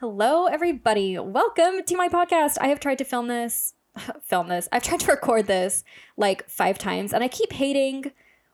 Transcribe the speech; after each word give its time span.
Hello, 0.00 0.46
everybody. 0.46 1.18
Welcome 1.18 1.84
to 1.84 1.94
my 1.94 2.08
podcast. 2.08 2.56
I 2.58 2.68
have 2.68 2.80
tried 2.80 2.96
to 2.96 3.04
film 3.04 3.28
this, 3.28 3.74
film 4.22 4.48
this. 4.48 4.66
I've 4.72 4.82
tried 4.82 5.00
to 5.00 5.10
record 5.10 5.46
this 5.46 5.84
like 6.16 6.48
five 6.48 6.78
times, 6.78 7.12
and 7.12 7.22
I 7.22 7.28
keep 7.28 7.52
hating 7.52 8.10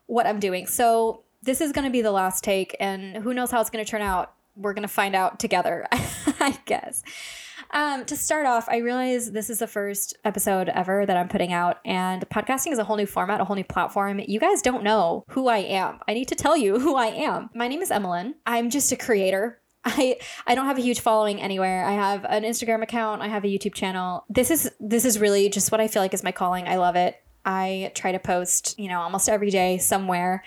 what 0.07 0.27
I'm 0.27 0.41
doing. 0.41 0.67
So, 0.67 1.23
this 1.41 1.61
is 1.61 1.71
going 1.71 1.85
to 1.85 1.89
be 1.89 2.01
the 2.01 2.11
last 2.11 2.43
take, 2.43 2.75
and 2.81 3.23
who 3.23 3.33
knows 3.33 3.49
how 3.49 3.61
it's 3.61 3.69
going 3.69 3.85
to 3.85 3.89
turn 3.89 4.01
out. 4.01 4.33
We're 4.57 4.73
going 4.73 4.81
to 4.81 4.89
find 4.89 5.15
out 5.15 5.39
together, 5.39 5.87
I 5.93 6.59
guess. 6.65 7.01
Um, 7.71 8.03
to 8.03 8.17
start 8.17 8.45
off, 8.45 8.67
I 8.67 8.79
realize 8.79 9.31
this 9.31 9.49
is 9.49 9.59
the 9.59 9.67
first 9.67 10.17
episode 10.25 10.67
ever 10.67 11.05
that 11.05 11.15
I'm 11.15 11.29
putting 11.29 11.53
out, 11.53 11.77
and 11.85 12.27
podcasting 12.27 12.73
is 12.73 12.77
a 12.77 12.83
whole 12.83 12.97
new 12.97 13.05
format, 13.05 13.39
a 13.39 13.45
whole 13.45 13.55
new 13.55 13.63
platform. 13.63 14.19
You 14.19 14.41
guys 14.41 14.61
don't 14.61 14.83
know 14.83 15.23
who 15.29 15.47
I 15.47 15.59
am. 15.59 15.99
I 16.09 16.13
need 16.13 16.27
to 16.27 16.35
tell 16.35 16.57
you 16.57 16.77
who 16.81 16.97
I 16.97 17.07
am. 17.07 17.49
My 17.55 17.69
name 17.69 17.81
is 17.81 17.89
Emmalyn. 17.89 18.33
I'm 18.45 18.69
just 18.69 18.91
a 18.91 18.97
creator. 18.97 19.61
I 19.85 20.17
I 20.45 20.55
don't 20.55 20.65
have 20.65 20.77
a 20.77 20.81
huge 20.81 20.99
following 20.99 21.41
anywhere. 21.41 21.85
I 21.85 21.93
have 21.93 22.25
an 22.25 22.43
Instagram 22.43 22.83
account, 22.83 23.21
I 23.21 23.27
have 23.27 23.43
a 23.43 23.47
YouTube 23.47 23.73
channel. 23.73 24.25
This 24.29 24.51
is 24.51 24.71
this 24.79 25.05
is 25.05 25.19
really 25.19 25.49
just 25.49 25.71
what 25.71 25.81
I 25.81 25.87
feel 25.87 26.01
like 26.01 26.13
is 26.13 26.23
my 26.23 26.31
calling. 26.31 26.67
I 26.67 26.77
love 26.77 26.95
it. 26.95 27.21
I 27.45 27.91
try 27.95 28.11
to 28.11 28.19
post, 28.19 28.77
you 28.77 28.89
know, 28.89 28.99
almost 28.99 29.29
every 29.29 29.49
day 29.49 29.77
somewhere 29.77 30.43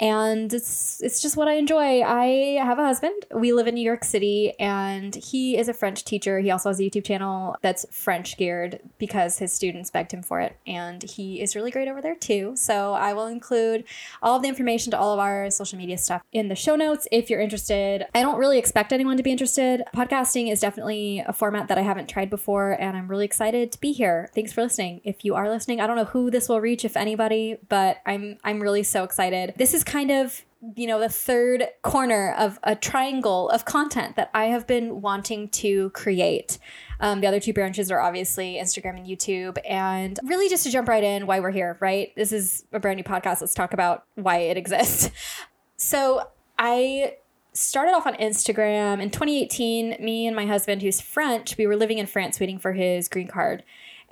and 0.00 0.52
it's 0.52 1.00
it's 1.02 1.22
just 1.22 1.36
what 1.36 1.48
I 1.48 1.54
enjoy. 1.54 2.02
I 2.02 2.58
have 2.62 2.78
a 2.78 2.84
husband. 2.84 3.24
We 3.32 3.52
live 3.52 3.66
in 3.66 3.74
New 3.74 3.84
York 3.84 4.04
City, 4.04 4.52
and 4.58 5.14
he 5.14 5.56
is 5.56 5.68
a 5.68 5.72
French 5.72 6.04
teacher. 6.04 6.40
He 6.40 6.50
also 6.50 6.70
has 6.70 6.80
a 6.80 6.82
YouTube 6.82 7.04
channel 7.04 7.56
that's 7.62 7.86
French 7.90 8.36
geared 8.36 8.80
because 8.98 9.38
his 9.38 9.52
students 9.52 9.90
begged 9.90 10.12
him 10.12 10.22
for 10.22 10.40
it, 10.40 10.56
and 10.66 11.02
he 11.02 11.40
is 11.40 11.54
really 11.54 11.70
great 11.70 11.88
over 11.88 12.02
there 12.02 12.16
too. 12.16 12.54
So 12.56 12.94
I 12.94 13.12
will 13.12 13.26
include 13.26 13.84
all 14.22 14.36
of 14.36 14.42
the 14.42 14.48
information 14.48 14.90
to 14.90 14.98
all 14.98 15.12
of 15.12 15.20
our 15.20 15.50
social 15.50 15.78
media 15.78 15.98
stuff 15.98 16.22
in 16.32 16.48
the 16.48 16.56
show 16.56 16.74
notes 16.74 17.06
if 17.12 17.30
you're 17.30 17.40
interested. 17.40 18.06
I 18.14 18.22
don't 18.22 18.38
really 18.38 18.58
expect 18.58 18.92
anyone 18.92 19.16
to 19.16 19.22
be 19.22 19.30
interested. 19.30 19.82
Podcasting 19.94 20.50
is 20.50 20.60
definitely 20.60 21.22
a 21.26 21.32
format 21.32 21.68
that 21.68 21.78
I 21.78 21.82
haven't 21.82 22.08
tried 22.08 22.30
before, 22.30 22.72
and 22.72 22.96
I'm 22.96 23.08
really 23.08 23.24
excited 23.24 23.70
to 23.72 23.80
be 23.80 23.92
here. 23.92 24.28
Thanks 24.34 24.52
for 24.52 24.62
listening. 24.62 25.00
If 25.04 25.24
you 25.24 25.34
are 25.34 25.48
listening, 25.48 25.80
I 25.80 25.86
don't 25.86 25.96
know 25.96 26.04
who 26.04 26.30
this 26.30 26.48
will 26.48 26.60
reach, 26.60 26.84
if 26.84 26.96
anybody, 26.96 27.58
but 27.68 27.98
I'm 28.04 28.38
I'm 28.42 28.60
really 28.60 28.82
so 28.82 29.04
excited. 29.04 29.54
This 29.56 29.72
is 29.72 29.84
kind 29.94 30.10
of 30.10 30.44
you 30.76 30.88
know 30.88 30.98
the 30.98 31.08
third 31.08 31.68
corner 31.82 32.34
of 32.36 32.58
a 32.64 32.74
triangle 32.74 33.48
of 33.50 33.64
content 33.64 34.16
that 34.16 34.28
I 34.34 34.46
have 34.46 34.66
been 34.66 35.00
wanting 35.00 35.50
to 35.50 35.90
create. 35.90 36.58
Um, 36.98 37.20
the 37.20 37.28
other 37.28 37.38
two 37.38 37.52
branches 37.52 37.92
are 37.92 38.00
obviously 38.00 38.54
Instagram 38.54 38.96
and 38.96 39.06
YouTube. 39.06 39.56
And 39.64 40.18
really, 40.24 40.48
just 40.48 40.64
to 40.64 40.70
jump 40.70 40.88
right 40.88 41.04
in, 41.04 41.26
why 41.26 41.38
we're 41.38 41.52
here, 41.52 41.76
right? 41.80 42.12
This 42.16 42.32
is 42.32 42.64
a 42.72 42.80
brand 42.80 42.96
new 42.96 43.04
podcast. 43.04 43.40
Let's 43.40 43.54
talk 43.54 43.72
about 43.72 44.04
why 44.16 44.38
it 44.38 44.56
exists. 44.56 45.10
So, 45.76 46.28
I 46.56 47.16
started 47.52 47.94
off 47.94 48.06
on 48.06 48.14
Instagram 48.14 49.02
in 49.02 49.10
2018. 49.10 49.96
Me 50.00 50.26
and 50.26 50.34
my 50.34 50.46
husband, 50.46 50.82
who's 50.82 51.00
French, 51.00 51.58
we 51.58 51.66
were 51.66 51.76
living 51.76 51.98
in 51.98 52.06
France 52.06 52.38
waiting 52.38 52.60
for 52.60 52.72
his 52.72 53.08
green 53.08 53.26
card. 53.26 53.64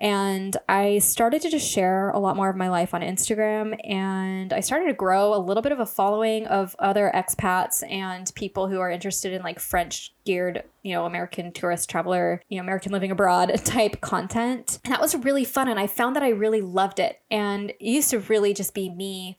And 0.03 0.56
I 0.69 0.98
started 0.98 1.42
to 1.42 1.50
just 1.50 1.70
share 1.70 2.11
a 2.11 2.19
lot 2.19 2.34
more 2.34 2.50
of 2.50 2.56
my 2.56 2.69
life 2.69 2.92
on 2.92 3.03
Instagram. 3.03 3.78
And 3.89 4.53
I 4.53 4.59
started 4.59 4.86
to 4.86 4.94
grow 4.94 5.33
a 5.33 5.39
little 5.39 5.62
bit 5.62 5.70
of 5.70 5.78
a 5.78 5.86
following 5.86 6.44
of 6.48 6.75
other 6.81 7.12
expats 7.14 7.89
and 7.89 8.31
people 8.34 8.67
who 8.67 8.81
are 8.81 8.91
interested 8.91 9.33
in 9.33 9.42
like 9.42 9.61
French 9.61 10.12
geared, 10.25 10.64
you 10.83 10.92
know, 10.92 11.06
American 11.06 11.53
tourist 11.53 11.89
traveler, 11.89 12.42
you 12.48 12.56
know, 12.56 12.64
American 12.64 12.91
living 12.91 13.12
abroad 13.12 13.55
type 13.64 14.00
content. 14.00 14.81
And 14.84 14.92
that 14.92 15.00
was 15.00 15.14
really 15.14 15.44
fun. 15.44 15.69
And 15.69 15.78
I 15.78 15.86
found 15.86 16.16
that 16.16 16.25
I 16.25 16.31
really 16.31 16.61
loved 16.61 16.98
it. 16.98 17.20
And 17.31 17.70
it 17.70 17.77
used 17.81 18.11
to 18.11 18.19
really 18.19 18.53
just 18.55 18.75
be 18.75 18.91
me 18.91 19.39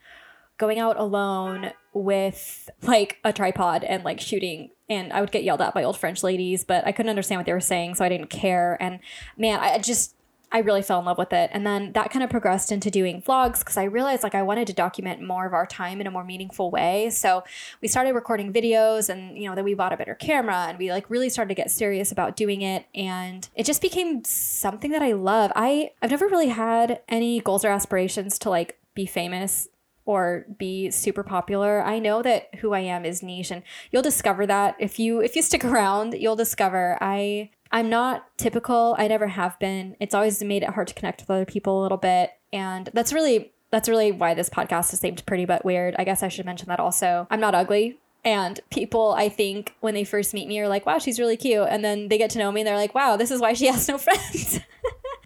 going 0.58 0.80
out 0.80 0.98
alone 0.98 1.72
with 1.92 2.70
like 2.82 3.18
a 3.26 3.34
tripod 3.34 3.84
and 3.84 4.06
like 4.06 4.22
shooting 4.22 4.70
and 4.90 5.12
I 5.12 5.20
would 5.20 5.32
get 5.32 5.44
yelled 5.44 5.62
at 5.62 5.74
by 5.74 5.84
old 5.84 5.98
French 5.98 6.24
ladies, 6.24 6.64
but 6.64 6.86
I 6.86 6.92
couldn't 6.92 7.10
understand 7.10 7.40
what 7.40 7.46
they 7.46 7.54
were 7.54 7.60
saying, 7.60 7.96
so 7.96 8.06
I 8.06 8.10
didn't 8.10 8.30
care. 8.30 8.78
And 8.80 9.00
man, 9.38 9.60
I 9.60 9.80
just 9.80 10.16
I 10.54 10.60
really 10.60 10.84
fell 10.84 11.00
in 11.00 11.06
love 11.06 11.18
with 11.18 11.34
it. 11.34 11.50
And 11.52 11.66
then 11.66 11.94
that 11.94 12.12
kind 12.12 12.24
of 12.24 12.30
progressed 12.30 12.72
into 12.72 12.92
doing 12.92 13.24
vlogs 13.24 13.60
because 13.60 13.76
I 13.76 13.86
realized 13.86 14.22
like 14.22 14.36
I 14.36 14.44
wanted 14.44 14.68
to 14.68 14.74
document 14.74 15.20
more 15.22 15.48
of 15.48 15.54
our 15.54 15.66
time 15.66 16.00
in 16.00 16.06
a 16.06 16.12
more 16.12 16.24
meaningful 16.24 16.70
way. 16.70 17.10
So 17.10 17.44
we 17.82 17.88
started 17.88 18.14
recording 18.14 18.54
videos 18.54 19.10
and, 19.10 19.36
you 19.36 19.50
know, 19.50 19.56
then 19.56 19.66
we 19.66 19.74
bought 19.74 19.94
a 19.94 19.98
better 19.98 20.14
camera 20.14 20.68
and 20.70 20.78
we 20.78 20.92
like 20.92 21.10
really 21.10 21.30
started 21.30 21.50
to 21.50 21.56
get 21.56 21.72
serious 21.72 22.12
about 22.12 22.36
doing 22.36 22.62
it. 22.62 22.86
And 22.94 23.50
it 23.56 23.66
just 23.66 23.82
became 23.82 24.24
something 24.24 24.92
that 24.92 25.02
I 25.02 25.14
love. 25.14 25.52
I, 25.56 25.90
I've 26.04 26.12
never 26.12 26.28
really 26.28 26.50
had 26.50 27.02
any 27.10 27.40
goals 27.40 27.66
or 27.66 27.70
aspirations 27.70 28.38
to 28.40 28.52
like 28.52 28.78
be 28.94 29.08
famous 29.08 29.68
or 30.06 30.46
be 30.60 30.92
super 30.92 31.24
popular. 31.24 31.82
I 31.82 31.98
know 31.98 32.22
that 32.22 32.54
who 32.56 32.74
I 32.74 32.82
am 32.82 33.06
is 33.06 33.24
niche 33.24 33.50
and 33.50 33.64
you'll 33.90 34.04
discover 34.04 34.46
that 34.46 34.76
if 34.78 35.00
you 35.00 35.20
if 35.22 35.36
you 35.36 35.42
stick 35.42 35.66
around, 35.66 36.14
you'll 36.14 36.36
discover 36.36 36.98
I 37.02 37.50
I'm 37.74 37.90
not 37.90 38.26
typical. 38.38 38.96
I 39.00 39.08
never 39.08 39.28
have 39.28 39.58
been. 39.60 39.98
It's 40.00 40.14
always 40.14 40.42
made 40.44 40.62
it 40.62 40.70
hard 40.70 40.88
to 40.88 40.94
connect 40.94 41.22
with 41.22 41.30
other 41.32 41.44
people 41.44 41.82
a 41.82 41.84
little 41.84 41.98
bit. 41.98 42.32
And 42.54 42.90
that's 42.94 43.12
really 43.12 43.52
that's 43.72 43.90
really 43.90 44.12
why 44.12 44.36
this 44.36 44.50
podcast 44.50 44.94
is 44.94 45.02
named 45.02 45.26
Pretty 45.26 45.46
But 45.46 45.66
Weird. 45.66 45.96
I 45.98 46.04
guess 46.04 46.22
I 46.22 46.28
should 46.28 46.46
mention 46.46 46.68
that 46.70 46.80
also. 46.80 47.28
I'm 47.32 47.40
not 47.40 47.56
ugly. 47.56 47.98
And 48.24 48.60
people, 48.70 49.14
I 49.18 49.28
think, 49.28 49.76
when 49.82 49.96
they 49.96 50.04
first 50.04 50.34
meet 50.34 50.48
me, 50.48 50.60
are 50.60 50.68
like, 50.68 50.86
wow, 50.86 51.00
she's 51.00 51.20
really 51.20 51.36
cute. 51.36 51.68
And 51.68 51.84
then 51.84 52.08
they 52.08 52.18
get 52.20 52.30
to 52.32 52.40
know 52.40 52.52
me 52.52 52.62
and 52.62 52.68
they're 52.68 52.78
like, 52.78 52.94
wow, 52.94 53.18
this 53.18 53.32
is 53.32 53.42
why 53.42 53.54
she 53.54 53.66
has 53.66 53.88
no 53.90 53.98
friends 53.98 54.60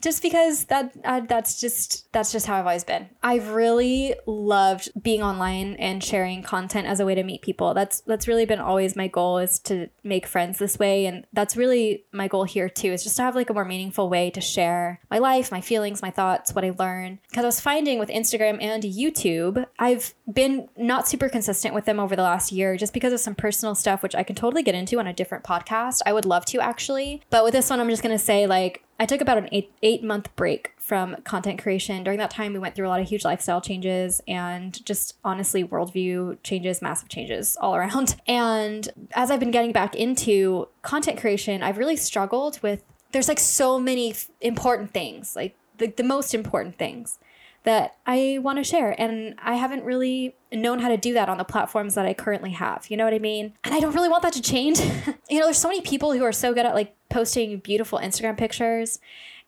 just 0.01 0.21
because 0.21 0.65
that 0.65 0.93
uh, 1.03 1.21
that's 1.21 1.59
just 1.59 2.11
that's 2.13 2.31
just 2.31 2.45
how 2.45 2.55
I've 2.55 2.65
always 2.65 2.83
been. 2.83 3.09
I've 3.23 3.49
really 3.49 4.15
loved 4.25 4.89
being 5.01 5.23
online 5.23 5.75
and 5.75 6.03
sharing 6.03 6.43
content 6.43 6.87
as 6.87 6.99
a 6.99 7.05
way 7.05 7.15
to 7.15 7.23
meet 7.23 7.41
people. 7.41 7.73
That's 7.73 8.01
that's 8.01 8.27
really 8.27 8.45
been 8.45 8.59
always 8.59 8.95
my 8.95 9.07
goal 9.07 9.39
is 9.39 9.59
to 9.59 9.89
make 10.03 10.25
friends 10.25 10.59
this 10.59 10.77
way 10.79 11.05
and 11.05 11.25
that's 11.33 11.57
really 11.57 12.05
my 12.11 12.27
goal 12.27 12.43
here 12.43 12.69
too 12.69 12.91
is 12.91 13.03
just 13.03 13.17
to 13.17 13.23
have 13.23 13.35
like 13.35 13.49
a 13.49 13.53
more 13.53 13.65
meaningful 13.65 14.09
way 14.09 14.29
to 14.31 14.41
share 14.41 14.99
my 15.09 15.17
life, 15.17 15.51
my 15.51 15.61
feelings, 15.61 16.01
my 16.01 16.11
thoughts, 16.11 16.53
what 16.53 16.65
I 16.65 16.71
learn. 16.77 17.19
Cuz 17.33 17.43
I 17.43 17.47
was 17.47 17.59
finding 17.59 17.99
with 17.99 18.09
Instagram 18.09 18.61
and 18.61 18.83
YouTube, 18.83 19.65
I've 19.79 20.13
been 20.31 20.69
not 20.77 21.07
super 21.07 21.29
consistent 21.29 21.73
with 21.73 21.85
them 21.85 21.99
over 21.99 22.15
the 22.15 22.23
last 22.23 22.51
year 22.51 22.77
just 22.77 22.93
because 22.93 23.13
of 23.13 23.19
some 23.19 23.35
personal 23.35 23.75
stuff 23.75 24.03
which 24.03 24.15
I 24.15 24.23
can 24.23 24.35
totally 24.35 24.63
get 24.63 24.75
into 24.75 24.99
on 24.99 25.07
a 25.07 25.13
different 25.13 25.43
podcast. 25.43 26.01
I 26.05 26.13
would 26.13 26.25
love 26.25 26.45
to 26.45 26.59
actually. 26.59 27.21
But 27.29 27.43
with 27.43 27.53
this 27.53 27.69
one 27.69 27.79
I'm 27.79 27.89
just 27.89 28.03
going 28.03 28.17
to 28.17 28.23
say 28.23 28.47
like 28.47 28.83
I 28.99 29.05
took 29.05 29.21
about 29.21 29.37
an 29.37 29.49
eight 29.51 29.71
eight 29.83 30.03
month 30.03 30.35
break 30.35 30.73
from 30.77 31.17
content 31.23 31.61
creation. 31.61 32.03
During 32.03 32.19
that 32.19 32.31
time, 32.31 32.53
we 32.53 32.59
went 32.59 32.75
through 32.75 32.87
a 32.87 32.89
lot 32.89 32.99
of 32.99 33.07
huge 33.07 33.23
lifestyle 33.23 33.61
changes 33.61 34.21
and 34.27 34.83
just 34.85 35.15
honestly 35.23 35.63
worldview 35.63 36.37
changes, 36.43 36.81
massive 36.81 37.09
changes 37.09 37.57
all 37.61 37.75
around. 37.77 38.15
And 38.27 38.89
as 39.13 39.29
I've 39.29 39.39
been 39.39 39.51
getting 39.51 39.71
back 39.71 39.95
into 39.95 40.67
content 40.81 41.19
creation, 41.19 41.61
I've 41.61 41.77
really 41.77 41.97
struggled 41.97 42.59
with. 42.61 42.83
There's 43.13 43.29
like 43.29 43.39
so 43.39 43.79
many 43.79 44.13
important 44.41 44.91
things, 44.91 45.33
like 45.35 45.55
the, 45.77 45.87
the 45.87 46.03
most 46.03 46.33
important 46.33 46.77
things 46.77 47.19
that 47.67 47.97
I 48.05 48.39
want 48.41 48.59
to 48.59 48.63
share. 48.63 48.95
And 48.97 49.35
I 49.43 49.55
haven't 49.55 49.83
really 49.83 50.37
known 50.53 50.79
how 50.79 50.87
to 50.87 50.95
do 50.95 51.13
that 51.15 51.27
on 51.27 51.37
the 51.37 51.43
platforms 51.43 51.95
that 51.95 52.05
I 52.05 52.13
currently 52.13 52.51
have. 52.51 52.85
You 52.87 52.95
know 52.95 53.03
what 53.03 53.13
I 53.13 53.19
mean? 53.19 53.55
And 53.65 53.75
I 53.75 53.81
don't 53.81 53.93
really 53.93 54.07
want 54.07 54.23
that 54.23 54.31
to 54.33 54.41
change. 54.41 54.79
you 55.29 55.37
know, 55.37 55.47
there's 55.47 55.57
so 55.57 55.67
many 55.67 55.81
people 55.81 56.13
who 56.13 56.23
are 56.23 56.31
so 56.31 56.53
good 56.53 56.65
at 56.65 56.73
like 56.73 56.95
posting 57.09 57.59
beautiful 57.59 57.99
Instagram 57.99 58.37
pictures 58.37 58.99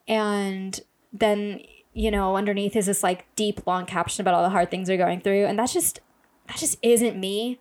and 0.05 0.81
then, 1.13 1.61
you 1.93 2.11
know, 2.11 2.35
underneath 2.35 2.75
is 2.75 2.87
this 2.87 3.03
like 3.03 3.25
deep 3.37 3.65
long 3.65 3.85
caption 3.85 4.21
about 4.21 4.33
all 4.33 4.43
the 4.43 4.49
hard 4.49 4.69
things 4.69 4.89
they're 4.89 4.97
going 4.97 5.21
through. 5.21 5.45
And 5.45 5.57
that's 5.57 5.71
just 5.71 6.01
that 6.47 6.57
just 6.57 6.77
isn't 6.81 7.17
me. 7.17 7.57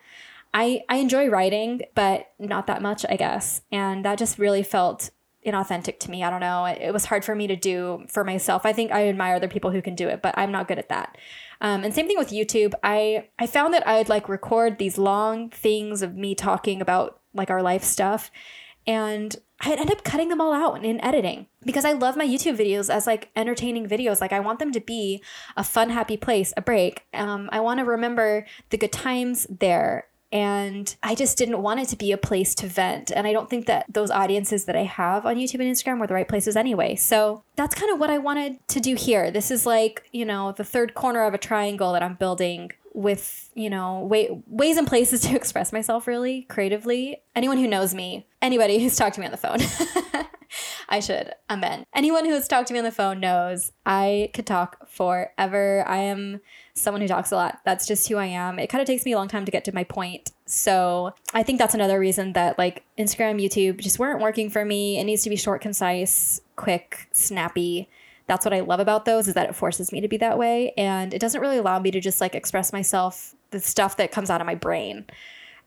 I 0.52 0.82
I 0.88 0.97
enjoy 0.97 1.28
writing, 1.28 1.82
but 1.94 2.32
not 2.41 2.66
that 2.66 2.82
much, 2.82 3.06
I 3.08 3.14
guess. 3.14 3.60
And 3.70 4.04
that 4.04 4.18
just 4.18 4.41
really 4.41 4.64
felt 4.64 5.10
inauthentic 5.48 5.98
to 6.00 6.10
me. 6.10 6.22
I 6.22 6.31
don't 6.31 6.41
know. 6.41 6.64
It, 6.64 6.78
it, 6.81 6.92
was 6.92 7.06
hard 7.06 7.25
for 7.25 7.34
me 7.34 7.47
to 7.47 7.56
do 7.56 8.04
for 8.09 8.25
myself. 8.25 8.64
I 8.64 8.72
think 8.72 8.92
I 8.92 9.09
admire 9.09 9.36
other 9.36 9.48
people 9.48 9.70
who 9.70 9.82
can 9.82 9.94
do 9.94 10.09
it, 10.09 10.22
but 10.22 10.36
I'm 10.36 10.53
not 10.53 10.69
good 10.69 10.78
at 10.78 10.88
that. 10.88 11.16
Um, 11.60 11.82
and 11.82 11.94
same 11.94 12.06
thing 12.06 12.19
with 12.19 12.31
YouTube. 12.31 12.75
I 12.82 13.28
I 13.38 13.47
found 13.47 13.75
that 13.75 13.86
I'd 13.86 14.09
like 14.09 14.28
record 14.28 14.78
these 14.78 14.98
long 14.98 15.50
things 15.50 16.03
of 16.03 16.14
me 16.14 16.34
talking 16.34 16.81
about 16.81 17.20
like 17.34 17.50
our 17.50 17.62
life 17.62 17.82
stuff, 17.82 18.31
and 18.86 19.34
I'd 19.60 19.81
end 19.81 19.91
up 19.91 20.04
cutting 20.04 20.28
them 20.28 20.41
all 20.41 20.53
out 20.53 20.84
in 20.84 21.00
editing 21.00 21.47
because 21.65 21.84
I 21.84 21.92
love 21.92 22.16
my 22.16 22.27
YouTube 22.27 22.56
videos 22.56 22.89
as 22.89 23.06
like 23.09 23.30
entertaining 23.34 23.89
videos. 23.89 24.21
Like 24.21 24.33
I 24.33 24.41
want 24.41 24.60
them 24.60 24.71
to 24.72 24.80
be 24.80 25.22
a 25.56 25.65
fun, 25.65 25.91
happy 25.91 26.16
place, 26.16 26.53
a 26.56 26.62
break. 26.62 27.04
Um, 27.12 27.48
I 27.50 27.59
want 27.60 27.80
to 27.80 27.84
remember 27.84 28.47
the 28.71 28.78
good 28.78 28.92
times 28.92 29.48
there 29.50 30.06
and 30.30 30.95
I 31.03 31.15
just 31.15 31.39
didn't 31.39 31.63
want 31.63 31.80
it 31.80 31.89
to 31.89 31.97
be 31.97 32.13
a 32.13 32.19
place 32.19 32.54
to 32.57 32.66
vent. 32.66 33.10
And 33.10 33.27
I 33.27 33.33
don't 33.33 33.48
think 33.48 33.66
that 33.66 33.86
those 33.89 34.10
audiences 34.10 34.66
that 34.66 34.77
I 34.77 34.84
have 34.84 35.25
on 35.25 35.36
YouTube 35.36 35.60
and 35.60 35.75
Instagram 35.75 35.98
were 35.98 36.07
the 36.07 36.15
right 36.15 36.28
places 36.28 36.57
anyway. 36.57 36.97
So 36.97 37.42
that's 37.57 37.75
kind 37.75 37.92
of 37.92 37.98
what 37.98 38.10
I 38.10 38.19
wanted 38.19 38.66
to 38.69 38.80
do 38.80 38.95
here. 38.95 39.30
This 39.30 39.51
is 39.51 39.65
like, 39.65 40.09
you 40.13 40.25
know, 40.25 40.53
the 40.53 40.65
third 40.65 40.95
corner 40.95 41.25
of 41.25 41.34
a 41.34 41.39
triangle 41.39 41.92
that 41.92 42.03
I'm 42.03 42.15
building 42.15 42.72
with, 42.92 43.51
you 43.54 43.71
know, 43.71 44.01
way, 44.01 44.42
ways 44.47 44.77
and 44.77 44.86
places 44.86 45.21
to 45.22 45.34
express 45.34 45.72
myself 45.72 46.07
really 46.07 46.42
creatively. 46.42 47.22
Anyone 47.34 47.59
who 47.59 47.66
knows 47.66 47.95
me, 47.95 48.27
anybody 48.42 48.78
who's 48.83 48.97
talked 48.97 49.15
to 49.15 49.21
me 49.21 49.27
on 49.27 49.33
the 49.33 49.39
phone. 49.39 49.60
I 50.88 51.00
should 51.00 51.34
amend. 51.50 51.84
Anyone 51.94 52.24
who 52.24 52.32
has 52.32 52.48
talked 52.48 52.68
to 52.68 52.72
me 52.72 52.78
on 52.78 52.84
the 52.84 52.90
phone 52.90 53.20
knows 53.20 53.72
I 53.84 54.30
could 54.32 54.46
talk 54.46 54.88
forever. 54.88 55.84
I 55.86 55.98
am 55.98 56.40
someone 56.74 57.02
who 57.02 57.08
talks 57.08 57.30
a 57.30 57.36
lot. 57.36 57.60
That's 57.64 57.86
just 57.86 58.08
who 58.08 58.16
I 58.16 58.26
am. 58.26 58.58
It 58.58 58.68
kind 58.68 58.80
of 58.80 58.86
takes 58.86 59.04
me 59.04 59.12
a 59.12 59.16
long 59.16 59.28
time 59.28 59.44
to 59.44 59.52
get 59.52 59.64
to 59.66 59.74
my 59.74 59.84
point. 59.84 60.32
So 60.46 61.12
I 61.34 61.42
think 61.42 61.58
that's 61.58 61.74
another 61.74 61.98
reason 61.98 62.32
that 62.32 62.58
like 62.58 62.84
Instagram, 62.98 63.42
YouTube 63.42 63.80
just 63.80 63.98
weren't 63.98 64.20
working 64.20 64.48
for 64.48 64.64
me. 64.64 64.98
It 64.98 65.04
needs 65.04 65.22
to 65.24 65.30
be 65.30 65.36
short, 65.36 65.60
concise, 65.60 66.40
quick, 66.56 67.08
snappy. 67.12 67.88
That's 68.26 68.44
what 68.44 68.54
I 68.54 68.60
love 68.60 68.80
about 68.80 69.04
those 69.04 69.28
is 69.28 69.34
that 69.34 69.48
it 69.48 69.54
forces 69.54 69.92
me 69.92 70.00
to 70.00 70.08
be 70.08 70.16
that 70.18 70.38
way. 70.38 70.72
And 70.76 71.12
it 71.12 71.18
doesn't 71.18 71.40
really 71.40 71.58
allow 71.58 71.78
me 71.78 71.90
to 71.90 72.00
just 72.00 72.20
like 72.20 72.34
express 72.34 72.72
myself, 72.72 73.34
the 73.50 73.60
stuff 73.60 73.98
that 73.98 74.12
comes 74.12 74.30
out 74.30 74.40
of 74.40 74.46
my 74.46 74.54
brain. 74.54 75.04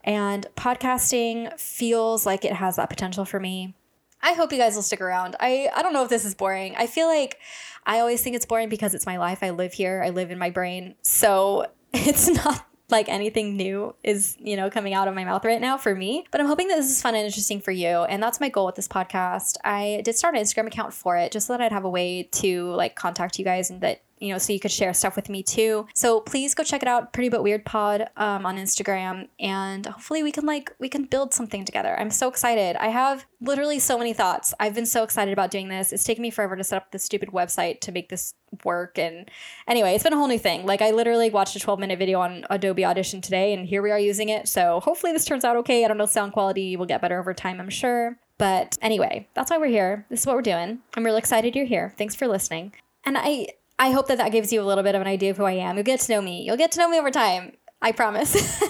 And 0.03 0.47
podcasting 0.55 1.59
feels 1.59 2.25
like 2.25 2.43
it 2.43 2.53
has 2.53 2.77
that 2.77 2.89
potential 2.89 3.25
for 3.25 3.39
me. 3.39 3.75
I 4.21 4.33
hope 4.33 4.51
you 4.51 4.57
guys 4.57 4.75
will 4.75 4.83
stick 4.83 5.01
around. 5.01 5.35
I, 5.39 5.69
I 5.75 5.81
don't 5.81 5.93
know 5.93 6.03
if 6.03 6.09
this 6.09 6.25
is 6.25 6.35
boring. 6.35 6.75
I 6.77 6.87
feel 6.87 7.07
like 7.07 7.37
I 7.85 7.99
always 7.99 8.21
think 8.21 8.35
it's 8.35 8.45
boring 8.45 8.69
because 8.69 8.93
it's 8.93 9.05
my 9.05 9.17
life. 9.17 9.39
I 9.41 9.49
live 9.51 9.73
here, 9.73 10.01
I 10.05 10.09
live 10.09 10.31
in 10.31 10.37
my 10.37 10.49
brain. 10.49 10.95
So 11.01 11.67
it's 11.93 12.27
not 12.27 12.65
like 12.89 13.07
anything 13.07 13.55
new 13.55 13.95
is, 14.03 14.35
you 14.39 14.57
know, 14.57 14.69
coming 14.69 14.93
out 14.93 15.07
of 15.07 15.15
my 15.15 15.23
mouth 15.23 15.45
right 15.45 15.61
now 15.61 15.77
for 15.77 15.95
me. 15.95 16.25
But 16.29 16.41
I'm 16.41 16.47
hoping 16.47 16.67
that 16.67 16.75
this 16.75 16.91
is 16.91 17.01
fun 17.01 17.15
and 17.15 17.25
interesting 17.25 17.61
for 17.61 17.71
you. 17.71 17.87
And 17.87 18.21
that's 18.21 18.39
my 18.39 18.49
goal 18.49 18.65
with 18.65 18.75
this 18.75 18.87
podcast. 18.87 19.55
I 19.63 20.01
did 20.03 20.17
start 20.17 20.35
an 20.35 20.41
Instagram 20.41 20.67
account 20.67 20.93
for 20.93 21.15
it 21.15 21.31
just 21.31 21.47
so 21.47 21.53
that 21.53 21.61
I'd 21.61 21.71
have 21.71 21.85
a 21.85 21.89
way 21.89 22.23
to 22.33 22.71
like 22.71 22.95
contact 22.95 23.39
you 23.39 23.45
guys 23.45 23.69
and 23.69 23.81
that 23.81 24.03
you 24.21 24.31
know, 24.31 24.37
so 24.37 24.53
you 24.53 24.59
could 24.59 24.71
share 24.71 24.93
stuff 24.93 25.15
with 25.15 25.29
me 25.29 25.41
too. 25.41 25.87
So 25.95 26.21
please 26.21 26.53
go 26.53 26.63
check 26.63 26.81
it 26.81 26.87
out, 26.87 27.11
Pretty 27.11 27.29
But 27.29 27.43
Weird 27.43 27.65
Pod 27.65 28.07
um, 28.15 28.45
on 28.45 28.57
Instagram, 28.57 29.27
and 29.39 29.85
hopefully 29.85 30.23
we 30.23 30.31
can 30.31 30.45
like 30.45 30.73
we 30.79 30.87
can 30.87 31.05
build 31.05 31.33
something 31.33 31.65
together. 31.65 31.99
I'm 31.99 32.11
so 32.11 32.29
excited. 32.29 32.75
I 32.77 32.89
have 32.89 33.25
literally 33.41 33.79
so 33.79 33.97
many 33.97 34.13
thoughts. 34.13 34.53
I've 34.59 34.75
been 34.75 34.85
so 34.85 35.03
excited 35.03 35.33
about 35.33 35.49
doing 35.49 35.69
this. 35.69 35.91
It's 35.91 36.03
taken 36.03 36.21
me 36.21 36.29
forever 36.29 36.55
to 36.55 36.63
set 36.63 36.77
up 36.77 36.91
this 36.91 37.03
stupid 37.03 37.29
website 37.29 37.81
to 37.81 37.91
make 37.91 38.09
this 38.09 38.35
work, 38.63 38.99
and 38.99 39.29
anyway, 39.67 39.95
it's 39.95 40.03
been 40.03 40.13
a 40.13 40.17
whole 40.17 40.27
new 40.27 40.39
thing. 40.39 40.65
Like 40.65 40.81
I 40.81 40.91
literally 40.91 41.31
watched 41.31 41.55
a 41.55 41.59
12 41.59 41.79
minute 41.79 41.97
video 41.97 42.19
on 42.19 42.45
Adobe 42.49 42.85
Audition 42.85 43.21
today, 43.21 43.53
and 43.53 43.65
here 43.65 43.81
we 43.81 43.89
are 43.89 43.99
using 43.99 44.29
it. 44.29 44.47
So 44.47 44.79
hopefully 44.81 45.13
this 45.13 45.25
turns 45.25 45.43
out 45.43 45.57
okay. 45.57 45.83
I 45.83 45.87
don't 45.87 45.97
know, 45.97 46.05
sound 46.05 46.33
quality 46.33 46.77
will 46.77 46.85
get 46.85 47.01
better 47.01 47.19
over 47.19 47.33
time, 47.33 47.59
I'm 47.59 47.69
sure. 47.69 48.19
But 48.37 48.77
anyway, 48.81 49.27
that's 49.33 49.51
why 49.51 49.57
we're 49.57 49.67
here. 49.67 50.05
This 50.09 50.21
is 50.21 50.25
what 50.25 50.35
we're 50.35 50.41
doing. 50.41 50.79
I'm 50.95 51.05
really 51.05 51.19
excited 51.19 51.55
you're 51.55 51.65
here. 51.65 51.93
Thanks 51.97 52.15
for 52.15 52.27
listening. 52.27 52.73
And 53.05 53.17
I 53.17 53.47
I 53.81 53.89
hope 53.89 54.05
that 54.09 54.19
that 54.19 54.31
gives 54.31 54.53
you 54.53 54.61
a 54.61 54.63
little 54.63 54.83
bit 54.83 54.93
of 54.93 55.01
an 55.01 55.07
idea 55.07 55.31
of 55.31 55.37
who 55.37 55.43
I 55.43 55.53
am. 55.53 55.75
You'll 55.75 55.83
get 55.83 56.01
to 56.01 56.11
know 56.11 56.21
me. 56.21 56.43
You'll 56.43 56.55
get 56.55 56.71
to 56.73 56.79
know 56.79 56.87
me 56.87 56.99
over 56.99 57.09
time. 57.09 57.53
I 57.81 57.91
promise. 57.91 58.61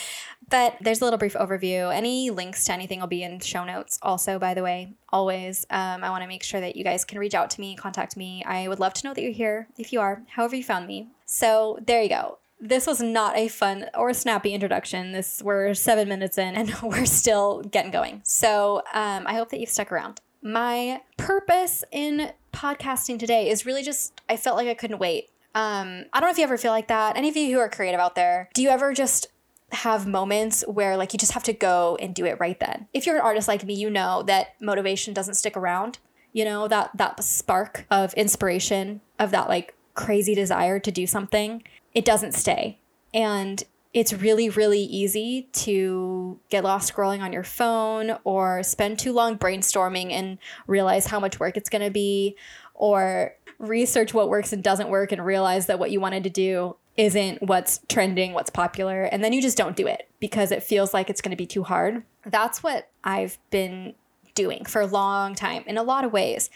but 0.48 0.76
there's 0.80 1.00
a 1.00 1.04
little 1.04 1.20
brief 1.20 1.34
overview. 1.34 1.94
Any 1.94 2.30
links 2.30 2.64
to 2.64 2.72
anything 2.72 2.98
will 2.98 3.06
be 3.06 3.22
in 3.22 3.38
show 3.38 3.64
notes, 3.64 3.96
also, 4.02 4.40
by 4.40 4.54
the 4.54 4.64
way, 4.64 4.94
always. 5.10 5.66
Um, 5.70 6.02
I 6.02 6.10
want 6.10 6.22
to 6.22 6.26
make 6.26 6.42
sure 6.42 6.60
that 6.60 6.74
you 6.74 6.82
guys 6.82 7.04
can 7.04 7.20
reach 7.20 7.32
out 7.32 7.48
to 7.50 7.60
me, 7.60 7.76
contact 7.76 8.16
me. 8.16 8.42
I 8.42 8.66
would 8.66 8.80
love 8.80 8.92
to 8.94 9.06
know 9.06 9.14
that 9.14 9.22
you're 9.22 9.30
here 9.30 9.68
if 9.78 9.92
you 9.92 10.00
are, 10.00 10.24
however 10.26 10.56
you 10.56 10.64
found 10.64 10.88
me. 10.88 11.10
So 11.26 11.78
there 11.86 12.02
you 12.02 12.08
go. 12.08 12.38
This 12.58 12.88
was 12.88 13.00
not 13.00 13.36
a 13.36 13.46
fun 13.46 13.86
or 13.94 14.12
snappy 14.14 14.52
introduction. 14.52 15.12
This 15.12 15.42
we're 15.44 15.74
seven 15.74 16.08
minutes 16.08 16.38
in 16.38 16.56
and 16.56 16.74
we're 16.82 17.06
still 17.06 17.62
getting 17.62 17.92
going. 17.92 18.22
So 18.24 18.82
um, 18.92 19.28
I 19.28 19.34
hope 19.34 19.50
that 19.50 19.60
you've 19.60 19.70
stuck 19.70 19.92
around. 19.92 20.20
My 20.46 21.00
purpose 21.16 21.82
in 21.90 22.30
podcasting 22.52 23.18
today 23.18 23.50
is 23.50 23.66
really 23.66 23.82
just 23.82 24.20
I 24.28 24.36
felt 24.36 24.56
like 24.56 24.68
I 24.68 24.74
couldn't 24.74 25.00
wait. 25.00 25.28
Um, 25.56 26.04
I 26.12 26.20
don't 26.20 26.28
know 26.28 26.30
if 26.30 26.38
you 26.38 26.44
ever 26.44 26.56
feel 26.56 26.70
like 26.70 26.86
that. 26.86 27.16
Any 27.16 27.28
of 27.28 27.36
you 27.36 27.52
who 27.52 27.58
are 27.58 27.68
creative 27.68 27.98
out 27.98 28.14
there, 28.14 28.48
do 28.54 28.62
you 28.62 28.68
ever 28.68 28.94
just 28.94 29.26
have 29.72 30.06
moments 30.06 30.62
where 30.68 30.96
like 30.96 31.12
you 31.12 31.18
just 31.18 31.32
have 31.32 31.42
to 31.42 31.52
go 31.52 31.98
and 32.00 32.14
do 32.14 32.24
it 32.24 32.38
right 32.38 32.60
then? 32.60 32.86
If 32.94 33.06
you're 33.06 33.16
an 33.16 33.22
artist 33.22 33.48
like 33.48 33.64
me, 33.64 33.74
you 33.74 33.90
know 33.90 34.22
that 34.28 34.54
motivation 34.60 35.12
doesn't 35.12 35.34
stick 35.34 35.56
around. 35.56 35.98
You 36.32 36.44
know 36.44 36.68
that 36.68 36.90
that 36.94 37.24
spark 37.24 37.84
of 37.90 38.14
inspiration 38.14 39.00
of 39.18 39.32
that 39.32 39.48
like 39.48 39.74
crazy 39.94 40.36
desire 40.36 40.78
to 40.78 40.92
do 40.92 41.08
something, 41.08 41.64
it 41.92 42.04
doesn't 42.04 42.34
stay. 42.34 42.78
And 43.12 43.64
it's 43.96 44.12
really, 44.12 44.50
really 44.50 44.82
easy 44.82 45.48
to 45.52 46.38
get 46.50 46.62
lost 46.62 46.94
scrolling 46.94 47.20
on 47.22 47.32
your 47.32 47.42
phone 47.42 48.18
or 48.24 48.62
spend 48.62 48.98
too 48.98 49.10
long 49.10 49.38
brainstorming 49.38 50.12
and 50.12 50.36
realize 50.66 51.06
how 51.06 51.18
much 51.18 51.40
work 51.40 51.56
it's 51.56 51.70
going 51.70 51.82
to 51.82 51.90
be, 51.90 52.36
or 52.74 53.34
research 53.58 54.12
what 54.12 54.28
works 54.28 54.52
and 54.52 54.62
doesn't 54.62 54.90
work 54.90 55.12
and 55.12 55.24
realize 55.24 55.64
that 55.64 55.78
what 55.78 55.90
you 55.90 55.98
wanted 55.98 56.24
to 56.24 56.28
do 56.28 56.76
isn't 56.98 57.42
what's 57.42 57.80
trending, 57.88 58.34
what's 58.34 58.50
popular, 58.50 59.04
and 59.04 59.24
then 59.24 59.32
you 59.32 59.40
just 59.40 59.56
don't 59.56 59.76
do 59.76 59.86
it 59.86 60.06
because 60.20 60.52
it 60.52 60.62
feels 60.62 60.92
like 60.92 61.08
it's 61.08 61.22
going 61.22 61.30
to 61.30 61.36
be 61.36 61.46
too 61.46 61.62
hard. 61.62 62.02
That's 62.26 62.62
what 62.62 62.90
I've 63.02 63.38
been 63.48 63.94
doing 64.34 64.66
for 64.66 64.82
a 64.82 64.86
long 64.86 65.34
time 65.34 65.64
in 65.66 65.78
a 65.78 65.82
lot 65.82 66.04
of 66.04 66.12
ways. 66.12 66.50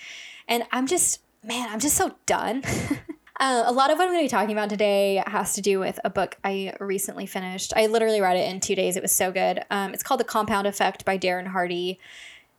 And 0.46 0.64
I'm 0.72 0.86
just, 0.86 1.20
man, 1.42 1.70
I'm 1.70 1.80
just 1.80 1.96
so 1.96 2.16
done. 2.26 2.64
Uh, 3.40 3.62
a 3.64 3.72
lot 3.72 3.90
of 3.90 3.96
what 3.96 4.04
I'm 4.04 4.12
going 4.12 4.20
to 4.20 4.24
be 4.24 4.28
talking 4.28 4.52
about 4.52 4.68
today 4.68 5.22
has 5.26 5.54
to 5.54 5.62
do 5.62 5.80
with 5.80 5.98
a 6.04 6.10
book 6.10 6.36
I 6.44 6.74
recently 6.78 7.24
finished. 7.24 7.72
I 7.74 7.86
literally 7.86 8.20
read 8.20 8.36
it 8.36 8.50
in 8.50 8.60
two 8.60 8.74
days. 8.74 8.96
It 8.96 9.02
was 9.02 9.12
so 9.12 9.32
good. 9.32 9.64
Um, 9.70 9.94
it's 9.94 10.02
called 10.02 10.20
The 10.20 10.24
Compound 10.24 10.66
Effect 10.66 11.06
by 11.06 11.16
Darren 11.16 11.46
Hardy. 11.46 11.98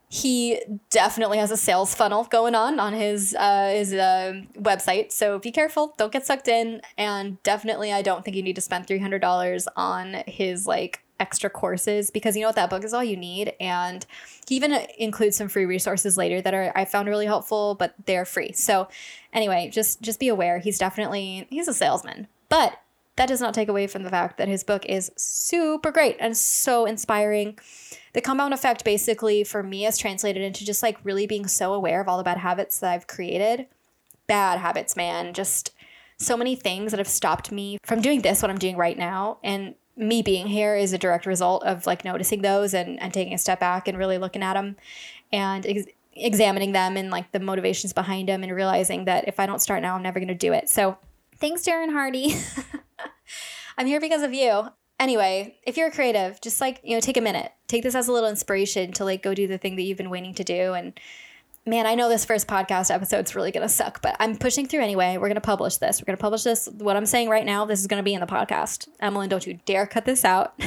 He 0.09 0.59
definitely 0.89 1.37
has 1.37 1.51
a 1.51 1.55
sales 1.55 1.93
funnel 1.93 2.23
going 2.23 2.55
on 2.55 2.79
on 2.79 2.93
his 2.93 3.35
uh, 3.35 3.69
his 3.69 3.93
uh, 3.93 4.41
website, 4.55 5.11
so 5.13 5.39
be 5.39 5.51
careful. 5.51 5.93
Don't 5.97 6.11
get 6.11 6.25
sucked 6.25 6.49
in. 6.49 6.81
And 6.97 7.41
definitely, 7.43 7.93
I 7.93 8.01
don't 8.01 8.25
think 8.25 8.35
you 8.35 8.43
need 8.43 8.55
to 8.55 8.61
spend 8.61 8.87
three 8.87 8.99
hundred 8.99 9.19
dollars 9.19 9.69
on 9.77 10.23
his 10.27 10.67
like 10.67 11.01
extra 11.21 11.49
courses 11.49 12.09
because 12.09 12.35
you 12.35 12.41
know 12.41 12.47
what 12.47 12.55
that 12.55 12.71
book 12.71 12.83
is 12.83 12.93
all 12.93 13.03
you 13.03 13.15
need 13.15 13.53
and 13.59 14.07
he 14.49 14.55
even 14.55 14.73
includes 14.97 15.37
some 15.37 15.47
free 15.47 15.65
resources 15.65 16.17
later 16.17 16.41
that 16.41 16.53
are 16.53 16.71
I 16.75 16.83
found 16.83 17.07
really 17.07 17.27
helpful 17.27 17.75
but 17.75 17.93
they're 18.05 18.25
free. 18.25 18.51
So 18.53 18.89
anyway, 19.31 19.69
just 19.71 20.01
just 20.01 20.19
be 20.19 20.27
aware 20.27 20.57
he's 20.59 20.79
definitely 20.79 21.47
he's 21.49 21.67
a 21.67 21.73
salesman. 21.73 22.27
But 22.49 22.79
that 23.17 23.27
does 23.27 23.39
not 23.39 23.53
take 23.53 23.69
away 23.69 23.85
from 23.85 24.03
the 24.03 24.09
fact 24.09 24.37
that 24.37 24.47
his 24.47 24.63
book 24.63 24.83
is 24.87 25.11
super 25.15 25.91
great 25.91 26.17
and 26.19 26.35
so 26.35 26.85
inspiring. 26.85 27.59
The 28.13 28.21
compound 28.21 28.53
effect 28.53 28.83
basically 28.83 29.43
for 29.43 29.61
me 29.61 29.85
is 29.85 29.97
translated 29.97 30.41
into 30.41 30.65
just 30.65 30.81
like 30.81 30.97
really 31.03 31.27
being 31.27 31.47
so 31.47 31.73
aware 31.73 32.01
of 32.01 32.07
all 32.07 32.17
the 32.17 32.23
bad 32.23 32.39
habits 32.39 32.79
that 32.79 32.91
I've 32.91 33.07
created. 33.07 33.67
Bad 34.25 34.59
habits, 34.59 34.95
man. 34.95 35.33
Just 35.33 35.71
so 36.17 36.35
many 36.35 36.55
things 36.55 36.91
that 36.91 36.97
have 36.97 37.07
stopped 37.07 37.51
me 37.51 37.77
from 37.83 38.01
doing 38.01 38.21
this, 38.21 38.41
what 38.41 38.49
I'm 38.49 38.57
doing 38.57 38.77
right 38.77 38.97
now. 38.97 39.39
And 39.43 39.75
me 39.95 40.21
being 40.21 40.47
here 40.47 40.75
is 40.75 40.93
a 40.93 40.97
direct 40.97 41.25
result 41.25 41.63
of 41.63 41.85
like 41.85 42.05
noticing 42.05 42.41
those 42.41 42.73
and, 42.73 42.99
and 43.01 43.13
taking 43.13 43.33
a 43.33 43.37
step 43.37 43.59
back 43.59 43.87
and 43.87 43.97
really 43.97 44.17
looking 44.17 44.43
at 44.43 44.53
them 44.53 44.75
and 45.31 45.65
ex- 45.65 45.87
examining 46.13 46.71
them 46.71 46.97
and 46.97 47.09
like 47.09 47.31
the 47.31 47.39
motivations 47.39 47.93
behind 47.93 48.29
them 48.29 48.43
and 48.43 48.51
realizing 48.53 49.05
that 49.05 49.27
if 49.27 49.39
I 49.39 49.45
don't 49.45 49.61
start 49.61 49.81
now, 49.81 49.95
I'm 49.95 50.03
never 50.03 50.19
going 50.19 50.27
to 50.27 50.35
do 50.35 50.53
it. 50.53 50.69
So 50.69 50.97
thanks, 51.37 51.63
Darren 51.63 51.91
Hardy. 51.91 52.35
I'm 53.77 53.87
here 53.87 53.99
because 53.99 54.23
of 54.23 54.33
you. 54.33 54.63
Anyway, 54.99 55.57
if 55.63 55.77
you're 55.77 55.87
a 55.87 55.91
creative, 55.91 56.39
just 56.41 56.61
like, 56.61 56.79
you 56.83 56.95
know, 56.95 56.99
take 56.99 57.17
a 57.17 57.21
minute. 57.21 57.51
Take 57.67 57.83
this 57.83 57.95
as 57.95 58.07
a 58.07 58.11
little 58.11 58.29
inspiration 58.29 58.91
to 58.93 59.05
like 59.05 59.23
go 59.23 59.33
do 59.33 59.47
the 59.47 59.57
thing 59.57 59.75
that 59.75 59.83
you've 59.83 59.97
been 59.97 60.09
waiting 60.09 60.33
to 60.35 60.43
do 60.43 60.73
and 60.73 60.99
man, 61.65 61.85
I 61.85 61.95
know 61.95 62.09
this 62.09 62.25
first 62.25 62.47
podcast 62.47 62.93
episode's 62.93 63.35
really 63.35 63.51
going 63.51 63.67
to 63.67 63.73
suck, 63.73 64.01
but 64.01 64.15
I'm 64.19 64.35
pushing 64.35 64.67
through 64.67 64.81
anyway. 64.81 65.17
We're 65.17 65.27
going 65.27 65.35
to 65.35 65.41
publish 65.41 65.77
this. 65.77 66.01
We're 66.01 66.05
going 66.05 66.17
to 66.17 66.21
publish 66.21 66.43
this. 66.43 66.67
What 66.77 66.95
I'm 66.95 67.05
saying 67.05 67.29
right 67.29 67.45
now, 67.45 67.65
this 67.65 67.79
is 67.79 67.87
going 67.87 67.99
to 67.99 68.03
be 68.03 68.13
in 68.13 68.19
the 68.19 68.27
podcast. 68.27 68.87
Emmalyn, 69.01 69.29
don't 69.29 69.45
you 69.45 69.59
dare 69.65 69.85
cut 69.85 70.05
this 70.05 70.25
out. 70.25 70.59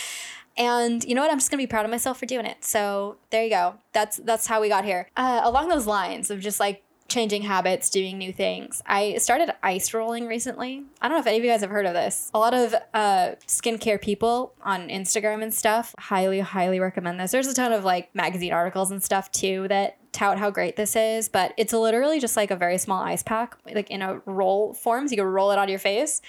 and 0.56 1.02
you 1.04 1.14
know 1.14 1.22
what? 1.22 1.30
I'm 1.30 1.38
just 1.38 1.50
going 1.50 1.58
to 1.58 1.62
be 1.62 1.70
proud 1.70 1.84
of 1.84 1.90
myself 1.90 2.18
for 2.18 2.26
doing 2.26 2.46
it. 2.46 2.64
So 2.64 3.16
there 3.30 3.42
you 3.42 3.50
go. 3.50 3.76
That's 3.92 4.18
that's 4.18 4.46
how 4.46 4.60
we 4.60 4.68
got 4.68 4.84
here. 4.84 5.08
Uh, 5.16 5.40
along 5.44 5.68
those 5.68 5.86
lines 5.86 6.30
of 6.30 6.40
just 6.40 6.60
like 6.60 6.82
changing 7.08 7.42
habits, 7.42 7.90
doing 7.90 8.18
new 8.18 8.32
things. 8.32 8.82
I 8.86 9.16
started 9.18 9.54
ice 9.62 9.92
rolling 9.92 10.26
recently. 10.26 10.84
I 11.00 11.08
don't 11.08 11.16
know 11.16 11.20
if 11.20 11.26
any 11.26 11.38
of 11.38 11.44
you 11.44 11.50
guys 11.50 11.60
have 11.60 11.70
heard 11.70 11.86
of 11.86 11.92
this. 11.92 12.30
A 12.34 12.38
lot 12.38 12.54
of 12.54 12.74
uh, 12.94 13.32
skincare 13.46 14.00
people 14.00 14.54
on 14.62 14.88
Instagram 14.88 15.42
and 15.42 15.52
stuff 15.52 15.94
highly, 15.98 16.40
highly 16.40 16.80
recommend 16.80 17.20
this. 17.20 17.30
There's 17.30 17.46
a 17.46 17.54
ton 17.54 17.72
of 17.72 17.84
like 17.84 18.14
magazine 18.14 18.52
articles 18.52 18.90
and 18.90 19.02
stuff 19.02 19.30
too 19.30 19.68
that 19.68 19.98
tout 20.14 20.38
how 20.38 20.50
great 20.50 20.76
this 20.76 20.96
is, 20.96 21.28
but 21.28 21.52
it's 21.58 21.72
literally 21.72 22.20
just 22.20 22.36
like 22.36 22.50
a 22.50 22.56
very 22.56 22.78
small 22.78 23.02
ice 23.02 23.22
pack, 23.22 23.56
like 23.66 23.90
in 23.90 24.00
a 24.00 24.20
roll 24.24 24.72
form. 24.72 25.06
So 25.06 25.12
you 25.12 25.18
can 25.18 25.26
roll 25.26 25.50
it 25.50 25.58
on 25.58 25.68
your 25.68 25.78
face. 25.78 26.22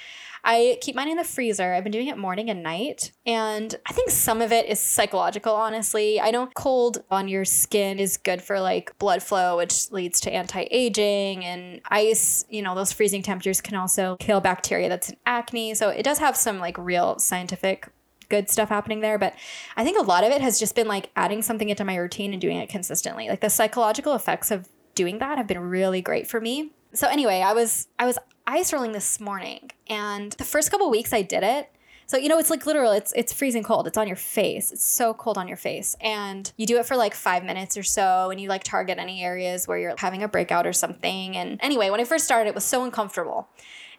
I 0.47 0.77
keep 0.79 0.95
mine 0.95 1.09
in 1.09 1.17
the 1.17 1.23
freezer. 1.23 1.73
I've 1.73 1.83
been 1.83 1.91
doing 1.91 2.07
it 2.07 2.19
morning 2.19 2.51
and 2.51 2.61
night. 2.61 3.11
And 3.25 3.73
I 3.89 3.93
think 3.93 4.11
some 4.11 4.43
of 4.43 4.51
it 4.51 4.67
is 4.67 4.79
psychological, 4.79 5.55
honestly. 5.55 6.21
I 6.21 6.29
know 6.29 6.47
cold 6.53 7.03
on 7.09 7.27
your 7.27 7.45
skin 7.45 7.97
is 7.97 8.17
good 8.17 8.43
for 8.43 8.59
like 8.59 8.95
blood 8.99 9.23
flow, 9.23 9.57
which 9.57 9.91
leads 9.91 10.19
to 10.21 10.31
anti 10.31 10.67
aging. 10.69 11.43
And 11.43 11.81
ice, 11.89 12.45
you 12.47 12.61
know, 12.61 12.75
those 12.75 12.91
freezing 12.91 13.23
temperatures 13.23 13.59
can 13.59 13.75
also 13.75 14.17
kill 14.19 14.39
bacteria 14.39 14.87
that's 14.87 15.09
in 15.09 15.17
acne. 15.25 15.73
So 15.73 15.89
it 15.89 16.03
does 16.03 16.19
have 16.19 16.37
some 16.37 16.59
like 16.59 16.77
real 16.77 17.17
scientific 17.17 17.89
good 18.29 18.50
stuff 18.50 18.70
happening 18.70 19.01
there. 19.01 19.17
But 19.17 19.36
I 19.75 19.84
think 19.84 20.00
a 20.00 20.03
lot 20.03 20.24
of 20.24 20.32
it 20.32 20.41
has 20.41 20.60
just 20.60 20.75
been 20.75 20.88
like 20.88 21.12
adding 21.15 21.41
something 21.41 21.70
into 21.70 21.84
my 21.84 21.96
routine 21.96 22.34
and 22.34 22.41
doing 22.41 22.58
it 22.58 22.70
consistently. 22.70 23.27
Like 23.29 23.41
the 23.41 23.50
psychological 23.50 24.13
effects 24.13 24.51
of 24.51 24.70
doing 24.96 25.20
that 25.20 25.38
have 25.38 25.48
been 25.48 25.60
really 25.60 26.01
great 26.01 26.27
for 26.27 26.41
me. 26.41 26.72
So 26.94 27.08
anyway, 27.08 27.41
I 27.41 27.53
was 27.53 27.88
I 28.00 28.05
was 28.05 28.17
ice 28.48 28.72
rolling 28.72 28.94
this 28.94 29.20
morning 29.20 29.72
and 29.88 30.32
the 30.34 30.44
first 30.44 30.72
couple 30.72 30.89
weeks 30.89 31.13
I 31.13 31.22
did 31.22 31.44
it. 31.44 31.70
So 32.08 32.17
you 32.17 32.29
know 32.29 32.38
it's 32.38 32.50
like 32.50 32.65
literal 32.65 32.91
it's 32.91 33.12
it's 33.15 33.34
freezing 33.34 33.63
cold. 33.63 33.88
It's 33.88 33.98
on 33.98 34.08
your 34.08 34.15
face. 34.15 34.72
It's 34.72 34.86
so 34.86 35.13
cold 35.13 35.38
on 35.38 35.48
your 35.48 35.58
face. 35.58 35.96
And 36.00 36.51
you 36.55 36.65
do 36.65 36.77
it 36.77 36.86
for 36.86 36.96
like 36.96 37.13
5 37.13 37.44
minutes 37.44 37.77
or 37.77 37.84
so 37.84 38.29
and 38.32 38.39
you 38.39 38.48
like 38.48 38.63
target 38.63 38.98
any 38.98 39.24
areas 39.24 39.67
where 39.67 39.77
you're 39.77 39.96
having 39.98 40.24
a 40.24 40.27
breakout 40.27 40.65
or 40.65 40.74
something. 40.74 41.36
And 41.36 41.60
anyway, 41.62 41.89
when 41.89 42.00
I 42.00 42.05
first 42.05 42.25
started 42.25 42.50
it 42.50 42.55
was 42.55 42.65
so 42.65 42.84
uncomfortable. 42.84 43.50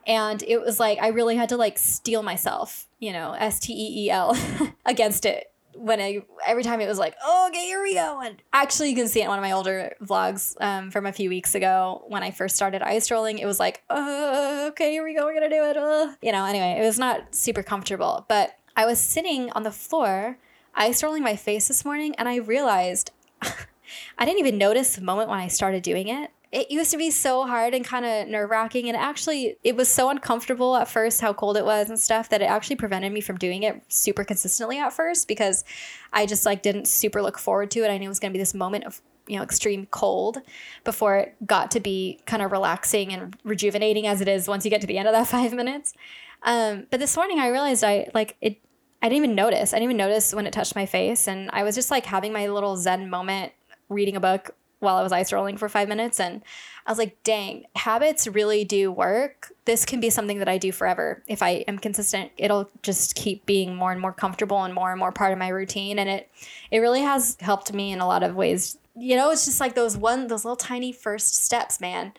And 0.06 0.42
it 0.42 0.60
was 0.60 0.78
like 0.78 0.98
I 1.00 1.08
really 1.08 1.36
had 1.36 1.48
to 1.50 1.56
like 1.56 1.78
steel 1.78 2.22
myself, 2.22 2.86
you 2.98 3.12
know, 3.12 3.32
S 3.32 3.58
T 3.58 3.72
E 3.72 4.06
E 4.06 4.10
L 4.10 4.36
against 4.86 5.26
it 5.26 5.50
when 5.76 6.00
I 6.00 6.22
every 6.46 6.62
time 6.62 6.80
it 6.80 6.88
was 6.88 6.98
like, 6.98 7.14
oh, 7.22 7.48
okay, 7.48 7.64
here 7.66 7.82
we 7.82 7.94
go. 7.94 8.20
And 8.20 8.42
actually, 8.52 8.90
you 8.90 8.96
can 8.96 9.08
see 9.08 9.20
it 9.20 9.24
in 9.24 9.28
one 9.28 9.38
of 9.38 9.42
my 9.42 9.52
older 9.52 9.94
vlogs 10.02 10.56
um, 10.60 10.90
from 10.90 11.06
a 11.06 11.12
few 11.12 11.28
weeks 11.28 11.54
ago 11.54 12.04
when 12.08 12.22
I 12.22 12.30
first 12.30 12.56
started 12.56 12.82
ice 12.82 13.10
rolling. 13.10 13.38
It 13.38 13.46
was 13.46 13.60
like, 13.60 13.82
uh, 13.90 14.68
okay, 14.70 14.92
here 14.92 15.04
we 15.04 15.14
go, 15.14 15.24
we're 15.24 15.34
gonna 15.34 15.50
do 15.50 15.64
it. 15.64 15.76
Uh. 15.76 16.14
You 16.22 16.32
know, 16.32 16.44
anyway, 16.44 16.78
it 16.80 16.84
was 16.84 16.98
not 16.98 17.34
super 17.34 17.62
comfortable, 17.62 18.24
but 18.28 18.56
I 18.76 18.86
was 18.86 19.00
sitting 19.00 19.50
on 19.52 19.62
the 19.62 19.72
floor, 19.72 20.38
ice 20.74 21.02
rolling 21.02 21.22
my 21.22 21.36
face 21.36 21.68
this 21.68 21.84
morning, 21.84 22.14
and 22.16 22.28
I 22.28 22.36
realized 22.36 23.10
I 23.42 24.24
didn't 24.24 24.40
even 24.40 24.58
notice 24.58 24.96
the 24.96 25.02
moment 25.02 25.28
when 25.28 25.38
I 25.38 25.48
started 25.48 25.82
doing 25.82 26.08
it 26.08 26.30
it 26.52 26.70
used 26.70 26.90
to 26.92 26.96
be 26.96 27.10
so 27.10 27.44
hard 27.44 27.74
and 27.74 27.84
kind 27.84 28.06
of 28.06 28.28
nerve 28.28 28.50
wracking. 28.50 28.88
And 28.88 28.96
actually, 28.96 29.56
it 29.64 29.76
was 29.76 29.88
so 29.88 30.10
uncomfortable 30.10 30.76
at 30.76 30.88
first 30.88 31.20
how 31.20 31.32
cold 31.32 31.56
it 31.56 31.64
was 31.64 31.90
and 31.90 31.98
stuff 31.98 32.28
that 32.28 32.40
it 32.40 32.46
actually 32.46 32.76
prevented 32.76 33.12
me 33.12 33.20
from 33.20 33.36
doing 33.36 33.64
it 33.64 33.82
super 33.88 34.24
consistently 34.24 34.78
at 34.78 34.92
first 34.92 35.26
because 35.26 35.64
I 36.12 36.24
just 36.24 36.46
like 36.46 36.62
didn't 36.62 36.86
super 36.86 37.20
look 37.20 37.38
forward 37.38 37.70
to 37.72 37.80
it. 37.80 37.90
I 37.90 37.98
knew 37.98 38.06
it 38.06 38.08
was 38.08 38.20
going 38.20 38.32
to 38.32 38.36
be 38.36 38.40
this 38.40 38.54
moment 38.54 38.84
of 38.84 39.00
you 39.26 39.36
know 39.36 39.42
extreme 39.42 39.86
cold 39.86 40.38
before 40.84 41.16
it 41.16 41.34
got 41.44 41.72
to 41.72 41.80
be 41.80 42.20
kind 42.26 42.42
of 42.42 42.52
relaxing 42.52 43.12
and 43.12 43.36
rejuvenating 43.42 44.06
as 44.06 44.20
it 44.20 44.28
is 44.28 44.46
once 44.46 44.64
you 44.64 44.70
get 44.70 44.80
to 44.80 44.86
the 44.86 44.98
end 44.98 45.08
of 45.08 45.14
that 45.14 45.26
five 45.28 45.52
minutes. 45.52 45.94
Um, 46.42 46.86
but 46.90 47.00
this 47.00 47.16
morning 47.16 47.40
I 47.40 47.48
realized 47.48 47.82
I 47.82 48.08
like 48.14 48.36
it. 48.40 48.58
I 49.02 49.08
didn't 49.08 49.24
even 49.24 49.34
notice. 49.34 49.72
I 49.72 49.76
didn't 49.76 49.90
even 49.90 49.96
notice 49.98 50.32
when 50.32 50.46
it 50.46 50.52
touched 50.52 50.76
my 50.76 50.86
face, 50.86 51.26
and 51.26 51.50
I 51.52 51.64
was 51.64 51.74
just 51.74 51.90
like 51.90 52.06
having 52.06 52.32
my 52.32 52.46
little 52.46 52.76
zen 52.76 53.10
moment 53.10 53.52
reading 53.88 54.16
a 54.16 54.20
book 54.20 54.54
while 54.78 54.96
I 54.96 55.02
was 55.02 55.12
ice 55.12 55.32
rolling 55.32 55.56
for 55.56 55.68
five 55.68 55.88
minutes. 55.88 56.20
And 56.20 56.42
I 56.86 56.90
was 56.90 56.98
like, 56.98 57.22
dang, 57.24 57.64
habits 57.74 58.26
really 58.26 58.64
do 58.64 58.92
work. 58.92 59.52
This 59.64 59.84
can 59.84 60.00
be 60.00 60.10
something 60.10 60.38
that 60.38 60.48
I 60.48 60.58
do 60.58 60.70
forever. 60.70 61.22
If 61.26 61.42
I 61.42 61.64
am 61.66 61.78
consistent, 61.78 62.30
it'll 62.36 62.70
just 62.82 63.14
keep 63.14 63.46
being 63.46 63.74
more 63.74 63.92
and 63.92 64.00
more 64.00 64.12
comfortable 64.12 64.62
and 64.62 64.74
more 64.74 64.90
and 64.90 64.98
more 64.98 65.12
part 65.12 65.32
of 65.32 65.38
my 65.38 65.48
routine. 65.48 65.98
And 65.98 66.08
it 66.08 66.30
it 66.70 66.78
really 66.78 67.00
has 67.00 67.36
helped 67.40 67.72
me 67.72 67.92
in 67.92 68.00
a 68.00 68.06
lot 68.06 68.22
of 68.22 68.36
ways. 68.36 68.78
You 68.94 69.16
know, 69.16 69.30
it's 69.30 69.46
just 69.46 69.60
like 69.60 69.74
those 69.74 69.96
one 69.96 70.28
those 70.28 70.44
little 70.44 70.56
tiny 70.56 70.92
first 70.92 71.36
steps, 71.36 71.80
man. 71.80 72.12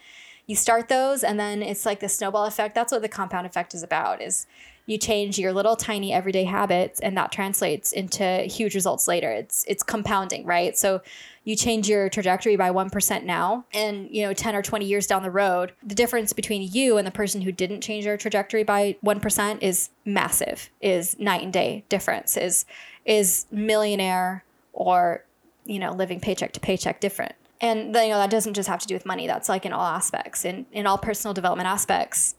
You 0.48 0.56
start 0.56 0.88
those 0.88 1.24
and 1.24 1.40
then 1.40 1.62
it's 1.62 1.86
like 1.86 2.00
the 2.00 2.10
snowball 2.10 2.46
effect. 2.46 2.74
That's 2.74 2.92
what 2.92 3.02
the 3.02 3.10
compound 3.10 3.46
effect 3.46 3.74
is 3.74 3.84
about 3.84 4.22
is 4.22 4.48
you 4.88 4.98
change 4.98 5.38
your 5.38 5.54
little 5.54 5.76
tiny 5.76 6.12
everyday 6.12 6.46
habits 6.46 7.00
and 7.02 7.16
that 7.18 7.32
translates 7.32 7.92
into 7.92 8.24
huge 8.44 8.74
results 8.74 9.08
later. 9.08 9.30
It's 9.30 9.64
it's 9.68 9.84
compounding, 9.84 10.46
right? 10.46 10.76
So 10.78 11.02
you 11.44 11.56
change 11.56 11.88
your 11.88 12.10
trajectory 12.10 12.58
by 12.58 12.72
1% 12.72 13.24
now 13.24 13.64
and 13.74 14.10
you 14.10 14.24
know 14.24 14.34
10 14.34 14.56
or 14.56 14.62
20 14.62 14.86
years 14.86 15.08
down 15.08 15.24
the 15.24 15.32
road 15.32 15.72
the 15.82 15.96
difference 15.96 16.34
between 16.34 16.62
you 16.62 16.98
and 16.98 17.08
the 17.08 17.12
person 17.12 17.42
who 17.42 17.52
didn't 17.54 17.80
change 17.80 18.04
their 18.04 18.18
trajectory 18.18 18.64
by 18.64 18.98
1% 19.06 19.58
is 19.62 19.90
massive 20.04 20.70
is 20.82 21.18
night 21.20 21.44
and 21.44 21.54
day 21.54 21.86
difference 21.88 22.36
is 22.36 22.66
is 23.06 23.46
millionaire 23.50 24.44
or 24.74 25.24
you 25.66 25.80
know 25.80 25.92
living 25.92 26.20
paycheck 26.20 26.52
to 26.52 26.60
paycheck 26.60 27.00
different 27.00 27.34
and 27.62 27.96
you 27.96 28.10
know 28.10 28.18
that 28.18 28.30
doesn't 28.30 28.54
just 28.54 28.68
have 28.68 28.80
to 28.82 28.88
do 28.88 28.94
with 28.94 29.06
money 29.06 29.26
that's 29.26 29.48
like 29.48 29.66
in 29.66 29.72
all 29.72 29.86
aspects 29.86 30.44
in 30.44 30.66
in 30.74 30.86
all 30.86 30.98
personal 30.98 31.34
development 31.34 31.68
aspects 31.68 32.36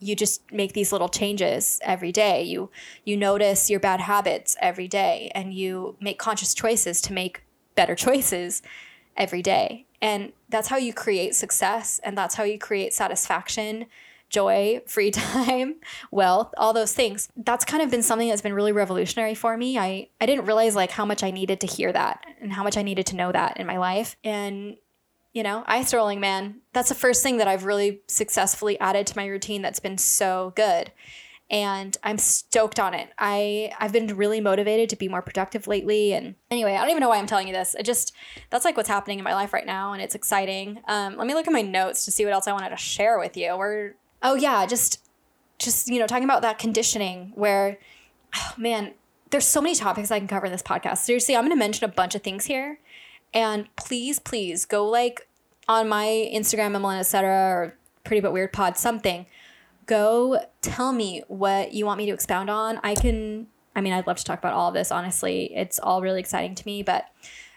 you 0.00 0.14
just 0.14 0.50
make 0.52 0.72
these 0.72 0.92
little 0.92 1.08
changes 1.08 1.80
every 1.82 2.12
day 2.12 2.42
you 2.42 2.70
you 3.04 3.16
notice 3.16 3.68
your 3.68 3.80
bad 3.80 4.00
habits 4.00 4.56
every 4.60 4.88
day 4.88 5.30
and 5.34 5.54
you 5.54 5.96
make 6.00 6.18
conscious 6.18 6.54
choices 6.54 7.00
to 7.00 7.12
make 7.12 7.42
better 7.78 7.94
choices 7.94 8.60
every 9.16 9.40
day. 9.40 9.86
And 10.00 10.32
that's 10.48 10.68
how 10.68 10.76
you 10.78 10.92
create 10.94 11.34
success 11.34 12.00
and 12.02 12.18
that's 12.18 12.36
how 12.36 12.44
you 12.44 12.58
create 12.58 12.92
satisfaction, 12.94 13.86
joy, 14.30 14.80
free 14.86 15.10
time, 15.10 15.76
wealth, 16.10 16.52
all 16.56 16.72
those 16.72 16.92
things. 16.92 17.28
That's 17.36 17.64
kind 17.64 17.82
of 17.82 17.90
been 17.90 18.02
something 18.02 18.28
that's 18.28 18.42
been 18.42 18.54
really 18.54 18.72
revolutionary 18.72 19.34
for 19.34 19.56
me. 19.56 19.78
I 19.78 20.08
I 20.20 20.26
didn't 20.26 20.46
realize 20.46 20.74
like 20.74 20.90
how 20.90 21.04
much 21.04 21.22
I 21.22 21.30
needed 21.30 21.60
to 21.60 21.66
hear 21.66 21.92
that 21.92 22.24
and 22.40 22.52
how 22.52 22.64
much 22.64 22.76
I 22.76 22.82
needed 22.82 23.06
to 23.06 23.16
know 23.16 23.30
that 23.30 23.58
in 23.58 23.66
my 23.66 23.76
life. 23.76 24.16
And 24.24 24.76
you 25.32 25.42
know, 25.42 25.62
ice 25.66 25.92
rolling, 25.92 26.20
man, 26.20 26.60
that's 26.72 26.88
the 26.88 26.94
first 26.94 27.22
thing 27.22 27.38
that 27.38 27.48
I've 27.48 27.64
really 27.64 28.00
successfully 28.06 28.78
added 28.80 29.06
to 29.08 29.16
my 29.16 29.26
routine 29.26 29.62
that's 29.62 29.80
been 29.80 29.98
so 29.98 30.52
good 30.56 30.92
and 31.50 31.96
I'm 32.02 32.18
stoked 32.18 32.78
on 32.78 32.94
it. 32.94 33.10
I 33.18 33.72
I've 33.78 33.92
been 33.92 34.16
really 34.16 34.40
motivated 34.40 34.90
to 34.90 34.96
be 34.96 35.08
more 35.08 35.22
productive 35.22 35.66
lately. 35.66 36.12
And 36.12 36.34
anyway, 36.50 36.74
I 36.74 36.80
don't 36.80 36.90
even 36.90 37.00
know 37.00 37.08
why 37.08 37.18
I'm 37.18 37.26
telling 37.26 37.48
you 37.48 37.54
this. 37.54 37.74
I 37.78 37.82
just 37.82 38.12
that's 38.50 38.64
like 38.64 38.76
what's 38.76 38.88
happening 38.88 39.18
in 39.18 39.24
my 39.24 39.34
life 39.34 39.52
right 39.52 39.66
now, 39.66 39.92
and 39.92 40.02
it's 40.02 40.14
exciting. 40.14 40.80
Um, 40.86 41.16
let 41.16 41.26
me 41.26 41.34
look 41.34 41.46
at 41.46 41.52
my 41.52 41.62
notes 41.62 42.04
to 42.04 42.10
see 42.10 42.24
what 42.24 42.34
else 42.34 42.46
I 42.46 42.52
wanted 42.52 42.70
to 42.70 42.76
share 42.76 43.18
with 43.18 43.36
you. 43.36 43.56
We're 43.56 43.94
oh 44.22 44.34
yeah, 44.34 44.66
just 44.66 45.02
just 45.58 45.88
you 45.88 45.98
know 45.98 46.06
talking 46.06 46.24
about 46.24 46.42
that 46.42 46.58
conditioning 46.58 47.32
where, 47.34 47.78
oh 48.36 48.52
man, 48.58 48.92
there's 49.30 49.46
so 49.46 49.62
many 49.62 49.74
topics 49.74 50.10
I 50.10 50.18
can 50.18 50.28
cover 50.28 50.46
in 50.46 50.52
this 50.52 50.62
podcast. 50.62 50.98
Seriously, 50.98 51.34
I'm 51.34 51.42
going 51.42 51.52
to 51.52 51.56
mention 51.56 51.84
a 51.84 51.92
bunch 51.92 52.14
of 52.14 52.22
things 52.22 52.44
here, 52.44 52.78
and 53.32 53.68
please, 53.76 54.18
please 54.18 54.64
go 54.64 54.86
like 54.86 55.28
on 55.68 55.88
my 55.88 56.06
Instagram, 56.32 56.76
Emmalyn, 56.76 56.98
etc. 56.98 57.28
or 57.28 57.74
Pretty 58.04 58.20
But 58.20 58.32
Weird 58.32 58.52
Pod 58.52 58.76
something 58.76 59.26
go 59.88 60.38
tell 60.60 60.92
me 60.92 61.24
what 61.26 61.72
you 61.72 61.84
want 61.84 61.98
me 61.98 62.06
to 62.06 62.12
expound 62.12 62.48
on. 62.48 62.78
I 62.84 62.94
can, 62.94 63.48
I 63.74 63.80
mean, 63.80 63.92
I'd 63.92 64.06
love 64.06 64.18
to 64.18 64.24
talk 64.24 64.38
about 64.38 64.52
all 64.52 64.68
of 64.68 64.74
this, 64.74 64.92
honestly. 64.92 65.50
It's 65.56 65.80
all 65.80 66.00
really 66.00 66.20
exciting 66.20 66.54
to 66.54 66.66
me, 66.66 66.84
but 66.84 67.06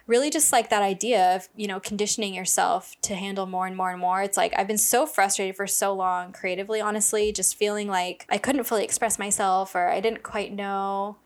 really 0.08 0.32
just 0.32 0.52
like 0.52 0.70
that 0.70 0.82
idea 0.82 1.36
of, 1.36 1.50
you 1.56 1.68
know, 1.68 1.80
conditioning 1.80 2.34
yourself 2.34 2.96
to 3.04 3.16
handle 3.16 3.46
more 3.46 3.68
and 3.68 3.78
more 3.78 3.92
and 3.92 4.00
more. 4.00 4.24
It's 4.24 4.38
like 4.38 4.54
I've 4.58 4.68
been 4.68 4.78
so 4.78 5.06
frustrated 5.06 5.56
for 5.56 5.68
so 5.68 5.94
long 5.94 6.32
creatively, 6.32 6.82
honestly, 6.82 7.32
just 7.32 7.56
feeling 7.56 7.88
like 7.88 8.26
I 8.30 8.38
couldn't 8.38 8.64
fully 8.64 8.84
express 8.84 9.20
myself 9.20 9.76
or 9.76 9.90
I 9.90 10.00
didn't 10.00 10.24
quite 10.24 10.54
know 10.54 11.18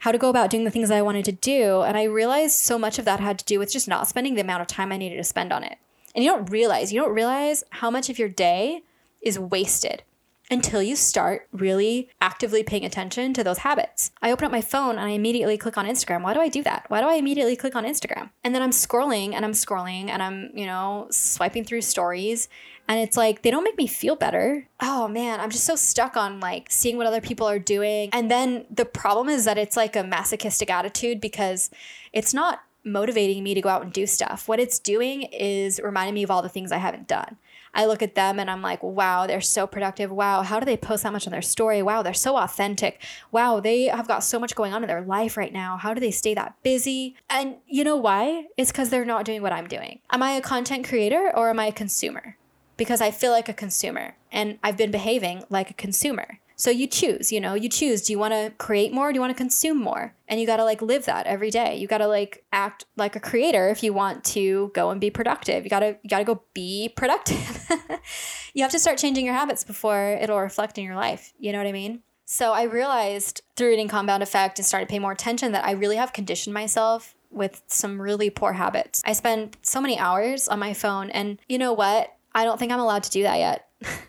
how 0.00 0.12
to 0.12 0.18
go 0.18 0.28
about 0.28 0.50
doing 0.50 0.64
the 0.64 0.70
things 0.70 0.88
that 0.88 0.98
I 0.98 1.02
wanted 1.02 1.24
to 1.26 1.32
do. 1.32 1.82
And 1.82 1.96
I 1.96 2.04
realized 2.04 2.58
so 2.58 2.78
much 2.78 2.98
of 2.98 3.04
that 3.04 3.20
had 3.20 3.38
to 3.40 3.44
do 3.44 3.58
with 3.58 3.72
just 3.72 3.88
not 3.88 4.08
spending 4.08 4.34
the 4.34 4.40
amount 4.40 4.62
of 4.62 4.68
time 4.68 4.92
I 4.92 4.96
needed 4.96 5.16
to 5.16 5.24
spend 5.24 5.52
on 5.52 5.64
it. 5.64 5.78
And 6.14 6.24
you 6.24 6.30
don't 6.30 6.50
realize, 6.50 6.92
you 6.92 7.00
don't 7.00 7.14
realize 7.14 7.64
how 7.70 7.90
much 7.90 8.08
of 8.08 8.18
your 8.18 8.28
day 8.28 8.82
is 9.20 9.38
wasted 9.38 10.02
until 10.50 10.82
you 10.82 10.96
start 10.96 11.48
really 11.52 12.08
actively 12.20 12.62
paying 12.62 12.84
attention 12.84 13.34
to 13.34 13.44
those 13.44 13.58
habits. 13.58 14.10
I 14.22 14.30
open 14.32 14.46
up 14.46 14.52
my 14.52 14.60
phone 14.60 14.96
and 14.96 15.06
I 15.06 15.10
immediately 15.10 15.58
click 15.58 15.76
on 15.76 15.86
Instagram. 15.86 16.22
Why 16.22 16.34
do 16.34 16.40
I 16.40 16.48
do 16.48 16.62
that? 16.62 16.86
Why 16.88 17.00
do 17.00 17.08
I 17.08 17.14
immediately 17.14 17.56
click 17.56 17.76
on 17.76 17.84
Instagram? 17.84 18.30
And 18.42 18.54
then 18.54 18.62
I'm 18.62 18.70
scrolling 18.70 19.34
and 19.34 19.44
I'm 19.44 19.52
scrolling 19.52 20.08
and 20.08 20.22
I'm, 20.22 20.50
you 20.54 20.66
know, 20.66 21.06
swiping 21.10 21.64
through 21.64 21.82
stories 21.82 22.48
and 22.88 22.98
it's 23.00 23.16
like 23.16 23.42
they 23.42 23.50
don't 23.50 23.64
make 23.64 23.76
me 23.76 23.86
feel 23.86 24.16
better. 24.16 24.66
Oh 24.80 25.06
man, 25.06 25.40
I'm 25.40 25.50
just 25.50 25.64
so 25.64 25.76
stuck 25.76 26.16
on 26.16 26.40
like 26.40 26.68
seeing 26.70 26.96
what 26.96 27.06
other 27.06 27.20
people 27.20 27.46
are 27.46 27.58
doing. 27.58 28.08
And 28.12 28.30
then 28.30 28.64
the 28.70 28.86
problem 28.86 29.28
is 29.28 29.44
that 29.44 29.58
it's 29.58 29.76
like 29.76 29.94
a 29.94 30.02
masochistic 30.02 30.70
attitude 30.70 31.20
because 31.20 31.70
it's 32.14 32.32
not 32.32 32.62
motivating 32.84 33.44
me 33.44 33.52
to 33.52 33.60
go 33.60 33.68
out 33.68 33.82
and 33.82 33.92
do 33.92 34.06
stuff. 34.06 34.48
What 34.48 34.58
it's 34.58 34.78
doing 34.78 35.24
is 35.24 35.80
reminding 35.82 36.14
me 36.14 36.22
of 36.22 36.30
all 36.30 36.40
the 36.40 36.48
things 36.48 36.72
I 36.72 36.78
haven't 36.78 37.06
done. 37.06 37.36
I 37.74 37.86
look 37.86 38.02
at 38.02 38.14
them 38.14 38.38
and 38.38 38.50
I'm 38.50 38.62
like, 38.62 38.82
wow, 38.82 39.26
they're 39.26 39.40
so 39.40 39.66
productive. 39.66 40.10
Wow, 40.10 40.42
how 40.42 40.60
do 40.60 40.66
they 40.66 40.76
post 40.76 41.02
that 41.02 41.12
much 41.12 41.26
on 41.26 41.32
their 41.32 41.42
story? 41.42 41.82
Wow, 41.82 42.02
they're 42.02 42.14
so 42.14 42.36
authentic. 42.36 43.02
Wow, 43.30 43.60
they 43.60 43.84
have 43.84 44.08
got 44.08 44.24
so 44.24 44.38
much 44.38 44.54
going 44.54 44.72
on 44.72 44.82
in 44.82 44.88
their 44.88 45.02
life 45.02 45.36
right 45.36 45.52
now. 45.52 45.76
How 45.76 45.94
do 45.94 46.00
they 46.00 46.10
stay 46.10 46.34
that 46.34 46.54
busy? 46.62 47.16
And 47.28 47.56
you 47.66 47.84
know 47.84 47.96
why? 47.96 48.46
It's 48.56 48.72
because 48.72 48.90
they're 48.90 49.04
not 49.04 49.24
doing 49.24 49.42
what 49.42 49.52
I'm 49.52 49.68
doing. 49.68 50.00
Am 50.10 50.22
I 50.22 50.32
a 50.32 50.40
content 50.40 50.88
creator 50.88 51.32
or 51.34 51.50
am 51.50 51.60
I 51.60 51.66
a 51.66 51.72
consumer? 51.72 52.36
Because 52.76 53.00
I 53.00 53.10
feel 53.10 53.32
like 53.32 53.48
a 53.48 53.54
consumer 53.54 54.16
and 54.30 54.58
I've 54.62 54.76
been 54.76 54.90
behaving 54.90 55.44
like 55.50 55.70
a 55.70 55.74
consumer. 55.74 56.38
So 56.58 56.70
you 56.70 56.88
choose, 56.88 57.30
you 57.30 57.40
know, 57.40 57.54
you 57.54 57.68
choose. 57.68 58.02
Do 58.02 58.12
you 58.12 58.18
want 58.18 58.34
to 58.34 58.52
create 58.58 58.92
more? 58.92 59.12
do 59.12 59.16
you 59.16 59.20
want 59.20 59.30
to 59.30 59.36
consume 59.36 59.78
more? 59.78 60.12
And 60.26 60.40
you 60.40 60.46
got 60.46 60.56
to 60.56 60.64
like 60.64 60.82
live 60.82 61.04
that 61.04 61.26
every 61.26 61.52
day. 61.52 61.76
You 61.76 61.86
got 61.86 61.98
to 61.98 62.08
like 62.08 62.44
act 62.52 62.84
like 62.96 63.14
a 63.14 63.20
creator 63.20 63.68
if 63.68 63.84
you 63.84 63.92
want 63.92 64.24
to 64.24 64.72
go 64.74 64.90
and 64.90 65.00
be 65.00 65.08
productive. 65.08 65.62
You 65.62 65.70
got 65.70 65.80
to 65.80 65.96
you 66.02 66.10
got 66.10 66.18
to 66.18 66.24
go 66.24 66.42
be 66.54 66.92
productive. 66.96 67.70
you 68.54 68.62
have 68.62 68.72
to 68.72 68.78
start 68.80 68.98
changing 68.98 69.24
your 69.24 69.34
habits 69.34 69.62
before 69.62 70.18
it'll 70.20 70.40
reflect 70.40 70.78
in 70.78 70.84
your 70.84 70.96
life. 70.96 71.32
You 71.38 71.52
know 71.52 71.58
what 71.58 71.68
I 71.68 71.72
mean? 71.72 72.02
So 72.24 72.52
I 72.52 72.64
realized 72.64 73.40
through 73.56 73.68
reading 73.68 73.88
Compound 73.88 74.24
Effect 74.24 74.58
and 74.58 74.66
started 74.66 74.88
paying 74.88 75.02
more 75.02 75.12
attention 75.12 75.52
that 75.52 75.64
I 75.64 75.70
really 75.70 75.96
have 75.96 76.12
conditioned 76.12 76.52
myself 76.52 77.14
with 77.30 77.62
some 77.68 78.02
really 78.02 78.30
poor 78.30 78.54
habits. 78.54 79.00
I 79.06 79.12
spend 79.12 79.56
so 79.62 79.80
many 79.80 79.96
hours 79.96 80.48
on 80.48 80.58
my 80.58 80.74
phone 80.74 81.08
and 81.10 81.38
you 81.48 81.56
know 81.56 81.72
what? 81.72 82.14
I 82.34 82.42
don't 82.44 82.58
think 82.58 82.72
I'm 82.72 82.80
allowed 82.80 83.04
to 83.04 83.10
do 83.10 83.22
that 83.22 83.38
yet. 83.38 83.68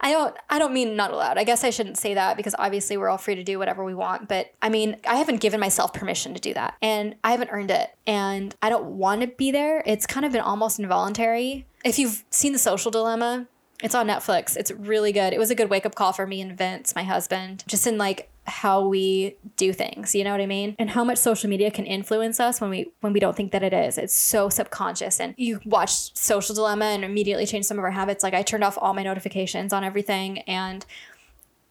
I 0.00 0.12
don't 0.12 0.36
I 0.50 0.58
don't 0.58 0.72
mean 0.72 0.96
not 0.96 1.12
allowed. 1.12 1.38
I 1.38 1.44
guess 1.44 1.64
I 1.64 1.70
shouldn't 1.70 1.98
say 1.98 2.14
that 2.14 2.36
because 2.36 2.54
obviously 2.58 2.96
we're 2.96 3.08
all 3.08 3.18
free 3.18 3.34
to 3.34 3.44
do 3.44 3.58
whatever 3.58 3.84
we 3.84 3.94
want, 3.94 4.28
but 4.28 4.52
I 4.60 4.68
mean, 4.68 4.96
I 5.08 5.16
haven't 5.16 5.40
given 5.40 5.60
myself 5.60 5.92
permission 5.92 6.34
to 6.34 6.40
do 6.40 6.54
that 6.54 6.74
and 6.82 7.16
I 7.24 7.30
haven't 7.30 7.50
earned 7.50 7.70
it 7.70 7.90
and 8.06 8.54
I 8.62 8.68
don't 8.68 8.98
want 8.98 9.22
to 9.22 9.26
be 9.26 9.50
there. 9.50 9.82
It's 9.86 10.06
kind 10.06 10.26
of 10.26 10.32
been 10.32 10.42
almost 10.42 10.78
involuntary. 10.78 11.66
If 11.84 11.98
you've 11.98 12.24
seen 12.30 12.52
The 12.52 12.58
Social 12.58 12.90
Dilemma, 12.90 13.46
it's 13.82 13.94
on 13.94 14.06
Netflix. 14.06 14.56
It's 14.56 14.70
really 14.70 15.12
good. 15.12 15.32
It 15.32 15.38
was 15.38 15.50
a 15.50 15.54
good 15.54 15.70
wake 15.70 15.86
up 15.86 15.94
call 15.94 16.12
for 16.12 16.26
me 16.26 16.40
and 16.40 16.56
Vince, 16.56 16.94
my 16.94 17.02
husband, 17.02 17.64
just 17.66 17.86
in 17.86 17.98
like 17.98 18.30
how 18.46 18.86
we 18.86 19.36
do 19.56 19.72
things 19.72 20.14
you 20.14 20.22
know 20.22 20.30
what 20.30 20.40
i 20.40 20.46
mean 20.46 20.74
and 20.78 20.90
how 20.90 21.02
much 21.02 21.18
social 21.18 21.50
media 21.50 21.70
can 21.70 21.84
influence 21.84 22.38
us 22.38 22.60
when 22.60 22.70
we 22.70 22.90
when 23.00 23.12
we 23.12 23.20
don't 23.20 23.36
think 23.36 23.52
that 23.52 23.62
it 23.62 23.72
is 23.72 23.98
it's 23.98 24.14
so 24.14 24.48
subconscious 24.48 25.20
and 25.20 25.34
you 25.36 25.60
watch 25.64 26.14
social 26.16 26.54
dilemma 26.54 26.86
and 26.86 27.04
immediately 27.04 27.46
change 27.46 27.64
some 27.64 27.78
of 27.78 27.84
our 27.84 27.90
habits 27.90 28.22
like 28.22 28.34
i 28.34 28.42
turned 28.42 28.64
off 28.64 28.78
all 28.80 28.94
my 28.94 29.02
notifications 29.02 29.72
on 29.72 29.82
everything 29.82 30.38
and 30.40 30.86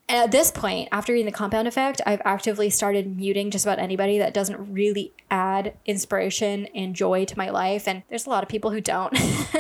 and 0.08 0.24
at 0.24 0.32
this 0.32 0.52
point, 0.52 0.90
after 0.92 1.14
reading 1.14 1.26
the 1.26 1.32
compound 1.32 1.68
effect, 1.68 2.00
I've 2.06 2.22
actively 2.24 2.70
started 2.70 3.18
muting 3.18 3.50
just 3.50 3.66
about 3.66 3.80
anybody 3.80 4.20
that 4.20 4.36
doesn't 4.36 4.72
really 4.72 5.14
add 5.32 5.76
inspiration 5.88 6.68
and 6.76 6.96
joy 6.96 7.26
to 7.26 7.38
my 7.38 7.50
life. 7.50 7.88
And 7.88 8.04
there's 8.10 8.28
a 8.28 8.30
lot 8.30 8.44
of 8.44 8.50
people 8.50 8.70
who 8.70 8.82
don't. 8.82 9.18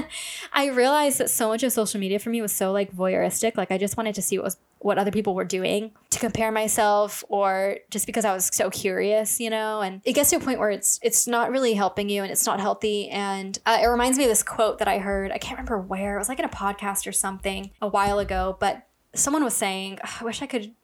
I 0.53 0.67
realized 0.67 1.17
that 1.17 1.31
so 1.31 1.47
much 1.47 1.63
of 1.63 1.71
social 1.71 1.99
media 1.99 2.19
for 2.19 2.29
me 2.29 2.43
was 2.43 2.51
so 2.51 2.71
like 2.71 2.95
voyeuristic. 2.95 3.57
Like 3.57 3.71
I 3.71 3.79
just 3.79 3.97
wanted 3.97 4.13
to 4.15 4.21
see 4.21 4.37
what 4.37 4.45
was 4.45 4.57
what 4.85 4.99
other 4.99 5.09
people 5.09 5.33
were 5.33 5.43
doing 5.43 5.91
to 6.11 6.19
compare 6.19 6.51
myself 6.51 7.23
or 7.27 7.77
just 7.89 8.05
because 8.05 8.23
I 8.23 8.31
was 8.31 8.51
so 8.53 8.69
curious, 8.69 9.39
you 9.39 9.49
know, 9.49 9.81
and 9.81 9.99
it 10.05 10.13
gets 10.13 10.29
to 10.29 10.35
a 10.35 10.39
point 10.39 10.59
where 10.59 10.69
it's 10.69 10.99
it's 11.01 11.25
not 11.25 11.49
really 11.49 11.73
helping 11.73 12.07
you 12.07 12.21
and 12.21 12.31
it's 12.31 12.45
not 12.45 12.59
healthy 12.59 13.09
and 13.09 13.57
uh, 13.65 13.79
it 13.81 13.87
reminds 13.87 14.19
me 14.19 14.25
of 14.25 14.29
this 14.29 14.43
quote 14.43 14.77
that 14.77 14.87
I 14.87 14.99
heard. 14.99 15.31
I 15.31 15.39
can't 15.39 15.57
remember 15.57 15.79
where. 15.79 16.15
It 16.15 16.19
was 16.19 16.29
like 16.29 16.37
in 16.37 16.45
a 16.45 16.49
podcast 16.49 17.07
or 17.07 17.11
something 17.11 17.71
a 17.81 17.87
while 17.87 18.19
ago, 18.19 18.57
but 18.59 18.87
someone 19.15 19.43
was 19.43 19.55
saying, 19.55 19.97
I 20.03 20.23
wish 20.23 20.43
I 20.43 20.45
could 20.45 20.75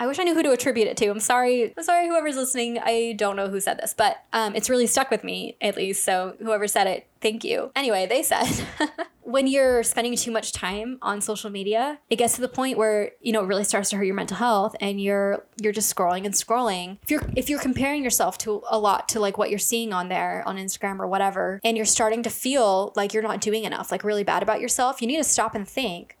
I 0.00 0.08
wish 0.08 0.18
I 0.18 0.24
knew 0.24 0.34
who 0.34 0.42
to 0.42 0.50
attribute 0.50 0.88
it 0.88 0.96
to. 0.98 1.06
I'm 1.06 1.20
sorry. 1.20 1.72
I'm 1.76 1.84
sorry, 1.84 2.08
whoever's 2.08 2.36
listening. 2.36 2.80
I 2.82 3.14
don't 3.16 3.36
know 3.36 3.48
who 3.48 3.60
said 3.60 3.78
this, 3.78 3.94
but 3.96 4.24
um, 4.32 4.56
it's 4.56 4.68
really 4.68 4.88
stuck 4.88 5.08
with 5.08 5.22
me, 5.22 5.56
at 5.60 5.76
least. 5.76 6.02
So, 6.02 6.34
whoever 6.40 6.66
said 6.66 6.88
it, 6.88 7.06
thank 7.20 7.44
you. 7.44 7.70
Anyway, 7.76 8.06
they 8.06 8.24
said 8.24 8.48
when 9.22 9.46
you're 9.46 9.84
spending 9.84 10.16
too 10.16 10.32
much 10.32 10.50
time 10.50 10.98
on 11.00 11.20
social 11.20 11.48
media, 11.48 12.00
it 12.10 12.16
gets 12.16 12.34
to 12.34 12.40
the 12.40 12.48
point 12.48 12.76
where 12.76 13.12
you 13.20 13.32
know 13.32 13.44
it 13.44 13.46
really 13.46 13.62
starts 13.62 13.88
to 13.90 13.96
hurt 13.96 14.04
your 14.04 14.16
mental 14.16 14.36
health, 14.36 14.74
and 14.80 15.00
you're 15.00 15.46
you're 15.62 15.72
just 15.72 15.94
scrolling 15.94 16.24
and 16.24 16.34
scrolling. 16.34 16.98
If 17.04 17.12
you're 17.12 17.22
if 17.36 17.48
you're 17.48 17.60
comparing 17.60 18.02
yourself 18.02 18.36
to 18.38 18.64
a 18.68 18.78
lot 18.78 19.08
to 19.10 19.20
like 19.20 19.38
what 19.38 19.48
you're 19.48 19.60
seeing 19.60 19.92
on 19.92 20.08
there 20.08 20.42
on 20.44 20.56
Instagram 20.56 20.98
or 20.98 21.06
whatever, 21.06 21.60
and 21.62 21.76
you're 21.76 21.86
starting 21.86 22.24
to 22.24 22.30
feel 22.30 22.92
like 22.96 23.14
you're 23.14 23.22
not 23.22 23.40
doing 23.40 23.62
enough, 23.62 23.92
like 23.92 24.02
really 24.02 24.24
bad 24.24 24.42
about 24.42 24.60
yourself, 24.60 25.00
you 25.00 25.06
need 25.06 25.18
to 25.18 25.24
stop 25.24 25.54
and 25.54 25.68
think 25.68 26.16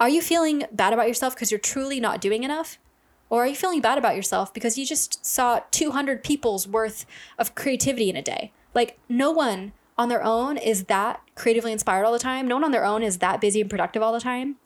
are 0.00 0.08
you 0.08 0.22
feeling 0.22 0.64
bad 0.70 0.92
about 0.92 1.08
yourself 1.08 1.34
because 1.34 1.50
you're 1.50 1.58
truly 1.58 1.98
not 1.98 2.20
doing 2.20 2.44
enough? 2.44 2.78
Or 3.30 3.44
are 3.44 3.46
you 3.46 3.54
feeling 3.54 3.80
bad 3.80 3.98
about 3.98 4.16
yourself 4.16 4.54
because 4.54 4.78
you 4.78 4.86
just 4.86 5.24
saw 5.24 5.60
200 5.70 6.24
people's 6.24 6.66
worth 6.66 7.04
of 7.38 7.54
creativity 7.54 8.08
in 8.08 8.16
a 8.16 8.22
day? 8.22 8.52
Like, 8.74 8.98
no 9.08 9.30
one 9.30 9.72
on 9.96 10.08
their 10.08 10.22
own 10.22 10.56
is 10.56 10.84
that 10.84 11.20
creatively 11.34 11.72
inspired 11.72 12.04
all 12.04 12.12
the 12.12 12.18
time. 12.18 12.46
No 12.46 12.56
one 12.56 12.64
on 12.64 12.70
their 12.70 12.84
own 12.84 13.02
is 13.02 13.18
that 13.18 13.40
busy 13.40 13.60
and 13.60 13.68
productive 13.68 14.02
all 14.02 14.12
the 14.12 14.20
time. 14.20 14.56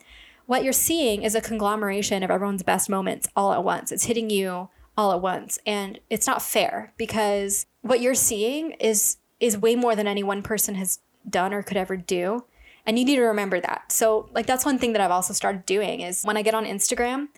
What 0.47 0.65
you're 0.65 0.73
seeing 0.73 1.23
is 1.23 1.35
a 1.35 1.41
conglomeration 1.41 2.23
of 2.23 2.31
everyone's 2.31 2.63
best 2.63 2.91
moments 2.91 3.29
all 3.35 3.53
at 3.53 3.65
once. 3.65 3.91
It's 3.91 4.05
hitting 4.05 4.29
you 4.29 4.69
all 4.97 5.13
at 5.13 5.23
once. 5.23 5.59
And 5.67 5.99
it's 6.11 6.27
not 6.27 6.43
fair 6.43 6.93
because 6.97 7.67
what 7.81 8.01
you're 8.01 8.15
seeing 8.15 8.73
is 8.73 9.17
is 9.41 9.59
way 9.59 9.75
more 9.75 9.97
than 9.97 10.07
any 10.07 10.23
one 10.23 10.41
person 10.41 10.77
has 10.77 11.01
done 11.29 11.53
or 11.53 11.63
could 11.63 11.77
ever 11.77 11.97
do. 11.97 12.45
And 12.87 12.99
you 12.99 13.05
need 13.05 13.17
to 13.17 13.23
remember 13.23 13.61
that. 13.61 13.93
So, 13.93 14.29
like, 14.33 14.47
that's 14.47 14.65
one 14.65 14.79
thing 14.79 14.93
that 14.93 15.01
I've 15.01 15.11
also 15.11 15.33
started 15.33 15.65
doing 15.67 16.01
is 16.01 16.23
when 16.25 16.37
I 16.37 16.43
get 16.43 16.55
on 16.55 16.65
Instagram, 16.65 17.29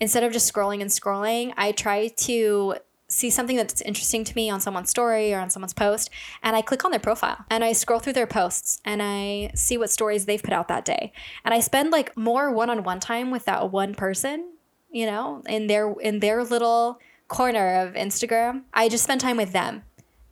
instead 0.00 0.24
of 0.24 0.32
just 0.32 0.50
scrolling 0.52 0.80
and 0.80 0.90
scrolling, 0.90 1.52
I 1.56 1.72
try 1.72 2.08
to 2.08 2.76
see 3.08 3.30
something 3.30 3.56
that's 3.56 3.80
interesting 3.82 4.24
to 4.24 4.34
me 4.34 4.50
on 4.50 4.60
someone's 4.60 4.90
story 4.90 5.32
or 5.32 5.38
on 5.38 5.50
someone's 5.50 5.74
post 5.74 6.10
and 6.42 6.56
I 6.56 6.62
click 6.62 6.84
on 6.84 6.90
their 6.90 6.98
profile 7.00 7.44
and 7.50 7.62
I 7.62 7.72
scroll 7.72 8.00
through 8.00 8.14
their 8.14 8.26
posts 8.26 8.80
and 8.84 9.02
I 9.02 9.50
see 9.54 9.76
what 9.76 9.90
stories 9.90 10.26
they've 10.26 10.42
put 10.42 10.54
out 10.54 10.68
that 10.68 10.84
day. 10.84 11.12
And 11.44 11.54
I 11.54 11.60
spend 11.60 11.90
like 11.90 12.16
more 12.16 12.50
one-on-one 12.50 13.00
time 13.00 13.30
with 13.30 13.44
that 13.44 13.70
one 13.70 13.94
person, 13.94 14.52
you 14.90 15.06
know, 15.06 15.42
in 15.46 15.66
their 15.66 15.92
in 16.00 16.20
their 16.20 16.42
little 16.44 16.98
corner 17.28 17.82
of 17.82 17.94
Instagram. 17.94 18.62
I 18.72 18.88
just 18.88 19.04
spend 19.04 19.20
time 19.20 19.36
with 19.36 19.52
them 19.52 19.82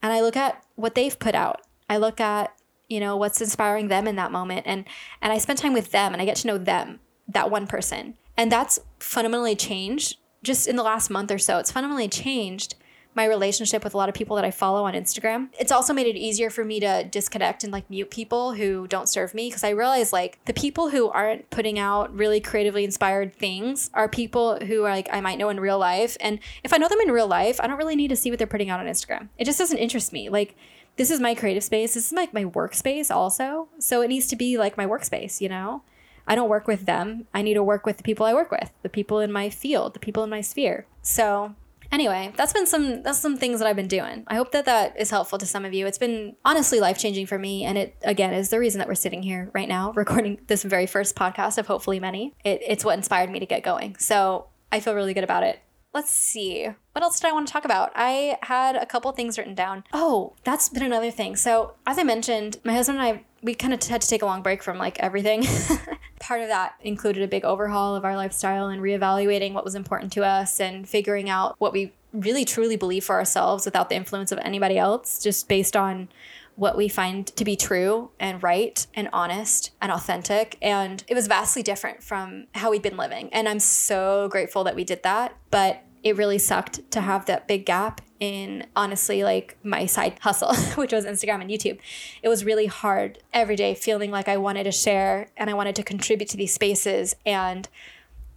and 0.02 0.12
I 0.12 0.21
look 0.21 0.37
at 0.37 0.64
what 0.75 0.95
they've 0.95 1.19
put 1.19 1.35
out. 1.35 1.61
I 1.88 1.99
look 1.99 2.21
at 2.21 2.52
you 2.92 3.00
know 3.00 3.16
what's 3.16 3.40
inspiring 3.40 3.88
them 3.88 4.06
in 4.06 4.16
that 4.16 4.30
moment 4.30 4.66
and 4.66 4.84
and 5.20 5.32
i 5.32 5.38
spend 5.38 5.58
time 5.58 5.72
with 5.72 5.90
them 5.90 6.12
and 6.12 6.20
i 6.20 6.25
get 6.25 6.37
to 6.37 6.46
know 6.46 6.58
them 6.58 7.00
that 7.26 7.50
one 7.50 7.66
person 7.66 8.14
and 8.37 8.52
that's 8.52 8.78
fundamentally 8.99 9.56
changed 9.56 10.18
just 10.42 10.66
in 10.66 10.76
the 10.76 10.82
last 10.82 11.11
month 11.11 11.30
or 11.30 11.38
so 11.38 11.58
it's 11.58 11.72
fundamentally 11.72 12.08
changed 12.08 12.75
my 13.14 13.26
relationship 13.26 13.84
with 13.84 13.94
a 13.94 13.96
lot 13.96 14.08
of 14.08 14.14
people 14.14 14.37
that 14.37 14.44
I 14.44 14.50
follow 14.50 14.84
on 14.84 14.94
Instagram. 14.94 15.49
It's 15.58 15.72
also 15.72 15.92
made 15.92 16.06
it 16.06 16.16
easier 16.16 16.49
for 16.50 16.64
me 16.64 16.80
to 16.80 17.04
disconnect 17.04 17.62
and 17.62 17.72
like 17.72 17.88
mute 17.90 18.11
people 18.11 18.54
who 18.54 18.87
don't 18.87 19.08
serve 19.08 19.34
me 19.34 19.49
because 19.49 19.64
I 19.64 19.70
realize 19.70 20.12
like 20.12 20.38
the 20.46 20.54
people 20.54 20.90
who 20.90 21.08
aren't 21.11 21.50
putting 21.50 21.78
out 21.78 22.14
really 22.14 22.40
creatively 22.40 22.85
inspired 22.85 23.35
things 23.37 23.90
are 23.92 24.09
people 24.09 24.59
who 24.64 24.85
are 24.85 24.90
like 24.90 25.09
I 25.12 25.20
might 25.20 25.38
know 25.38 25.50
in 25.50 25.61
real 25.61 25.78
life. 25.78 26.16
And 26.20 26.38
if 26.64 26.72
I 26.72 26.78
know 26.78 26.88
them 26.88 27.00
in 27.00 27.12
real 27.12 27.26
life, 27.26 27.61
I 27.61 27.66
don't 27.66 27.78
really 27.78 27.96
need 27.96 28.09
to 28.09 28.16
see 28.16 28.31
what 28.31 28.38
they're 28.38 28.46
putting 28.46 28.70
out 28.70 28.81
on 28.81 28.87
Instagram. 28.87 29.28
It 29.37 29.44
just 29.44 29.59
doesn't 29.59 29.78
interest 29.78 30.12
me. 30.12 30.28
Like 30.31 30.57
this 30.96 31.11
is 31.11 31.20
my 31.20 31.35
creative 31.35 31.64
space. 31.64 31.94
This 31.94 32.07
is 32.07 32.12
like 32.12 32.35
my 32.35 32.44
workspace 32.44 33.11
also. 33.11 33.68
So 33.78 34.02
it 34.02 34.09
needs 34.09 34.26
to 34.28 34.37
be 34.37 34.59
like 34.59 34.76
my 34.76 34.87
workspace, 34.87 35.40
you 35.40 35.48
know? 35.48 35.83
I 36.26 36.35
don't 36.35 36.48
work 36.48 36.66
with 36.66 36.87
them. 36.87 37.26
I 37.35 37.42
need 37.42 37.55
to 37.55 37.64
work 37.64 37.87
with 37.87 37.96
the 37.96 38.02
people 38.02 38.26
I 38.26 38.35
work 38.35 38.50
with, 38.50 38.70
the 38.83 38.88
people 38.88 39.18
in 39.18 39.33
my 39.33 39.50
field, 39.50 39.94
the 39.94 40.00
people 40.00 40.22
in 40.22 40.31
my 40.31 40.40
sphere. 40.40 40.87
So 41.02 41.55
anyway, 41.90 42.33
that's 42.37 42.52
been 42.52 42.66
some 42.66 43.02
that's 43.02 43.18
some 43.18 43.37
things 43.37 43.59
that 43.59 43.66
I've 43.66 43.76
been 43.76 43.88
doing. 43.88 44.24
I 44.28 44.37
hope 44.37 44.52
that 44.52 44.64
that 44.66 44.98
is 44.98 45.11
helpful 45.11 45.38
to 45.38 45.46
some 45.46 45.64
of 45.64 45.74
you. 45.74 45.87
It's 45.87 45.98
been 45.98 46.37
honestly 46.44 46.81
life 46.81 46.98
changing 46.98 47.26
for 47.26 47.38
me, 47.38 47.64
and 47.64 47.76
it 47.76 47.96
again 48.02 48.33
is 48.33 48.50
the 48.50 48.59
reason 48.59 48.78
that 48.78 48.88
we're 48.88 48.94
sitting 48.94 49.22
here 49.22 49.50
right 49.52 49.68
now 49.68 49.92
recording 49.96 50.38
this 50.46 50.62
very 50.62 50.87
first 50.87 51.16
podcast 51.16 51.59
of 51.59 51.66
hopefully 51.66 51.98
many. 51.98 52.35
It, 52.44 52.62
it's 52.66 52.85
what 52.85 52.96
inspired 52.96 53.31
me 53.31 53.40
to 53.40 53.46
get 53.46 53.62
going. 53.62 53.96
So 53.98 54.46
I 54.70 54.81
feel 54.81 54.94
really 54.94 55.14
good 55.14 55.24
about 55.24 55.42
it 55.42 55.61
let's 55.94 56.11
see. 56.11 56.68
What 56.92 57.02
else 57.02 57.20
did 57.20 57.28
I 57.28 57.33
want 57.33 57.46
to 57.46 57.52
talk 57.52 57.64
about? 57.64 57.92
I 57.94 58.38
had 58.42 58.76
a 58.76 58.87
couple 58.87 59.12
things 59.12 59.38
written 59.38 59.55
down. 59.55 59.85
Oh, 59.92 60.35
that's 60.44 60.68
been 60.68 60.83
another 60.83 61.11
thing. 61.11 61.37
So, 61.37 61.74
as 61.87 61.98
I 61.98 62.02
mentioned, 62.02 62.59
my 62.64 62.72
husband 62.72 62.98
and 62.98 63.07
I, 63.07 63.24
we 63.42 63.55
kind 63.55 63.74
of 63.74 63.83
had 63.83 64.00
to 64.00 64.09
take 64.09 64.22
a 64.22 64.26
long 64.26 64.42
break 64.42 64.62
from 64.62 64.78
like 64.78 64.98
everything. 65.00 65.44
Part 66.20 66.40
of 66.40 66.48
that 66.48 66.74
included 66.83 67.22
a 67.22 67.28
big 67.28 67.44
overhaul 67.44 67.96
of 67.96 68.05
our 68.05 68.16
lifestyle 68.16 68.68
and 68.68 68.81
reevaluating 68.81 69.52
what 69.52 69.64
was 69.64 69.74
important 69.74 70.12
to 70.12 70.24
us 70.24 70.61
and 70.61 70.88
figuring 70.88 71.28
out 71.28 71.57
what 71.59 71.72
we 71.72 71.92
really 72.12 72.44
truly 72.44 72.76
believe 72.76 73.05
for 73.05 73.16
ourselves 73.16 73.64
without 73.64 73.88
the 73.88 73.96
influence 73.96 74.33
of 74.33 74.38
anybody 74.38 74.78
else, 74.78 75.22
just 75.22 75.48
based 75.48 75.76
on 75.76 76.09
what 76.55 76.77
we 76.77 76.88
find 76.88 77.27
to 77.27 77.45
be 77.45 77.57
true 77.57 78.11
and 78.21 78.43
right 78.43 78.87
and 78.95 79.09
honest 79.12 79.71
and 79.81 79.91
authentic. 79.91 80.59
And 80.61 81.03
it 81.09 81.15
was 81.15 81.27
vastly 81.27 81.62
different 81.62 82.03
from 82.03 82.47
how 82.55 82.71
we'd 82.71 82.83
been 82.83 82.97
living. 82.97 83.31
And 83.33 83.49
I'm 83.49 83.61
so 83.61 84.29
grateful 84.31 84.65
that 84.65 84.77
we 84.77 84.85
did 84.85 85.03
that. 85.03 85.37
But 85.51 85.83
it 86.03 86.17
really 86.17 86.38
sucked 86.38 86.91
to 86.91 87.01
have 87.01 87.27
that 87.27 87.47
big 87.47 87.65
gap 87.65 88.01
in 88.19 88.67
honestly 88.77 89.25
like 89.25 89.57
my 89.62 89.87
side 89.87 90.19
hustle, 90.21 90.55
which 90.75 90.93
was 90.93 91.05
Instagram 91.05 91.41
and 91.41 91.51
YouTube. 91.51 91.79
It 92.23 92.29
was 92.29 92.45
really 92.45 92.67
hard 92.67 93.19
every 93.33 93.57
day 93.57 93.75
feeling 93.75 94.11
like 94.11 94.29
I 94.29 94.37
wanted 94.37 94.65
to 94.65 94.73
share 94.73 95.29
and 95.37 95.49
I 95.49 95.55
wanted 95.55 95.77
to 95.77 95.83
contribute 95.83 96.29
to 96.31 96.37
these 96.37 96.53
spaces 96.53 97.15
and 97.25 97.69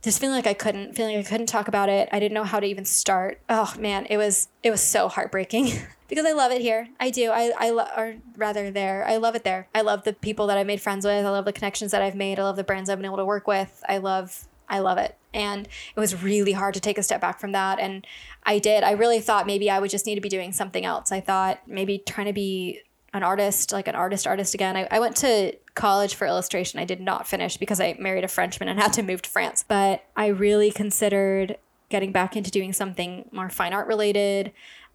just 0.05 0.21
feeling 0.21 0.35
like 0.35 0.47
I 0.47 0.53
couldn't, 0.53 0.95
feeling 0.95 1.17
like 1.17 1.25
I 1.25 1.29
couldn't 1.29 1.47
talk 1.47 1.67
about 1.67 1.89
it. 1.89 2.07
I 2.11 2.19
didn't 2.19 2.35
know 2.35 2.43
how 2.43 2.59
to 2.59 2.67
even 2.67 2.85
start. 2.85 3.41
Oh 3.49 3.73
man, 3.77 4.05
it 4.05 4.17
was 4.17 4.47
it 4.63 4.69
was 4.71 4.79
so 4.81 5.09
heartbreaking 5.09 5.71
because 6.07 6.25
I 6.25 6.31
love 6.31 6.51
it 6.51 6.61
here. 6.61 6.87
I 6.99 7.09
do. 7.09 7.31
I 7.31 7.51
I 7.57 7.71
lo- 7.71 7.89
or 7.97 8.15
rather 8.37 8.71
there. 8.71 9.03
I 9.05 9.17
love 9.17 9.35
it 9.35 9.43
there. 9.43 9.67
I 9.73 9.81
love 9.81 10.03
the 10.03 10.13
people 10.13 10.47
that 10.47 10.57
I 10.57 10.63
made 10.63 10.79
friends 10.79 11.05
with. 11.05 11.25
I 11.25 11.29
love 11.29 11.45
the 11.45 11.51
connections 11.51 11.91
that 11.91 12.03
I've 12.03 12.15
made. 12.15 12.39
I 12.39 12.43
love 12.43 12.55
the 12.55 12.63
brands 12.63 12.89
I've 12.89 12.99
been 12.99 13.05
able 13.05 13.17
to 13.17 13.25
work 13.25 13.47
with. 13.47 13.83
I 13.89 13.97
love 13.97 14.47
I 14.69 14.79
love 14.79 14.99
it. 14.99 15.17
And 15.33 15.67
it 15.67 15.99
was 15.99 16.23
really 16.23 16.53
hard 16.53 16.75
to 16.75 16.79
take 16.79 16.97
a 16.97 17.03
step 17.03 17.19
back 17.19 17.39
from 17.39 17.51
that. 17.51 17.79
And 17.79 18.05
I 18.43 18.59
did. 18.59 18.83
I 18.83 18.91
really 18.91 19.19
thought 19.19 19.47
maybe 19.47 19.69
I 19.69 19.79
would 19.79 19.89
just 19.89 20.05
need 20.05 20.15
to 20.15 20.21
be 20.21 20.29
doing 20.29 20.53
something 20.53 20.85
else. 20.85 21.11
I 21.11 21.19
thought 21.19 21.61
maybe 21.67 21.97
trying 21.97 22.27
to 22.27 22.33
be 22.33 22.81
an 23.13 23.23
artist, 23.23 23.71
like 23.71 23.87
an 23.87 23.95
artist 23.95 24.27
artist 24.27 24.53
again. 24.53 24.77
I, 24.77 24.87
I 24.91 24.99
went 24.99 25.15
to 25.17 25.53
college 25.75 26.15
for 26.15 26.25
illustration. 26.25 26.79
I 26.79 26.85
did 26.85 27.01
not 27.01 27.27
finish 27.27 27.57
because 27.57 27.79
I 27.79 27.95
married 27.99 28.23
a 28.23 28.29
Frenchman 28.29 28.69
and 28.69 28.79
had 28.79 28.93
to 28.93 29.03
move 29.03 29.21
to 29.23 29.29
France. 29.29 29.63
But 29.67 30.03
I 30.15 30.27
really 30.27 30.71
considered 30.71 31.57
getting 31.89 32.11
back 32.11 32.35
into 32.35 32.49
doing 32.49 32.73
something 32.73 33.29
more 33.31 33.49
fine 33.49 33.73
art 33.73 33.87
related. 33.87 34.51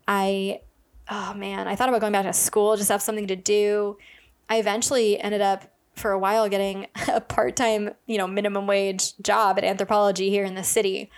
I, 0.09 0.61
oh 1.09 1.35
man, 1.35 1.69
I 1.69 1.77
thought 1.77 1.89
about 1.89 2.01
going 2.01 2.13
back 2.13 2.25
to 2.25 2.33
school, 2.33 2.77
just 2.77 2.91
have 2.91 3.03
something 3.03 3.29
to 3.29 3.37
do. 3.37 3.97
I 4.49 4.57
eventually 4.57 5.21
ended 5.21 5.41
up 5.41 5.71
for 5.95 6.11
a 6.13 6.19
while 6.19 6.49
getting 6.49 6.87
a 7.09 7.21
part-time, 7.21 7.91
you 8.07 8.19
know, 8.19 8.27
minimum 8.27 8.67
wage 8.67 9.17
job 9.19 9.59
at 9.59 9.65
Anthropologie 9.65 10.31
here 10.31 10.45
in 10.45 10.55
the 10.55 10.65
city. 10.65 11.11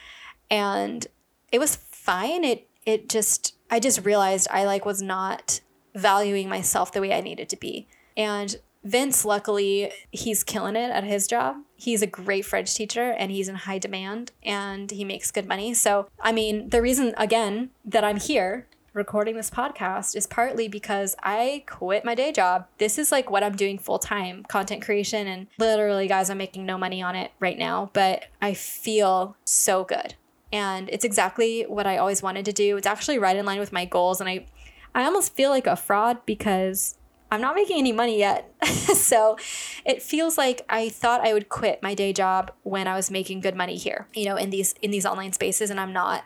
And 0.51 1.07
it 1.51 1.59
was 1.59 1.77
fine. 1.77 2.45
It 2.45 2.69
it 2.85 3.09
just 3.09 3.55
I 3.71 3.79
just 3.79 4.05
realized 4.05 4.49
I 4.51 4.65
like 4.65 4.85
was 4.85 5.01
not 5.01 5.61
valuing 5.95 6.49
myself 6.49 6.93
the 6.93 7.01
way 7.01 7.13
I 7.13 7.21
needed 7.21 7.49
to 7.51 7.57
be. 7.57 7.87
And 8.17 8.57
Vince, 8.85 9.25
luckily, 9.25 9.93
he's 10.11 10.43
killing 10.43 10.77
it 10.77 10.91
at 10.91 11.05
his 11.05 11.27
job. 11.27 11.57
He's 11.77 12.03
a 12.03 12.07
great 12.07 12.45
French 12.45 12.75
teacher 12.75 13.13
and 13.13 13.31
he's 13.31 13.49
in 13.49 13.55
high 13.55 13.79
demand 13.79 14.33
and 14.43 14.91
he 14.91 15.05
makes 15.05 15.31
good 15.31 15.47
money. 15.47 15.73
So, 15.75 16.09
I 16.21 16.33
mean, 16.33 16.69
the 16.71 16.83
reason, 16.83 17.15
again, 17.17 17.71
that 17.85 18.03
I'm 18.05 18.17
here 18.19 18.67
recording 18.95 19.37
this 19.37 19.49
podcast 19.51 20.15
is 20.17 20.27
partly 20.27 20.69
because 20.69 21.17
I 21.23 21.65
quit 21.67 22.05
my 22.05 22.15
day 22.15 22.31
job. 22.31 22.67
This 22.79 22.99
is 22.99 23.11
like 23.11 23.31
what 23.31 23.43
I'm 23.43 23.57
doing 23.57 23.79
full 23.79 23.99
time 23.99 24.45
content 24.49 24.83
creation. 24.83 25.27
And 25.27 25.47
literally, 25.59 26.09
guys, 26.09 26.29
I'm 26.29 26.39
making 26.39 26.67
no 26.67 26.77
money 26.77 27.01
on 27.03 27.15
it 27.15 27.31
right 27.41 27.57
now, 27.59 27.91
but 27.95 28.27
I 28.43 28.53
feel 28.55 29.37
so 29.45 29.85
good 29.85 30.15
And 30.53 30.91
it's 30.91 31.05
exactly 31.05 31.63
what 31.63 31.87
I 31.87 31.97
always 31.97 32.23
wanted 32.23 32.45
to 32.45 32.53
do. 32.53 32.77
It's 32.77 32.87
actually 32.87 33.19
right 33.19 33.37
in 33.37 33.47
line 33.47 33.59
with 33.59 33.73
my 33.73 33.87
goals. 33.87 34.21
And 34.21 34.29
I, 34.29 34.47
I 34.95 35.05
almost 35.05 35.35
feel 35.35 35.49
like 35.51 35.67
a 35.67 35.77
fraud 35.77 36.19
because 36.27 36.99
I'm 37.33 37.41
not 37.41 37.55
making 37.55 37.79
any 37.79 37.93
money 37.93 38.19
yet. 38.19 38.53
so 38.67 39.39
it 39.87 40.03
feels 40.03 40.37
like 40.37 40.67
I 40.69 40.91
thought 40.91 41.27
I 41.27 41.33
would 41.33 41.49
quit 41.49 41.83
my 41.83 41.95
day 41.95 42.13
job 42.13 42.53
when 42.63 42.87
I 42.87 42.95
was 42.95 43.11
making 43.11 43.41
good 43.41 43.57
money 43.57 43.77
here, 43.77 44.07
you 44.13 44.27
know, 44.27 44.37
in 44.37 44.51
these 44.51 44.75
in 44.83 44.91
these 44.91 45.07
online 45.07 45.33
spaces 45.33 45.71
and 45.71 45.81
I'm 45.81 45.95
not. 45.95 46.25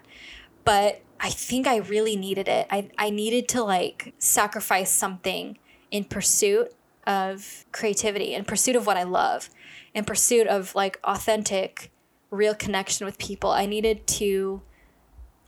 But 0.65 1.03
I 1.21 1.31
think 1.31 1.69
I 1.69 1.77
really 1.77 2.17
needed 2.17 2.49
it. 2.49 2.67
I 2.73 2.91
I 2.99 3.11
needed 3.11 3.47
to 3.51 3.63
like 3.63 4.15
sacrifice 4.19 4.91
something 4.91 5.59
in 5.93 6.03
pursuit 6.05 6.75
of 7.07 7.65
creativity, 7.71 8.35
in 8.35 8.45
pursuit 8.45 8.75
of 8.75 8.85
what 8.85 8.97
I 8.97 9.05
love, 9.05 9.49
in 9.95 10.05
pursuit 10.05 10.49
of 10.49 10.75
like 10.75 10.99
authentic 11.05 11.93
real 12.33 12.55
connection 12.57 13.07
with 13.07 13.17
people. 13.19 13.53
I 13.53 13.67
needed 13.67 14.09
to 14.09 14.61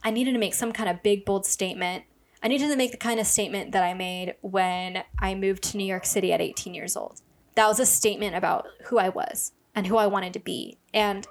I 0.05 0.13
needed 0.13 0.35
to 0.35 0.39
make 0.39 0.55
some 0.55 0.71
kind 0.71 0.89
of 0.89 1.03
big 1.03 1.25
bold 1.25 1.47
statement 1.47 2.05
I 2.43 2.49
needed 2.49 2.69
to 2.69 2.77
make 2.77 2.93
the 2.93 2.97
kind 2.97 3.19
of 3.19 3.27
statement 3.27 3.73
that 3.73 3.83
I 3.83 3.95
made 3.95 4.35
when 4.41 5.03
I 5.19 5.35
moved 5.35 5.63
to 5.65 5.77
New 5.77 5.85
York 5.85 6.07
City 6.07 6.33
at 6.33 6.41
18 6.41 6.75
years 6.75 6.97
old. 6.97 7.21
That 7.55 7.67
was 7.67 7.81
a 7.81 7.87
statement 7.87 8.37
about 8.37 8.67
who 8.85 8.99
I 8.99 9.09
was 9.09 9.53
and 9.75 9.87
who 9.87 9.97
I 9.97 10.07
wanted 10.07 10.33
to 10.35 10.39
be. 10.39 10.79
And 10.95 11.27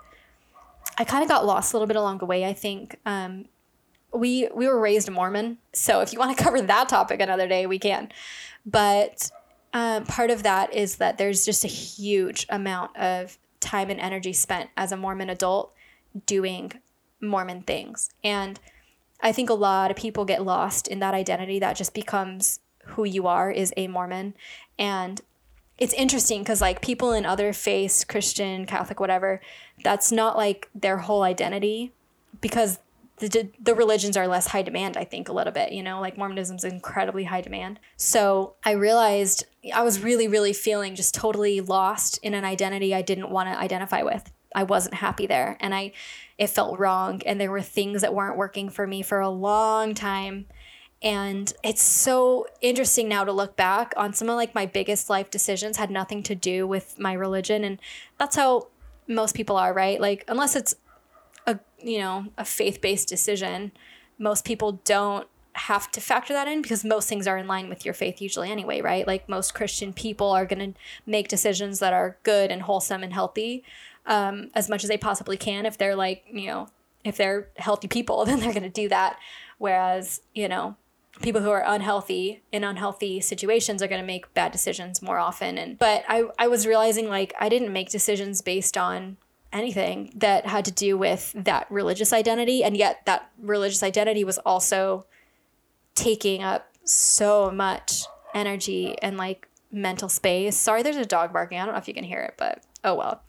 I 0.97 1.03
kind 1.03 1.23
of 1.23 1.29
got 1.29 1.45
lost 1.45 1.73
a 1.73 1.77
little 1.77 1.87
bit 1.87 1.95
along 1.95 2.17
the 2.17 2.25
way. 2.25 2.45
I 2.45 2.53
think 2.53 2.99
um, 3.05 3.45
we 4.13 4.49
we 4.53 4.67
were 4.67 4.79
raised 4.79 5.09
Mormon, 5.09 5.57
so 5.73 6.01
if 6.01 6.11
you 6.11 6.19
want 6.19 6.37
to 6.37 6.43
cover 6.43 6.61
that 6.61 6.89
topic 6.89 7.21
another 7.21 7.47
day, 7.47 7.65
we 7.65 7.79
can. 7.79 8.09
But 8.65 9.31
um, 9.73 10.05
part 10.05 10.31
of 10.31 10.43
that 10.43 10.73
is 10.73 10.97
that 10.97 11.17
there's 11.17 11.45
just 11.45 11.63
a 11.63 11.69
huge 11.69 12.45
amount 12.49 12.95
of 12.97 13.37
time 13.59 13.89
and 13.89 13.99
energy 13.99 14.33
spent 14.33 14.69
as 14.75 14.91
a 14.91 14.97
Mormon 14.97 15.29
adult 15.29 15.73
doing 16.25 16.73
Mormon 17.21 17.61
things, 17.61 18.09
and 18.23 18.59
I 19.21 19.31
think 19.31 19.49
a 19.49 19.55
lot 19.55 19.91
of 19.91 19.97
people 19.97 20.25
get 20.25 20.43
lost 20.43 20.87
in 20.87 20.99
that 20.99 21.13
identity 21.13 21.59
that 21.59 21.75
just 21.75 21.93
becomes 21.93 22.59
who 22.85 23.03
you 23.03 23.27
are 23.27 23.51
is 23.51 23.73
a 23.75 23.87
Mormon. 23.87 24.33
And 24.77 25.21
it's 25.77 25.93
interesting 25.93 26.41
because 26.41 26.61
like 26.61 26.81
people 26.81 27.11
in 27.11 27.25
other 27.25 27.53
faiths, 27.53 28.03
Christian, 28.03 28.65
Catholic, 28.65 28.99
whatever, 28.99 29.41
that's 29.83 30.11
not 30.11 30.37
like 30.37 30.69
their 30.73 30.97
whole 30.97 31.23
identity 31.23 31.91
because 32.41 32.79
the, 33.17 33.49
the 33.59 33.73
religions 33.73 34.15
are 34.15 34.27
less 34.27 34.47
high 34.47 34.61
demand, 34.61 34.95
I 34.95 35.03
think, 35.03 35.27
a 35.27 35.33
little 35.33 35.53
bit, 35.53 35.71
you 35.71 35.81
know, 35.81 35.99
like 35.99 36.17
Mormonism's 36.17 36.63
incredibly 36.63 37.23
high 37.23 37.41
demand. 37.41 37.79
So 37.95 38.53
I 38.63 38.71
realized 38.71 39.45
I 39.73 39.81
was 39.81 40.01
really, 40.01 40.27
really 40.27 40.53
feeling 40.53 40.95
just 40.95 41.15
totally 41.15 41.59
lost 41.61 42.19
in 42.21 42.35
an 42.35 42.45
identity 42.45 42.93
I 42.93 43.01
didn't 43.01 43.31
want 43.31 43.49
to 43.49 43.57
identify 43.57 44.03
with. 44.03 44.31
I 44.57 44.63
wasn't 44.63 44.95
happy 44.95 45.27
there. 45.27 45.55
And 45.59 45.75
I 45.75 45.91
it 46.39 46.47
felt 46.47 46.79
wrong 46.79 47.21
and 47.27 47.39
there 47.39 47.51
were 47.51 47.61
things 47.61 48.01
that 48.01 48.13
weren't 48.13 48.37
working 48.37 48.69
for 48.69 48.87
me 48.87 49.03
for 49.03 49.19
a 49.19 49.29
long 49.29 49.93
time. 49.93 50.47
And 50.99 51.53
it's 51.63 51.83
so 51.83 52.47
interesting 52.59 53.07
now 53.07 53.23
to 53.23 53.31
look 53.31 53.55
back 53.55 53.93
on 53.95 54.13
some 54.13 54.29
of 54.29 54.35
like 54.35 54.55
my 54.55 54.65
biggest 54.65 55.11
life 55.11 55.29
decisions 55.29 55.77
had 55.77 55.91
nothing 55.91 56.23
to 56.23 56.33
do 56.33 56.65
with 56.65 56.97
my 56.97 57.13
religion 57.13 57.63
and 57.63 57.79
that's 58.17 58.35
how 58.35 58.69
most 59.07 59.35
people 59.35 59.57
are 59.57 59.73
right? 59.73 60.01
Like 60.01 60.25
unless 60.27 60.55
it's 60.55 60.75
a 61.45 61.59
you 61.77 61.99
know 61.99 62.25
a 62.35 62.43
faith-based 62.43 63.07
decision 63.07 63.71
most 64.17 64.43
people 64.43 64.81
don't 64.83 65.27
have 65.53 65.91
to 65.91 66.01
factor 66.01 66.33
that 66.33 66.47
in 66.47 66.61
because 66.61 66.83
most 66.83 67.07
things 67.07 67.27
are 67.27 67.37
in 67.37 67.47
line 67.47 67.69
with 67.69 67.85
your 67.85 67.93
faith 67.93 68.21
usually 68.21 68.51
anyway 68.51 68.81
right? 68.81 69.05
Like 69.05 69.29
most 69.29 69.53
christian 69.53 69.93
people 69.93 70.31
are 70.31 70.47
going 70.47 70.73
to 70.73 70.79
make 71.05 71.27
decisions 71.27 71.77
that 71.77 71.93
are 71.93 72.17
good 72.23 72.51
and 72.51 72.63
wholesome 72.63 73.03
and 73.03 73.13
healthy 73.13 73.63
um, 74.07 74.49
as 74.55 74.69
much 74.69 74.83
as 74.83 74.89
they 74.89 74.97
possibly 74.97 75.37
can. 75.37 75.65
If 75.65 75.77
they're 75.77 75.95
like, 75.95 76.23
you 76.31 76.47
know, 76.47 76.69
if 77.03 77.17
they're 77.17 77.49
healthy 77.57 77.87
people, 77.87 78.25
then 78.25 78.39
they're 78.39 78.53
going 78.53 78.63
to 78.63 78.69
do 78.69 78.89
that. 78.89 79.17
Whereas, 79.57 80.21
you 80.33 80.47
know, 80.47 80.75
people 81.21 81.41
who 81.41 81.49
are 81.49 81.63
unhealthy 81.65 82.41
in 82.51 82.63
unhealthy 82.63 83.19
situations 83.21 83.81
are 83.81 83.87
going 83.87 84.01
to 84.01 84.07
make 84.07 84.33
bad 84.33 84.51
decisions 84.51 85.01
more 85.01 85.17
often. 85.17 85.57
And, 85.57 85.77
but 85.77 86.03
I, 86.07 86.25
I 86.37 86.47
was 86.47 86.67
realizing 86.67 87.09
like 87.09 87.33
I 87.39 87.49
didn't 87.49 87.73
make 87.73 87.89
decisions 87.89 88.41
based 88.41 88.77
on 88.77 89.17
anything 89.51 90.11
that 90.15 90.45
had 90.45 90.65
to 90.65 90.71
do 90.71 90.97
with 90.97 91.33
that 91.35 91.65
religious 91.71 92.13
identity. 92.13 92.63
And 92.63 92.77
yet 92.77 93.05
that 93.05 93.31
religious 93.39 93.81
identity 93.81 94.23
was 94.23 94.37
also 94.39 95.05
taking 95.95 96.43
up 96.43 96.69
so 96.83 97.49
much 97.49 98.03
energy 98.35 98.97
and 99.01 99.17
like 99.17 99.47
mental 99.71 100.09
space. 100.09 100.55
Sorry, 100.57 100.83
there's 100.83 100.97
a 100.97 101.05
dog 101.05 101.33
barking. 101.33 101.59
I 101.59 101.65
don't 101.65 101.73
know 101.73 101.79
if 101.79 101.87
you 101.87 101.93
can 101.93 102.03
hear 102.03 102.21
it, 102.21 102.35
but 102.37 102.63
oh 102.83 102.95
well. 102.95 103.23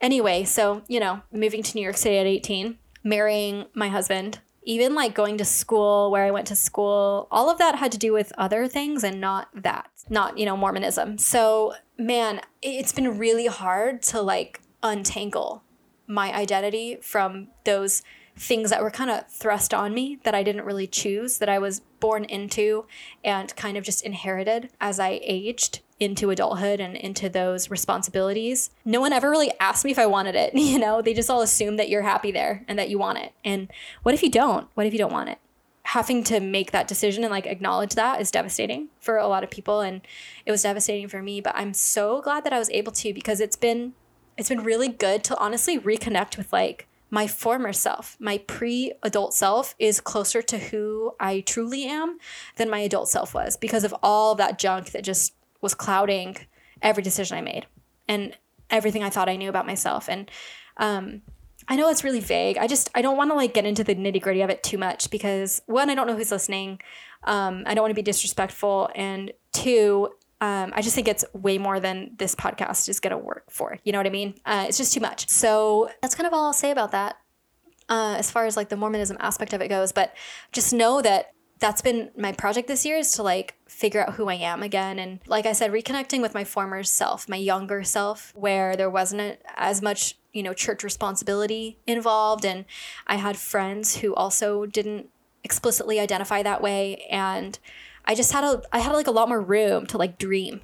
Anyway, 0.00 0.44
so, 0.44 0.82
you 0.88 0.98
know, 0.98 1.20
moving 1.32 1.62
to 1.62 1.74
New 1.74 1.82
York 1.82 1.96
City 1.96 2.16
at 2.16 2.26
18, 2.26 2.78
marrying 3.04 3.66
my 3.74 3.88
husband, 3.88 4.40
even 4.62 4.94
like 4.94 5.14
going 5.14 5.36
to 5.38 5.44
school 5.44 6.10
where 6.10 6.24
I 6.24 6.30
went 6.30 6.46
to 6.48 6.56
school, 6.56 7.28
all 7.30 7.50
of 7.50 7.58
that 7.58 7.76
had 7.76 7.92
to 7.92 7.98
do 7.98 8.12
with 8.12 8.32
other 8.38 8.66
things 8.66 9.04
and 9.04 9.20
not 9.20 9.48
that, 9.54 9.90
not, 10.08 10.38
you 10.38 10.46
know, 10.46 10.56
Mormonism. 10.56 11.18
So, 11.18 11.74
man, 11.98 12.40
it's 12.62 12.92
been 12.92 13.18
really 13.18 13.46
hard 13.46 14.02
to 14.04 14.20
like 14.20 14.60
untangle 14.82 15.62
my 16.06 16.34
identity 16.34 16.98
from 17.02 17.48
those 17.64 18.02
things 18.36 18.70
that 18.70 18.82
were 18.82 18.90
kind 18.90 19.10
of 19.10 19.28
thrust 19.28 19.74
on 19.74 19.92
me 19.92 20.18
that 20.24 20.34
I 20.34 20.42
didn't 20.42 20.64
really 20.64 20.86
choose, 20.86 21.38
that 21.38 21.48
I 21.48 21.58
was 21.58 21.80
born 22.00 22.24
into 22.24 22.86
and 23.22 23.54
kind 23.54 23.76
of 23.76 23.84
just 23.84 24.04
inherited 24.04 24.70
as 24.80 24.98
I 24.98 25.20
aged 25.22 25.80
into 26.00 26.30
adulthood 26.30 26.80
and 26.80 26.96
into 26.96 27.28
those 27.28 27.70
responsibilities. 27.70 28.70
No 28.86 29.00
one 29.00 29.12
ever 29.12 29.30
really 29.30 29.52
asked 29.60 29.84
me 29.84 29.90
if 29.90 29.98
I 29.98 30.06
wanted 30.06 30.34
it. 30.34 30.54
You 30.70 30.78
know, 30.78 31.02
they 31.02 31.14
just 31.14 31.28
all 31.28 31.42
assume 31.42 31.76
that 31.78 31.88
you're 31.88 32.02
happy 32.02 32.30
there 32.30 32.64
and 32.68 32.78
that 32.78 32.88
you 32.88 32.96
want 32.96 33.18
it. 33.18 33.32
And 33.44 33.68
what 34.04 34.14
if 34.14 34.22
you 34.22 34.30
don't? 34.30 34.68
What 34.74 34.86
if 34.86 34.92
you 34.92 35.00
don't 35.00 35.12
want 35.12 35.28
it? 35.28 35.38
Having 35.82 36.22
to 36.24 36.38
make 36.38 36.70
that 36.70 36.86
decision 36.86 37.24
and 37.24 37.30
like 37.30 37.46
acknowledge 37.46 37.94
that 37.96 38.20
is 38.20 38.30
devastating 38.30 38.88
for 39.00 39.16
a 39.16 39.26
lot 39.26 39.42
of 39.42 39.50
people. 39.50 39.80
And 39.80 40.00
it 40.46 40.52
was 40.52 40.62
devastating 40.62 41.08
for 41.08 41.22
me. 41.22 41.40
But 41.40 41.56
I'm 41.56 41.74
so 41.74 42.22
glad 42.22 42.44
that 42.44 42.52
I 42.52 42.58
was 42.58 42.70
able 42.70 42.92
to 42.92 43.12
because 43.12 43.40
it's 43.40 43.56
been 43.56 43.94
it's 44.36 44.48
been 44.48 44.62
really 44.62 44.88
good 44.88 45.24
to 45.24 45.38
honestly 45.38 45.78
reconnect 45.78 46.36
with 46.36 46.52
like 46.52 46.86
my 47.10 47.26
former 47.26 47.72
self, 47.72 48.16
my 48.20 48.38
pre 48.38 48.92
adult 49.02 49.34
self, 49.34 49.74
is 49.78 50.00
closer 50.00 50.40
to 50.42 50.58
who 50.58 51.14
I 51.18 51.40
truly 51.40 51.84
am 51.84 52.18
than 52.56 52.70
my 52.70 52.78
adult 52.78 53.08
self 53.08 53.34
was 53.34 53.56
because 53.56 53.82
of 53.82 53.94
all 54.02 54.34
that 54.36 54.58
junk 54.58 54.92
that 54.92 55.02
just 55.02 55.34
was 55.60 55.74
clouding 55.74 56.36
every 56.82 57.02
decision 57.02 57.36
I 57.36 57.40
made 57.40 57.66
and 58.08 58.36
everything 58.70 59.02
I 59.02 59.10
thought 59.10 59.28
I 59.28 59.36
knew 59.36 59.48
about 59.48 59.66
myself. 59.66 60.08
And 60.08 60.30
um, 60.76 61.22
I 61.68 61.76
know 61.76 61.88
it's 61.88 62.04
really 62.04 62.20
vague. 62.20 62.58
I 62.58 62.66
just 62.66 62.90
I 62.94 63.02
don't 63.02 63.16
want 63.16 63.30
to 63.30 63.34
like 63.34 63.54
get 63.54 63.64
into 63.64 63.84
the 63.84 63.94
nitty 63.94 64.20
gritty 64.20 64.42
of 64.42 64.50
it 64.50 64.62
too 64.62 64.78
much 64.78 65.10
because 65.10 65.62
one, 65.66 65.90
I 65.90 65.94
don't 65.94 66.06
know 66.06 66.16
who's 66.16 66.30
listening. 66.30 66.80
Um, 67.24 67.64
I 67.66 67.74
don't 67.74 67.82
want 67.82 67.90
to 67.90 67.96
be 67.96 68.02
disrespectful, 68.02 68.90
and 68.94 69.32
two, 69.52 70.08
um, 70.40 70.72
I 70.74 70.80
just 70.80 70.94
think 70.94 71.06
it's 71.06 71.24
way 71.34 71.58
more 71.58 71.78
than 71.78 72.12
this 72.16 72.34
podcast 72.34 72.88
is 72.88 72.98
going 72.98 73.10
to 73.10 73.18
work 73.18 73.50
for. 73.50 73.78
You 73.84 73.92
know 73.92 73.98
what 73.98 74.06
I 74.06 74.10
mean? 74.10 74.34
Uh, 74.46 74.64
it's 74.68 74.78
just 74.78 74.94
too 74.94 75.00
much. 75.00 75.28
So 75.28 75.90
that's 76.00 76.14
kind 76.14 76.26
of 76.26 76.32
all 76.32 76.46
I'll 76.46 76.52
say 76.52 76.70
about 76.70 76.92
that. 76.92 77.16
Uh, 77.90 78.14
as 78.18 78.30
far 78.30 78.46
as 78.46 78.56
like 78.56 78.68
the 78.68 78.76
Mormonism 78.76 79.16
aspect 79.20 79.52
of 79.52 79.60
it 79.60 79.68
goes, 79.68 79.92
but 79.92 80.14
just 80.52 80.72
know 80.72 81.02
that 81.02 81.34
that's 81.60 81.82
been 81.82 82.10
my 82.16 82.32
project 82.32 82.66
this 82.68 82.86
year 82.86 82.96
is 82.96 83.12
to 83.12 83.22
like 83.22 83.54
figure 83.68 84.02
out 84.02 84.14
who 84.14 84.28
I 84.28 84.34
am 84.34 84.62
again. 84.62 84.98
And 84.98 85.20
like 85.26 85.44
I 85.46 85.52
said, 85.52 85.70
reconnecting 85.70 86.22
with 86.22 86.34
my 86.34 86.42
former 86.42 86.82
self, 86.82 87.28
my 87.28 87.36
younger 87.36 87.84
self, 87.84 88.32
where 88.34 88.76
there 88.76 88.90
wasn't 88.90 89.38
as 89.56 89.82
much, 89.82 90.16
you 90.32 90.42
know, 90.42 90.54
church 90.54 90.82
responsibility 90.82 91.78
involved. 91.86 92.46
And 92.46 92.64
I 93.06 93.16
had 93.16 93.36
friends 93.36 93.98
who 93.98 94.14
also 94.14 94.64
didn't 94.64 95.10
explicitly 95.44 96.00
identify 96.00 96.42
that 96.42 96.62
way. 96.62 97.06
And 97.10 97.58
I 98.06 98.14
just 98.14 98.32
had 98.32 98.42
a, 98.42 98.62
I 98.72 98.78
had 98.78 98.92
like 98.92 99.06
a 99.06 99.12
lot 99.12 99.28
more 99.28 99.40
room 99.40 99.86
to 99.88 99.98
like 99.98 100.18
dream, 100.18 100.62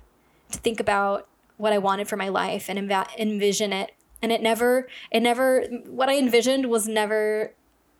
to 0.50 0.58
think 0.58 0.80
about 0.80 1.28
what 1.58 1.74
I 1.74 1.78
wanted 1.78 2.08
for 2.08 2.16
my 2.16 2.28
life 2.28 2.70
and 2.70 2.78
env- 2.78 3.16
envision 3.18 3.72
it. 3.72 3.92
And 4.22 4.32
it 4.32 4.40
never, 4.42 4.88
it 5.10 5.20
never, 5.20 5.64
what 5.86 6.08
I 6.08 6.16
envisioned 6.16 6.70
was 6.70 6.88
never 6.88 7.52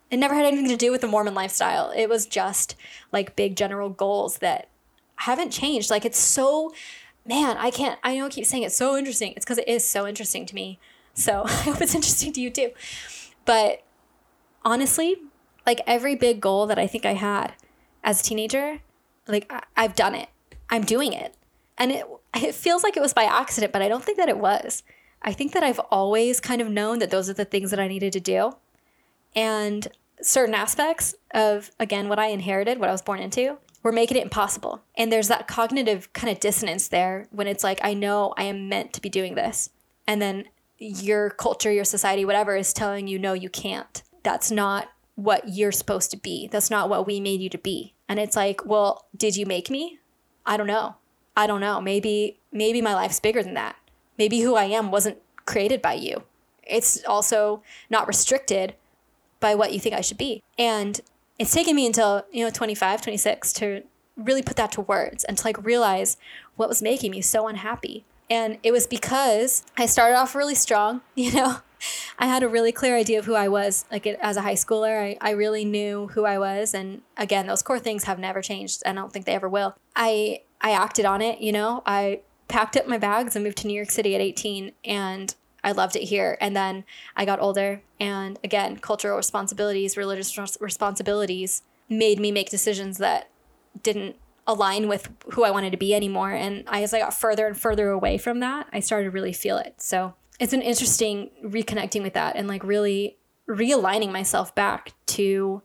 it 0.09 0.17
never 0.17 0.33
had 0.33 0.45
anything 0.45 0.69
to 0.69 0.77
do 0.77 0.91
with 0.91 1.01
the 1.01 1.07
Mormon 1.07 1.33
lifestyle. 1.33 1.91
It 1.95 2.07
was 2.07 2.25
just 2.25 2.75
like 3.11 3.35
big 3.35 3.55
general 3.55 3.89
goals 3.89 4.37
that 4.39 4.69
haven't 5.17 5.51
changed. 5.51 5.89
Like 5.89 6.05
it's 6.05 6.19
so, 6.19 6.73
man, 7.25 7.57
I 7.57 7.71
can't, 7.71 7.99
I 8.03 8.17
know 8.17 8.27
I 8.27 8.29
keep 8.29 8.45
saying 8.45 8.63
it's 8.63 8.75
so 8.75 8.97
interesting. 8.97 9.33
It's 9.35 9.45
because 9.45 9.57
it 9.57 9.67
is 9.67 9.83
so 9.83 10.07
interesting 10.07 10.45
to 10.45 10.55
me. 10.55 10.79
So 11.13 11.43
I 11.45 11.51
hope 11.51 11.81
it's 11.81 11.95
interesting 11.95 12.31
to 12.33 12.41
you 12.41 12.49
too. 12.49 12.71
But 13.45 13.83
honestly, 14.63 15.17
like 15.65 15.81
every 15.85 16.15
big 16.15 16.39
goal 16.39 16.67
that 16.67 16.79
I 16.79 16.87
think 16.87 17.05
I 17.05 17.13
had 17.13 17.53
as 18.03 18.21
a 18.21 18.23
teenager, 18.23 18.79
like 19.27 19.51
I, 19.51 19.63
I've 19.75 19.95
done 19.95 20.15
it. 20.15 20.29
I'm 20.69 20.83
doing 20.83 21.13
it. 21.13 21.35
And 21.77 21.91
it, 21.91 22.05
it 22.33 22.55
feels 22.55 22.83
like 22.83 22.95
it 22.95 23.01
was 23.01 23.13
by 23.13 23.23
accident, 23.23 23.73
but 23.73 23.81
I 23.81 23.89
don't 23.89 24.03
think 24.03 24.17
that 24.17 24.29
it 24.29 24.39
was. 24.39 24.83
I 25.21 25.33
think 25.33 25.51
that 25.53 25.63
I've 25.63 25.79
always 25.91 26.39
kind 26.39 26.61
of 26.61 26.69
known 26.69 26.99
that 26.99 27.09
those 27.09 27.29
are 27.29 27.33
the 27.33 27.45
things 27.45 27.71
that 27.71 27.79
I 27.79 27.87
needed 27.87 28.13
to 28.13 28.19
do 28.19 28.53
and 29.37 29.87
certain 30.19 30.55
aspects 30.55 31.13
of, 31.31 31.69
again, 31.79 32.09
what 32.09 32.17
I 32.17 32.27
inherited, 32.27 32.79
what 32.79 32.89
I 32.89 32.91
was 32.91 33.03
born 33.03 33.19
into, 33.19 33.59
were 33.83 33.91
making 33.91 34.17
it 34.17 34.23
impossible. 34.23 34.81
And 34.97 35.11
there's 35.11 35.27
that 35.27 35.47
cognitive 35.47 36.11
kind 36.11 36.31
of 36.31 36.39
dissonance 36.39 36.87
there 36.87 37.27
when 37.29 37.45
it's 37.45 37.63
like, 37.63 37.79
I 37.83 37.93
know 37.93 38.33
I 38.35 38.43
am 38.43 38.67
meant 38.67 38.93
to 38.93 39.01
be 39.01 39.09
doing 39.09 39.35
this. 39.35 39.69
And 40.07 40.19
then 40.19 40.45
your 40.79 41.29
culture, 41.29 41.71
your 41.71 41.85
society, 41.85 42.25
whatever 42.25 42.55
is 42.55 42.73
telling 42.73 43.07
you, 43.07 43.19
no, 43.19 43.33
you 43.33 43.49
can't. 43.49 44.01
that's 44.23 44.51
not 44.51 44.89
what 45.15 45.47
you're 45.47 45.71
supposed 45.71 46.11
to 46.11 46.17
be. 46.17 46.49
That's 46.51 46.69
not 46.69 46.89
what 46.89 47.07
we 47.07 47.21
made 47.21 47.39
you 47.39 47.49
to 47.49 47.57
be. 47.57 47.93
And 48.09 48.19
it's 48.19 48.35
like, 48.35 48.65
well, 48.65 49.05
did 49.15 49.37
you 49.37 49.45
make 49.45 49.69
me? 49.69 49.99
I 50.45 50.57
don't 50.57 50.67
know. 50.67 50.95
I 51.35 51.47
don't 51.47 51.61
know. 51.61 51.79
Maybe 51.79 52.37
maybe 52.51 52.81
my 52.81 52.93
life's 52.93 53.19
bigger 53.19 53.41
than 53.41 53.53
that. 53.53 53.77
Maybe 54.17 54.41
who 54.41 54.55
I 54.55 54.65
am 54.65 54.91
wasn't 54.91 55.19
created 55.45 55.81
by 55.81 55.93
you. 55.93 56.23
It's 56.63 57.03
also 57.05 57.63
not 57.89 58.07
restricted 58.07 58.75
by 59.39 59.55
what 59.55 59.73
you 59.73 59.79
think 59.79 59.95
I 59.95 60.01
should 60.01 60.17
be. 60.17 60.43
And 60.57 60.99
it's 61.39 61.53
taken 61.53 61.75
me 61.75 61.85
until, 61.85 62.25
you 62.31 62.43
know, 62.43 62.49
25, 62.49 63.01
26 63.01 63.53
to 63.53 63.83
really 64.15 64.41
put 64.41 64.57
that 64.57 64.71
to 64.73 64.81
words 64.81 65.23
and 65.23 65.37
to 65.37 65.43
like 65.45 65.63
realize 65.63 66.17
what 66.55 66.69
was 66.69 66.81
making 66.81 67.11
me 67.11 67.21
so 67.21 67.47
unhappy. 67.47 68.03
And 68.29 68.57
it 68.63 68.71
was 68.71 68.87
because 68.87 69.63
I 69.77 69.85
started 69.85 70.17
off 70.17 70.35
really 70.35 70.55
strong, 70.55 71.01
you 71.15 71.33
know. 71.33 71.57
I 72.17 72.25
had 72.25 72.41
a 72.41 72.47
really 72.47 72.71
clear 72.71 72.97
idea 72.97 73.19
of 73.19 73.25
who 73.25 73.35
I 73.35 73.47
was 73.47 73.85
like 73.91 74.07
as 74.07 74.35
a 74.35 74.41
high 74.41 74.55
schooler. 74.55 74.99
I, 74.99 75.17
I 75.21 75.31
really 75.31 75.63
knew 75.63 76.07
who 76.07 76.25
I 76.25 76.39
was 76.39 76.73
and 76.73 77.03
again, 77.15 77.45
those 77.45 77.61
core 77.61 77.77
things 77.77 78.05
have 78.05 78.17
never 78.17 78.41
changed. 78.41 78.81
I 78.83 78.93
don't 78.93 79.13
think 79.13 79.25
they 79.25 79.35
ever 79.35 79.47
will. 79.47 79.75
I 79.95 80.41
I 80.59 80.71
acted 80.71 81.05
on 81.05 81.21
it, 81.21 81.39
you 81.39 81.51
know. 81.51 81.83
I 81.85 82.21
packed 82.47 82.75
up 82.77 82.87
my 82.87 82.97
bags 82.97 83.35
and 83.35 83.45
moved 83.45 83.59
to 83.59 83.67
New 83.67 83.75
York 83.75 83.91
City 83.91 84.15
at 84.15 84.21
18 84.21 84.71
and 84.85 85.35
I 85.63 85.71
loved 85.71 85.95
it 85.95 86.03
here. 86.03 86.37
And 86.39 86.55
then 86.55 86.83
I 87.15 87.25
got 87.25 87.39
older 87.39 87.81
and 87.99 88.39
again, 88.43 88.77
cultural 88.77 89.17
responsibilities, 89.17 89.97
religious 89.97 90.37
responsibilities 90.59 91.63
made 91.89 92.19
me 92.19 92.31
make 92.31 92.49
decisions 92.49 92.97
that 92.97 93.29
didn't 93.83 94.15
align 94.45 94.87
with 94.87 95.09
who 95.31 95.43
I 95.43 95.51
wanted 95.51 95.71
to 95.71 95.77
be 95.77 95.93
anymore. 95.93 96.31
And 96.31 96.63
I, 96.67 96.83
as 96.83 96.93
I 96.93 96.99
got 96.99 97.13
further 97.13 97.47
and 97.47 97.57
further 97.57 97.89
away 97.89 98.17
from 98.17 98.39
that, 98.39 98.67
I 98.71 98.79
started 98.79 99.05
to 99.05 99.11
really 99.11 99.33
feel 99.33 99.57
it. 99.57 99.81
So 99.81 100.13
it's 100.39 100.53
an 100.53 100.61
interesting 100.61 101.31
reconnecting 101.43 102.03
with 102.03 102.13
that 102.13 102.35
and 102.35 102.47
like 102.47 102.63
really 102.63 103.17
realigning 103.49 104.11
myself 104.11 104.53
back 104.55 104.93
to 105.07 105.61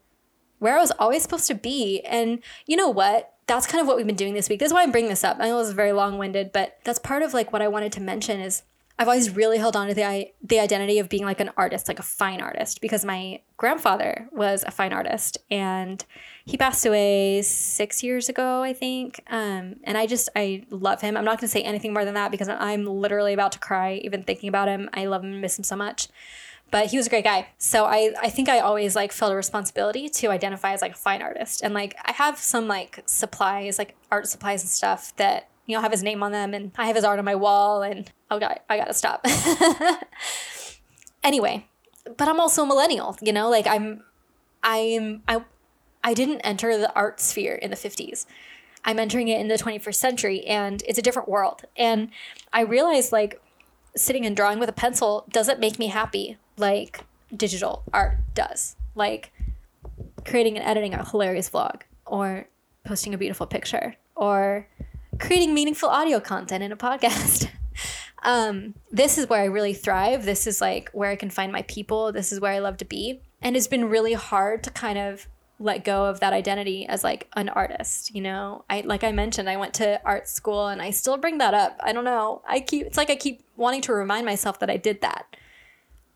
where 0.59 0.77
I 0.77 0.81
was 0.81 0.93
always 0.99 1.23
supposed 1.23 1.47
to 1.49 1.55
be. 1.55 2.01
And 2.03 2.41
you 2.67 2.77
know 2.77 2.89
what? 2.89 3.33
that's 3.47 3.67
kind 3.67 3.81
of 3.81 3.87
what 3.87 3.97
we've 3.97 4.07
been 4.07 4.17
doing 4.17 4.35
this 4.35 4.49
week. 4.49 4.61
This 4.61 4.69
is 4.69 4.73
why 4.73 4.83
I'm 4.83 4.93
bringing 4.93 5.11
this 5.11 5.25
up. 5.25 5.39
I 5.41 5.49
know 5.49 5.59
this 5.59 5.69
is 5.69 5.75
very 5.75 5.93
long 5.93 6.19
winded, 6.19 6.53
but 6.53 6.79
that's 6.85 6.99
part 6.99 7.23
of 7.23 7.35
like 7.35 7.53
what 7.53 7.63
I 7.63 7.69
wanted 7.69 7.93
to 7.93 8.01
mention 8.01 8.41
is 8.41 8.63
I've 8.99 9.09
always 9.09 9.35
really 9.35 9.59
held 9.59 9.77
on 9.77 9.89
to 9.89 9.95
the 9.95 10.31
the 10.43 10.61
identity 10.61 10.99
of 10.99 11.09
being 11.09 11.25
like 11.25 11.41
an 11.41 11.51
artist, 11.57 11.89
like 11.89 11.99
a 11.99 12.05
fine 12.05 12.41
artist, 12.41 12.81
because 12.81 13.05
my 13.05 13.41
grandfather 13.57 14.29
was 14.33 14.65
a 14.67 14.71
fine 14.71 14.93
artist 14.93 15.39
and 15.51 16.05
he 16.45 16.57
passed 16.57 16.85
away 16.85 17.43
six 17.43 18.03
years 18.03 18.29
ago, 18.29 18.63
I 18.63 18.73
think. 18.73 19.23
Um, 19.29 19.77
and 19.85 19.97
I 19.97 20.07
just 20.07 20.29
I 20.37 20.65
love 20.71 21.01
him. 21.01 21.17
I'm 21.17 21.25
not 21.25 21.39
going 21.39 21.49
to 21.49 21.53
say 21.53 21.63
anything 21.63 21.93
more 21.93 22.05
than 22.05 22.15
that 22.15 22.31
because 22.31 22.49
I'm 22.49 22.85
literally 22.85 23.33
about 23.33 23.53
to 23.53 23.59
cry 23.59 23.95
even 24.05 24.23
thinking 24.23 24.49
about 24.49 24.69
him. 24.69 24.91
I 24.93 25.07
love 25.07 25.25
him 25.25 25.33
and 25.33 25.41
miss 25.41 25.59
him 25.59 25.65
so 25.65 25.77
much 25.77 26.09
but 26.73 26.87
he 26.87 26.97
was 26.97 27.07
a 27.07 27.11
great 27.11 27.23
guy. 27.23 27.47
So 27.59 27.85
I, 27.85 28.15
I 28.21 28.31
think 28.31 28.49
I 28.49 28.59
always 28.59 28.97
like 28.97 29.13
felt 29.13 29.31
a 29.31 29.37
responsibility 29.37 30.09
to 30.09 30.29
identify 30.29 30.73
as 30.73 30.81
like 30.81 30.93
a 30.93 30.97
fine 30.97 31.21
artist. 31.21 31.61
And 31.63 31.75
like 31.75 31.95
I 32.03 32.13
have 32.13 32.39
some 32.39 32.67
like 32.67 33.03
supplies, 33.05 33.79
like 33.79 33.95
art 34.11 34.27
supplies 34.27 34.63
and 34.63 34.71
stuff 34.71 35.15
that, 35.17 35.49
you 35.67 35.77
know, 35.77 35.83
have 35.83 35.93
his 35.93 36.03
name 36.03 36.23
on 36.23 36.33
them 36.33 36.55
and 36.55 36.73
I 36.77 36.87
have 36.87 36.97
his 36.97 37.05
art 37.05 37.19
on 37.19 37.25
my 37.25 37.35
wall 37.35 37.83
and 37.83 38.11
oh 38.31 38.39
god, 38.39 38.61
I 38.69 38.77
gotta 38.77 38.95
stop. 38.95 39.25
anyway, 41.25 41.67
but 42.17 42.29
I'm 42.29 42.41
also 42.41 42.65
a 42.65 42.67
millennial, 42.67 43.17
you 43.23 43.33
know, 43.33 43.49
like 43.49 43.67
I'm 43.67 44.03
I'm 44.63 45.23
I 45.29 45.45
I 46.05 46.15
didn't 46.15 46.41
enter 46.41 46.77
the 46.77 46.93
art 46.95 47.21
sphere 47.21 47.55
in 47.55 47.71
the 47.71 47.77
50s. 47.77 48.27
I'm 48.85 48.99
entering 48.99 49.29
it 49.29 49.41
in 49.41 49.49
the 49.49 49.55
21st 49.55 49.95
century 49.95 50.45
and 50.45 50.83
it's 50.87 50.99
a 50.99 51.03
different 51.03 51.29
world. 51.29 51.63
And 51.77 52.11
I 52.53 52.63
realized 52.63 53.13
like 53.13 53.41
sitting 53.95 54.27
and 54.27 54.35
drawing 54.35 54.59
with 54.59 54.69
a 54.69 54.73
pencil 54.73 55.25
doesn't 55.31 55.61
make 55.61 55.79
me 55.79 55.87
happy 55.87 56.39
like 56.57 57.05
digital 57.35 57.85
art 57.93 58.17
does. 58.35 58.77
Like 58.95 59.33
creating 60.25 60.59
and 60.59 60.67
editing 60.67 60.95
a 60.95 61.09
hilarious 61.09 61.49
vlog 61.49 61.83
or 62.07 62.49
posting 62.85 63.15
a 63.15 63.19
beautiful 63.19 63.47
picture 63.47 63.95
or 64.17 64.67
creating 65.19 65.55
meaningful 65.55 65.89
audio 65.89 66.21
content 66.21 66.63
in 66.63 66.73
a 66.73 66.77
podcast. 66.77 67.49
um, 68.23 68.75
this 68.91 69.19
is 69.19 69.29
where 69.29 69.41
I 69.41 69.47
really 69.47 69.75
thrive. 69.75 70.25
This 70.25 70.47
is 70.47 70.61
like 70.61 70.91
where 70.93 71.11
I 71.11 71.17
can 71.17 71.31
find 71.31 71.53
my 71.53 71.63
people. 71.63 72.13
This 72.13 72.33
is 72.33 72.41
where 72.41 72.53
I 72.53 72.59
love 72.59 72.77
to 72.79 72.85
be. 72.85 73.21
And 73.41 73.57
it's 73.57 73.67
been 73.67 73.87
really 73.87 74.13
hard 74.13 74.63
to 74.65 74.71
kind 74.71 74.99
of 74.99 75.27
let 75.59 75.85
go 75.85 76.07
of 76.07 76.21
that 76.21 76.33
identity 76.33 76.87
as 76.87 77.05
like 77.05 77.29
an 77.35 77.49
artist, 77.49 78.15
you 78.15 78.21
know? 78.21 78.65
I 78.69 78.81
like 78.81 79.05
I 79.05 79.13
mentioned 79.13 79.49
I 79.49 79.57
went 79.57 79.75
to 79.75 80.01
art 80.05 80.29
school 80.29 80.67
and 80.67 80.83
I 80.83 80.91
still 80.91 81.17
bring 81.17 81.39
that 81.39 81.55
up. 81.55 81.81
I 81.83 81.93
don't 81.93 82.05
know. 82.05 82.43
I 82.47 82.61
keep 82.61 82.87
it's 82.87 82.97
like 82.97 83.11
I 83.11 83.17
keep 83.17 83.45
wanting 83.57 83.83
to 83.83 83.93
remind 83.93 84.27
myself 84.27 84.59
that 84.61 84.71
I 84.71 84.77
did 84.77 85.03
that 85.03 85.37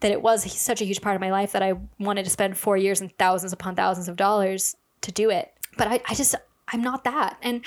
that 0.00 0.12
it 0.12 0.22
was 0.22 0.50
such 0.52 0.80
a 0.80 0.85
huge 0.85 1.00
part 1.00 1.14
of 1.14 1.20
my 1.20 1.30
life 1.30 1.52
that 1.52 1.62
I 1.62 1.74
wanted 1.98 2.24
to 2.24 2.30
spend 2.30 2.56
four 2.56 2.76
years 2.76 3.00
and 3.00 3.16
thousands 3.18 3.52
upon 3.52 3.74
thousands 3.74 4.09
of 4.09 4.16
dollars 4.16 4.76
to 5.02 5.12
do 5.12 5.30
it. 5.30 5.52
But 5.78 5.88
I, 5.88 6.00
I 6.09 6.14
just, 6.14 6.35
I'm 6.68 6.82
not 6.82 7.04
that. 7.04 7.38
And 7.42 7.62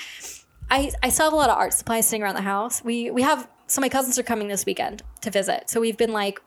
I, 0.70 0.92
I 1.02 1.08
still 1.08 1.26
have 1.26 1.32
a 1.32 1.36
lot 1.36 1.50
of 1.50 1.56
art 1.56 1.74
supplies 1.74 2.06
sitting 2.06 2.22
around 2.22 2.36
the 2.36 2.42
house. 2.42 2.82
We, 2.84 3.10
we 3.10 3.22
have, 3.22 3.48
so 3.66 3.80
my 3.80 3.88
cousins 3.88 4.18
are 4.18 4.22
coming 4.22 4.48
this 4.48 4.64
weekend 4.64 5.02
to 5.22 5.30
visit. 5.30 5.68
So 5.68 5.80
we've 5.80 5.96
been 5.96 6.12
like 6.12 6.40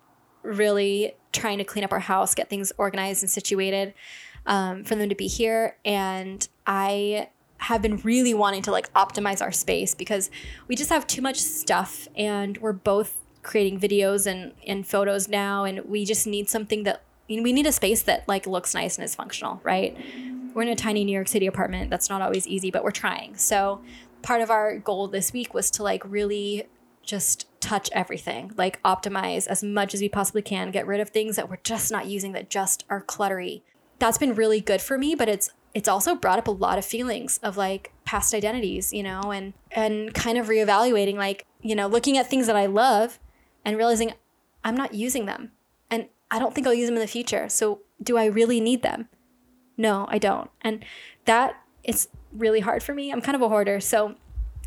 really 0.44 1.16
trying 1.32 1.58
to 1.58 1.64
clean 1.64 1.84
up 1.84 1.92
our 1.92 2.00
house, 2.00 2.34
get 2.34 2.50
things 2.50 2.72
organized 2.78 3.24
and 3.24 3.30
situated 3.30 3.94
um, 4.46 4.84
for 4.84 4.96
them 4.96 5.10
to 5.10 5.16
be 5.16 5.28
here. 5.28 5.78
And 5.84 6.48
I 6.66 7.30
have 7.58 7.82
been 7.82 7.98
really 7.98 8.34
wanting 8.34 8.62
to 8.62 8.72
like 8.72 8.92
optimize 8.94 9.42
our 9.42 9.52
space 9.52 9.96
because 9.96 10.30
we 10.68 10.76
just 10.76 10.90
have 10.90 11.08
too 11.08 11.22
much 11.22 11.38
stuff 11.38 12.08
and 12.16 12.58
we're 12.58 12.74
both 12.74 13.16
creating 13.42 13.80
videos 13.80 14.26
and, 14.26 14.54
and 14.68 14.86
photos 14.86 15.28
now 15.28 15.64
and 15.64 15.80
we 15.86 16.06
just 16.06 16.28
need 16.28 16.50
something 16.50 16.84
that 16.84 17.02
we 17.30 17.54
need 17.54 17.66
a 17.66 17.72
space 17.72 18.04
that 18.04 18.28
like 18.28 18.46
looks 18.46 18.74
nice 18.74 18.98
and 18.98 19.06
is 19.06 19.16
functional 19.16 19.62
right 19.64 19.98
we're 20.54 20.62
in 20.62 20.68
a 20.68 20.76
tiny 20.76 21.04
new 21.04 21.14
york 21.14 21.28
city 21.28 21.48
apartment 21.48 21.90
that's 21.90 22.10
not 22.10 22.22
always 22.22 22.46
easy 22.48 22.70
but 22.70 22.84
we're 22.84 22.92
trying 22.92 23.36
so 23.36 23.82
part 24.24 24.42
of 24.42 24.50
our 24.50 24.78
goal 24.78 25.08
this 25.08 25.32
week 25.32 25.54
was 25.54 25.70
to 25.72 25.84
like 25.84 26.02
really 26.06 26.68
just 27.04 27.48
touch 27.60 27.90
everything 27.92 28.52
like 28.58 28.82
optimize 28.84 29.46
as 29.48 29.64
much 29.64 29.94
as 29.94 30.02
we 30.02 30.10
possibly 30.10 30.42
can 30.42 30.72
get 30.72 30.88
rid 30.88 31.00
of 31.00 31.10
things 31.10 31.36
that 31.36 31.50
we're 31.50 31.58
just 31.64 31.92
not 31.92 32.08
using 32.08 32.32
that 32.32 32.50
just 32.50 32.84
are 32.90 33.02
cluttery 33.02 33.62
that's 34.00 34.18
been 34.18 34.34
really 34.34 34.62
good 34.62 34.82
for 34.82 34.98
me 34.98 35.14
but 35.14 35.30
it's 35.30 35.50
it's 35.74 35.88
also 35.88 36.16
brought 36.16 36.40
up 36.40 36.48
a 36.48 36.52
lot 36.52 36.78
of 36.78 36.86
feelings 36.86 37.40
of 37.44 37.58
like 37.58 37.92
past 38.06 38.34
identities 38.34 38.94
you 38.94 39.04
know 39.04 39.32
and 39.32 39.54
and 39.72 40.14
kind 40.14 40.38
of 40.38 40.48
reevaluating 40.48 41.16
like 41.16 41.46
you 41.62 41.76
know 41.76 41.88
looking 41.88 42.18
at 42.18 42.30
things 42.30 42.48
that 42.48 42.56
i 42.56 42.66
love 42.66 43.20
and 43.66 43.78
realizing 43.78 44.14
I'm 44.64 44.76
not 44.76 44.94
using 44.94 45.26
them. 45.26 45.52
And 45.90 46.08
I 46.32 46.40
don't 46.40 46.54
think 46.54 46.66
I'll 46.66 46.74
use 46.74 46.88
them 46.88 46.96
in 46.96 47.02
the 47.02 47.08
future. 47.08 47.50
So 47.50 47.82
do 48.02 48.18
I 48.18 48.26
really 48.26 48.60
need 48.60 48.82
them? 48.82 49.10
No, 49.78 50.08
I 50.10 50.18
don't. 50.18 50.50
And 50.62 50.86
that 51.26 51.56
is 51.84 52.08
really 52.36 52.60
hard 52.60 52.84
for 52.84 52.93
me. 52.93 53.12
I'm 53.12 53.22
kind 53.22 53.36
of 53.36 53.41
a 53.41 53.50
hoarder. 53.50 53.80
So 53.80 54.15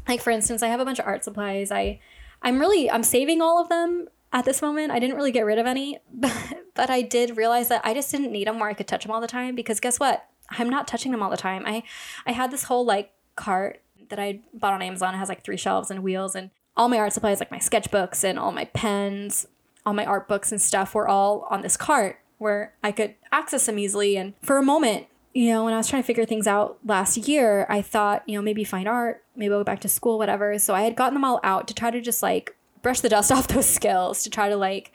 like 0.08 0.20
for 0.20 0.30
instance, 0.30 0.62
I 0.62 0.68
have 0.68 0.80
a 0.80 0.84
bunch 0.84 0.98
of 0.98 1.06
art 1.06 1.24
supplies. 1.24 1.70
I 1.70 2.00
I'm 2.42 2.58
really 2.58 2.90
I'm 2.90 3.02
saving 3.02 3.40
all 3.40 3.60
of 3.60 3.68
them 3.68 4.08
at 4.32 4.44
this 4.44 4.62
moment. 4.62 4.92
I 4.92 4.98
didn't 4.98 5.16
really 5.16 5.32
get 5.32 5.46
rid 5.46 5.58
of 5.58 5.66
any, 5.66 5.98
but, 6.12 6.36
but 6.74 6.90
I 6.90 7.02
did 7.02 7.36
realize 7.36 7.68
that 7.68 7.82
I 7.84 7.94
just 7.94 8.10
didn't 8.10 8.32
need 8.32 8.46
them 8.46 8.58
where 8.58 8.68
I 8.68 8.74
could 8.74 8.88
touch 8.88 9.04
them 9.04 9.12
all 9.12 9.20
the 9.20 9.26
time 9.26 9.54
because 9.54 9.80
guess 9.80 9.98
what? 9.98 10.28
I'm 10.50 10.70
not 10.70 10.86
touching 10.86 11.10
them 11.10 11.22
all 11.22 11.30
the 11.30 11.36
time. 11.36 11.64
I 11.66 11.82
I 12.24 12.32
had 12.32 12.50
this 12.50 12.64
whole 12.64 12.84
like 12.84 13.12
cart 13.34 13.82
that 14.08 14.18
I 14.18 14.40
bought 14.54 14.74
on 14.74 14.82
Amazon. 14.82 15.14
It 15.14 15.18
has 15.18 15.28
like 15.28 15.42
three 15.42 15.56
shelves 15.56 15.90
and 15.90 16.02
wheels 16.02 16.34
and 16.34 16.50
all 16.76 16.88
my 16.88 16.98
art 16.98 17.12
supplies, 17.12 17.40
like 17.40 17.50
my 17.50 17.58
sketchbooks 17.58 18.22
and 18.22 18.38
all 18.38 18.52
my 18.52 18.66
pens, 18.66 19.46
all 19.84 19.94
my 19.94 20.04
art 20.04 20.28
books 20.28 20.52
and 20.52 20.60
stuff, 20.60 20.94
were 20.94 21.08
all 21.08 21.46
on 21.50 21.62
this 21.62 21.76
cart 21.76 22.20
where 22.38 22.74
I 22.84 22.92
could 22.92 23.14
access 23.32 23.66
them 23.66 23.78
easily. 23.78 24.16
And 24.16 24.34
for 24.42 24.58
a 24.58 24.62
moment, 24.62 25.06
you 25.36 25.52
know, 25.52 25.64
when 25.66 25.74
I 25.74 25.76
was 25.76 25.86
trying 25.86 26.02
to 26.02 26.06
figure 26.06 26.24
things 26.24 26.46
out 26.46 26.78
last 26.82 27.18
year, 27.18 27.66
I 27.68 27.82
thought, 27.82 28.26
you 28.26 28.38
know, 28.38 28.42
maybe 28.42 28.64
fine 28.64 28.86
art, 28.86 29.22
maybe 29.36 29.52
I'll 29.52 29.60
go 29.60 29.64
back 29.64 29.80
to 29.80 29.88
school, 29.88 30.16
whatever. 30.16 30.58
So 30.58 30.74
I 30.74 30.80
had 30.80 30.96
gotten 30.96 31.12
them 31.12 31.26
all 31.26 31.40
out 31.44 31.68
to 31.68 31.74
try 31.74 31.90
to 31.90 32.00
just 32.00 32.22
like 32.22 32.56
brush 32.80 33.00
the 33.00 33.10
dust 33.10 33.30
off 33.32 33.46
those 33.46 33.68
skills, 33.68 34.22
to 34.22 34.30
try 34.30 34.48
to 34.48 34.56
like 34.56 34.92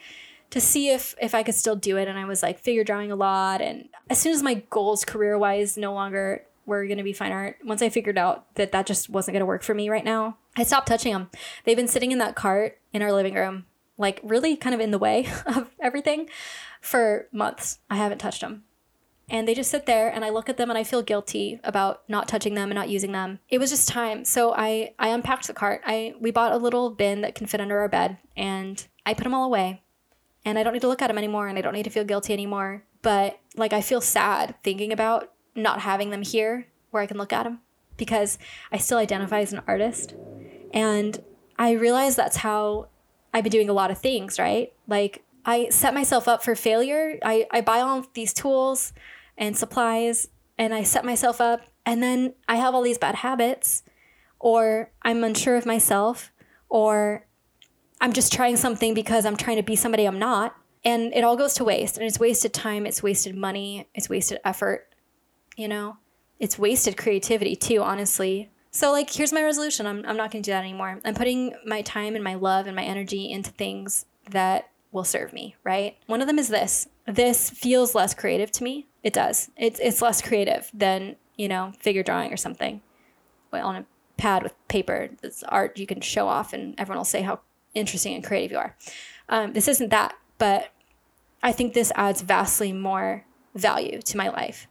to 0.49 0.59
see 0.59 0.89
if 0.89 1.13
if 1.21 1.35
I 1.35 1.43
could 1.43 1.53
still 1.53 1.75
do 1.75 1.95
it. 1.95 2.07
And 2.07 2.17
I 2.17 2.25
was 2.25 2.41
like 2.41 2.57
figure 2.57 2.83
drawing 2.83 3.11
a 3.11 3.15
lot. 3.15 3.61
And 3.61 3.89
as 4.09 4.17
soon 4.17 4.33
as 4.33 4.41
my 4.41 4.63
goals 4.71 5.05
career 5.05 5.37
wise 5.37 5.77
no 5.77 5.93
longer 5.93 6.43
were 6.65 6.87
going 6.87 6.97
to 6.97 7.03
be 7.03 7.13
fine 7.13 7.31
art, 7.31 7.57
once 7.63 7.83
I 7.83 7.89
figured 7.89 8.17
out 8.17 8.55
that 8.55 8.71
that 8.71 8.87
just 8.87 9.11
wasn't 9.11 9.33
going 9.35 9.41
to 9.41 9.45
work 9.45 9.61
for 9.61 9.75
me 9.75 9.89
right 9.89 10.03
now, 10.03 10.37
I 10.57 10.63
stopped 10.63 10.87
touching 10.87 11.13
them. 11.13 11.29
They've 11.65 11.77
been 11.77 11.87
sitting 11.87 12.11
in 12.11 12.17
that 12.17 12.33
cart 12.33 12.79
in 12.93 13.03
our 13.03 13.13
living 13.13 13.35
room, 13.35 13.65
like 13.95 14.19
really 14.23 14.55
kind 14.55 14.73
of 14.73 14.81
in 14.81 14.89
the 14.89 14.97
way 14.97 15.27
of 15.45 15.69
everything 15.79 16.29
for 16.81 17.27
months. 17.31 17.77
I 17.91 17.97
haven't 17.97 18.17
touched 18.17 18.41
them. 18.41 18.63
And 19.31 19.47
they 19.47 19.55
just 19.55 19.71
sit 19.71 19.85
there 19.85 20.09
and 20.09 20.25
I 20.25 20.29
look 20.29 20.49
at 20.49 20.57
them 20.57 20.69
and 20.69 20.77
I 20.77 20.83
feel 20.83 21.01
guilty 21.01 21.61
about 21.63 22.03
not 22.09 22.27
touching 22.27 22.53
them 22.53 22.69
and 22.69 22.75
not 22.75 22.89
using 22.89 23.13
them. 23.13 23.39
It 23.47 23.59
was 23.59 23.69
just 23.69 23.87
time. 23.87 24.25
So 24.25 24.53
I 24.53 24.93
I 24.99 25.07
unpacked 25.07 25.47
the 25.47 25.53
cart. 25.53 25.81
I 25.85 26.13
we 26.19 26.31
bought 26.31 26.51
a 26.51 26.57
little 26.57 26.89
bin 26.89 27.21
that 27.21 27.33
can 27.33 27.47
fit 27.47 27.61
under 27.61 27.79
our 27.79 27.87
bed 27.87 28.17
and 28.35 28.85
I 29.05 29.13
put 29.13 29.23
them 29.23 29.33
all 29.33 29.45
away. 29.45 29.83
And 30.43 30.59
I 30.59 30.63
don't 30.63 30.73
need 30.73 30.81
to 30.81 30.89
look 30.89 31.01
at 31.01 31.07
them 31.07 31.17
anymore 31.17 31.47
and 31.47 31.57
I 31.57 31.61
don't 31.61 31.73
need 31.73 31.83
to 31.83 31.89
feel 31.89 32.03
guilty 32.03 32.33
anymore. 32.33 32.83
But 33.01 33.39
like 33.55 33.71
I 33.71 33.79
feel 33.79 34.01
sad 34.01 34.55
thinking 34.63 34.91
about 34.91 35.31
not 35.55 35.79
having 35.79 36.09
them 36.09 36.23
here 36.23 36.67
where 36.89 37.01
I 37.01 37.07
can 37.07 37.17
look 37.17 37.31
at 37.31 37.43
them 37.43 37.61
because 37.95 38.37
I 38.69 38.77
still 38.79 38.97
identify 38.97 39.39
as 39.39 39.53
an 39.53 39.61
artist 39.65 40.13
and 40.73 41.23
I 41.57 41.71
realize 41.71 42.17
that's 42.17 42.37
how 42.37 42.89
I've 43.33 43.45
been 43.45 43.51
doing 43.51 43.69
a 43.69 43.73
lot 43.73 43.91
of 43.91 43.97
things, 43.97 44.37
right? 44.37 44.73
Like 44.89 45.23
I 45.45 45.69
set 45.69 45.93
myself 45.93 46.27
up 46.27 46.43
for 46.43 46.53
failure. 46.53 47.17
I, 47.23 47.47
I 47.49 47.61
buy 47.61 47.79
all 47.79 48.05
these 48.13 48.33
tools 48.33 48.91
and 49.37 49.57
supplies 49.57 50.27
and 50.57 50.73
I 50.73 50.83
set 50.83 51.05
myself 51.05 51.41
up 51.41 51.61
and 51.85 52.01
then 52.01 52.33
I 52.47 52.57
have 52.57 52.75
all 52.75 52.81
these 52.81 52.97
bad 52.97 53.15
habits 53.15 53.83
or 54.39 54.91
I'm 55.01 55.23
unsure 55.23 55.55
of 55.55 55.65
myself 55.65 56.31
or 56.69 57.25
I'm 57.99 58.13
just 58.13 58.33
trying 58.33 58.57
something 58.57 58.93
because 58.93 59.25
I'm 59.25 59.37
trying 59.37 59.57
to 59.57 59.63
be 59.63 59.75
somebody 59.75 60.05
I'm 60.05 60.19
not. 60.19 60.55
And 60.83 61.13
it 61.13 61.23
all 61.23 61.37
goes 61.37 61.53
to 61.55 61.63
waste. 61.63 61.97
And 61.97 62.07
it's 62.07 62.19
wasted 62.19 62.53
time, 62.53 62.87
it's 62.87 63.03
wasted 63.03 63.35
money, 63.35 63.87
it's 63.93 64.09
wasted 64.09 64.39
effort, 64.43 64.87
you 65.55 65.67
know? 65.67 65.97
It's 66.39 66.57
wasted 66.57 66.97
creativity 66.97 67.55
too, 67.55 67.83
honestly. 67.83 68.49
So, 68.71 68.91
like, 68.91 69.11
here's 69.11 69.33
my 69.33 69.43
resolution 69.43 69.85
I'm, 69.85 70.03
I'm 70.07 70.17
not 70.17 70.31
going 70.31 70.41
to 70.41 70.47
do 70.47 70.53
that 70.53 70.63
anymore. 70.63 70.99
I'm 71.05 71.13
putting 71.13 71.53
my 71.65 71.83
time 71.83 72.15
and 72.15 72.23
my 72.23 72.33
love 72.33 72.65
and 72.65 72.75
my 72.75 72.83
energy 72.83 73.29
into 73.29 73.51
things 73.51 74.05
that 74.31 74.69
will 74.91 75.03
serve 75.03 75.33
me, 75.33 75.55
right? 75.63 75.97
One 76.07 76.21
of 76.21 76.27
them 76.27 76.39
is 76.39 76.47
this. 76.47 76.87
This 77.05 77.49
feels 77.49 77.93
less 77.93 78.13
creative 78.15 78.51
to 78.53 78.63
me. 78.63 78.87
It 79.03 79.13
does. 79.13 79.49
It's, 79.57 79.79
it's 79.79 80.01
less 80.01 80.21
creative 80.21 80.69
than, 80.73 81.15
you 81.35 81.47
know, 81.47 81.73
figure 81.79 82.03
drawing 82.03 82.31
or 82.31 82.37
something 82.37 82.81
well, 83.51 83.67
on 83.67 83.75
a 83.75 83.85
pad 84.17 84.43
with 84.43 84.53
paper. 84.67 85.09
It's 85.23 85.43
art 85.43 85.77
you 85.77 85.87
can 85.87 86.01
show 86.01 86.27
off 86.27 86.53
and 86.53 86.75
everyone 86.77 86.99
will 86.99 87.05
say 87.05 87.21
how 87.21 87.41
interesting 87.73 88.15
and 88.15 88.23
creative 88.23 88.51
you 88.51 88.57
are. 88.57 88.75
Um, 89.29 89.53
this 89.53 89.67
isn't 89.67 89.89
that, 89.89 90.15
but 90.37 90.71
I 91.43 91.51
think 91.51 91.73
this 91.73 91.91
adds 91.95 92.21
vastly 92.21 92.73
more 92.73 93.25
value 93.55 94.01
to 94.01 94.17
my 94.17 94.29
life, 94.29 94.67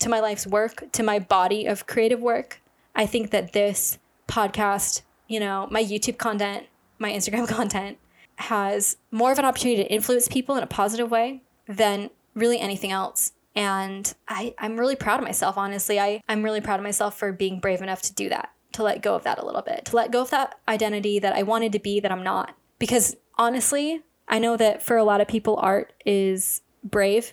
to 0.00 0.08
my 0.08 0.20
life's 0.20 0.46
work, 0.46 0.90
to 0.92 1.02
my 1.02 1.18
body 1.18 1.66
of 1.66 1.86
creative 1.86 2.20
work. 2.20 2.60
I 2.94 3.06
think 3.06 3.30
that 3.30 3.52
this 3.52 3.98
podcast, 4.28 5.02
you 5.28 5.40
know, 5.40 5.68
my 5.70 5.82
YouTube 5.82 6.18
content, 6.18 6.66
my 6.98 7.12
Instagram 7.12 7.48
content 7.56 7.98
has 8.36 8.96
more 9.10 9.32
of 9.32 9.38
an 9.38 9.44
opportunity 9.44 9.82
to 9.82 9.92
influence 9.92 10.28
people 10.28 10.56
in 10.56 10.62
a 10.62 10.66
positive 10.66 11.10
way 11.10 11.42
than 11.66 12.10
really 12.34 12.58
anything 12.58 12.90
else. 12.90 13.32
And 13.54 14.12
I, 14.28 14.54
I'm 14.58 14.78
really 14.78 14.96
proud 14.96 15.18
of 15.18 15.24
myself, 15.24 15.58
honestly. 15.58 15.98
I, 15.98 16.20
I'm 16.28 16.42
really 16.42 16.60
proud 16.60 16.78
of 16.78 16.84
myself 16.84 17.18
for 17.18 17.32
being 17.32 17.60
brave 17.60 17.82
enough 17.82 18.02
to 18.02 18.14
do 18.14 18.28
that, 18.28 18.52
to 18.72 18.82
let 18.82 19.02
go 19.02 19.14
of 19.16 19.24
that 19.24 19.38
a 19.38 19.44
little 19.44 19.62
bit, 19.62 19.86
to 19.86 19.96
let 19.96 20.12
go 20.12 20.22
of 20.22 20.30
that 20.30 20.58
identity 20.68 21.18
that 21.18 21.34
I 21.34 21.42
wanted 21.42 21.72
to 21.72 21.80
be 21.80 22.00
that 22.00 22.12
I'm 22.12 22.22
not. 22.22 22.54
Because 22.78 23.16
honestly, 23.36 24.02
I 24.28 24.38
know 24.38 24.56
that 24.56 24.82
for 24.82 24.96
a 24.96 25.04
lot 25.04 25.20
of 25.20 25.28
people, 25.28 25.56
art 25.56 25.92
is 26.06 26.62
brave, 26.84 27.32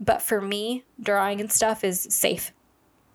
but 0.00 0.20
for 0.20 0.40
me, 0.40 0.84
drawing 1.00 1.40
and 1.40 1.50
stuff 1.50 1.84
is 1.84 2.00
safe. 2.10 2.52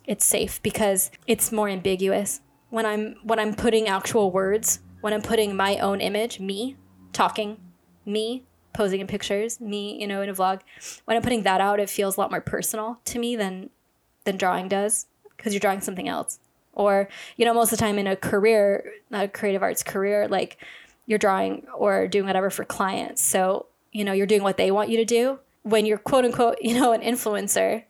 It's 0.06 0.26
safe 0.26 0.64
because 0.64 1.12
it's 1.28 1.52
more 1.52 1.68
ambiguous. 1.68 2.40
When 2.70 2.86
I'm 2.86 3.16
when 3.24 3.40
I'm 3.40 3.54
putting 3.54 3.88
actual 3.88 4.32
words, 4.32 4.80
when 5.02 5.14
I'm 5.14 5.22
putting 5.22 5.56
my 5.56 5.78
own 5.80 6.00
image, 6.00 6.40
me 6.40 6.78
talking, 7.12 7.58
me 8.06 8.47
posing 8.78 9.02
in 9.02 9.08
pictures, 9.08 9.60
me, 9.60 10.00
you 10.00 10.06
know, 10.06 10.22
in 10.22 10.30
a 10.30 10.34
vlog, 10.34 10.62
when 11.06 11.18
I'm 11.18 11.24
putting 11.24 11.42
that 11.44 11.60
out, 11.60 11.80
it 11.80 11.90
feels 11.90 12.16
a 12.16 12.20
lot 12.20 12.30
more 12.30 12.42
personal 12.42 13.00
to 13.06 13.18
me 13.18 13.36
than 13.36 13.72
than 14.24 14.38
drawing 14.38 14.68
does 14.68 15.08
because 15.36 15.52
you're 15.52 15.60
drawing 15.60 15.82
something 15.82 16.08
else. 16.08 16.40
Or, 16.74 17.10
you 17.38 17.46
know, 17.46 17.56
most 17.56 17.72
of 17.72 17.80
the 17.80 17.84
time 17.84 17.98
in 17.98 18.06
a 18.06 18.16
career, 18.16 18.94
a 19.12 19.28
creative 19.28 19.64
arts 19.64 19.82
career, 19.82 20.28
like 20.28 20.58
you're 21.08 21.18
drawing 21.18 21.66
or 21.76 22.08
doing 22.08 22.28
whatever 22.28 22.52
for 22.52 22.66
clients. 22.66 23.24
So, 23.24 23.66
you 23.92 24.04
know, 24.04 24.14
you're 24.14 24.28
doing 24.28 24.44
what 24.44 24.58
they 24.58 24.70
want 24.70 24.90
you 24.90 24.98
to 24.98 25.06
do. 25.06 25.40
When 25.64 25.88
you're 25.88 25.98
quote 25.98 26.26
unquote, 26.26 26.58
you 26.62 26.76
know, 26.80 26.94
an 26.94 27.02
influencer, 27.02 27.84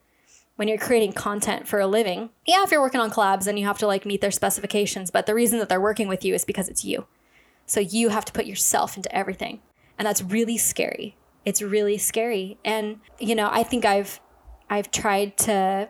when 0.55 0.69
you're 0.69 0.77
creating 0.77 1.11
content 1.13 1.67
for 1.67 1.81
a 1.81 1.87
living, 1.87 2.29
yeah, 2.45 2.63
if 2.63 2.71
you're 2.71 2.81
working 2.81 3.01
on 3.01 3.11
collabs, 3.11 3.43
then 3.43 3.57
you 3.57 3.65
have 3.65 3.77
to 3.79 3.87
like 3.87 4.05
meet 4.05 4.21
their 4.21 4.31
specifications. 4.31 5.11
But 5.11 5.25
the 5.25 5.35
reason 5.35 5.59
that 5.59 5.67
they're 5.67 5.81
working 5.81 6.07
with 6.07 6.23
you 6.23 6.33
is 6.33 6.45
because 6.45 6.69
it's 6.69 6.85
you. 6.85 7.07
So 7.65 7.81
you 7.81 8.07
have 8.09 8.23
to 8.23 8.31
put 8.31 8.45
yourself 8.45 8.95
into 8.95 9.13
everything. 9.13 9.59
And 9.97 10.05
that's 10.05 10.21
really 10.21 10.57
scary. 10.57 11.15
It's 11.45 11.61
really 11.61 11.97
scary. 11.97 12.57
And, 12.63 12.99
you 13.19 13.35
know, 13.35 13.49
I 13.51 13.63
think 13.63 13.85
I've 13.85 14.19
I've 14.69 14.91
tried 14.91 15.37
to 15.37 15.89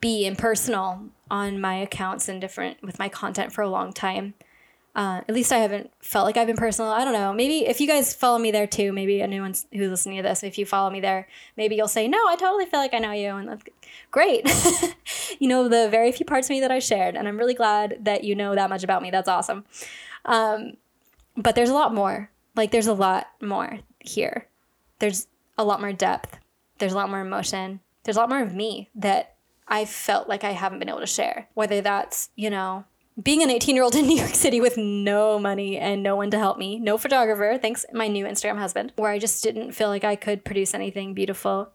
be 0.00 0.26
impersonal 0.26 1.08
on 1.30 1.60
my 1.60 1.76
accounts 1.76 2.28
and 2.28 2.40
different 2.40 2.82
with 2.82 2.98
my 2.98 3.08
content 3.08 3.52
for 3.52 3.62
a 3.62 3.68
long 3.68 3.92
time. 3.92 4.34
Uh, 4.94 5.22
at 5.28 5.34
least 5.34 5.50
I 5.50 5.58
haven't 5.58 5.90
felt 5.98 6.24
like 6.24 6.36
I've 6.36 6.46
been 6.46 6.56
personal. 6.56 6.92
I 6.92 7.04
don't 7.04 7.14
know. 7.14 7.32
Maybe 7.32 7.66
if 7.66 7.80
you 7.80 7.88
guys 7.88 8.14
follow 8.14 8.38
me 8.38 8.52
there 8.52 8.68
too, 8.68 8.92
maybe 8.92 9.20
anyone 9.20 9.52
who's 9.72 9.90
listening 9.90 10.18
to 10.18 10.22
this, 10.22 10.44
if 10.44 10.56
you 10.56 10.64
follow 10.64 10.88
me 10.88 11.00
there, 11.00 11.26
maybe 11.56 11.74
you'll 11.74 11.88
say, 11.88 12.06
"No, 12.06 12.28
I 12.28 12.36
totally 12.36 12.66
feel 12.66 12.78
like 12.78 12.94
I 12.94 12.98
know 12.98 13.10
you," 13.10 13.30
and 13.30 13.48
that's 13.48 13.64
great. 14.12 14.48
you 15.40 15.48
know 15.48 15.68
the 15.68 15.88
very 15.88 16.12
few 16.12 16.24
parts 16.24 16.46
of 16.46 16.50
me 16.50 16.60
that 16.60 16.70
I 16.70 16.78
shared, 16.78 17.16
and 17.16 17.26
I'm 17.26 17.38
really 17.38 17.54
glad 17.54 17.96
that 18.02 18.22
you 18.22 18.36
know 18.36 18.54
that 18.54 18.70
much 18.70 18.84
about 18.84 19.02
me. 19.02 19.10
That's 19.10 19.28
awesome. 19.28 19.64
Um, 20.26 20.74
but 21.36 21.56
there's 21.56 21.70
a 21.70 21.74
lot 21.74 21.92
more. 21.92 22.30
Like 22.54 22.70
there's 22.70 22.86
a 22.86 22.94
lot 22.94 23.26
more 23.40 23.80
here. 23.98 24.48
There's 24.98 25.26
a 25.58 25.64
lot 25.64 25.80
more 25.80 25.92
depth. 25.92 26.38
There's 26.78 26.92
a 26.92 26.96
lot 26.96 27.10
more 27.10 27.20
emotion. 27.20 27.80
There's 28.04 28.16
a 28.16 28.20
lot 28.20 28.28
more 28.28 28.42
of 28.42 28.54
me 28.54 28.90
that 28.94 29.36
I 29.66 29.84
felt 29.84 30.28
like 30.28 30.44
I 30.44 30.52
haven't 30.52 30.78
been 30.78 30.88
able 30.88 31.00
to 31.00 31.06
share. 31.06 31.48
Whether 31.54 31.80
that's 31.80 32.30
you 32.36 32.50
know 32.50 32.84
being 33.22 33.42
an 33.42 33.50
18 33.50 33.74
year 33.74 33.84
old 33.84 33.94
in 33.94 34.06
New 34.08 34.18
York 34.18 34.34
City 34.34 34.60
with 34.60 34.76
no 34.76 35.38
money 35.38 35.78
and 35.78 36.02
no 36.02 36.16
one 36.16 36.30
to 36.30 36.38
help 36.38 36.58
me, 36.58 36.78
no 36.78 36.98
photographer, 36.98 37.58
thanks 37.60 37.84
my 37.92 38.08
new 38.08 38.24
Instagram 38.24 38.58
husband, 38.58 38.92
where 38.96 39.10
I 39.10 39.18
just 39.18 39.42
didn't 39.42 39.72
feel 39.72 39.88
like 39.88 40.04
I 40.04 40.16
could 40.16 40.44
produce 40.44 40.74
anything 40.74 41.14
beautiful, 41.14 41.70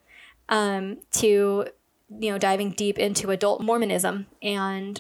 um, 0.50 0.98
to, 1.14 1.68
you 2.10 2.32
know, 2.32 2.38
diving 2.38 2.72
deep 2.72 3.00
into 3.00 3.32
adult 3.32 3.62
Mormonism 3.62 4.28
and, 4.42 5.00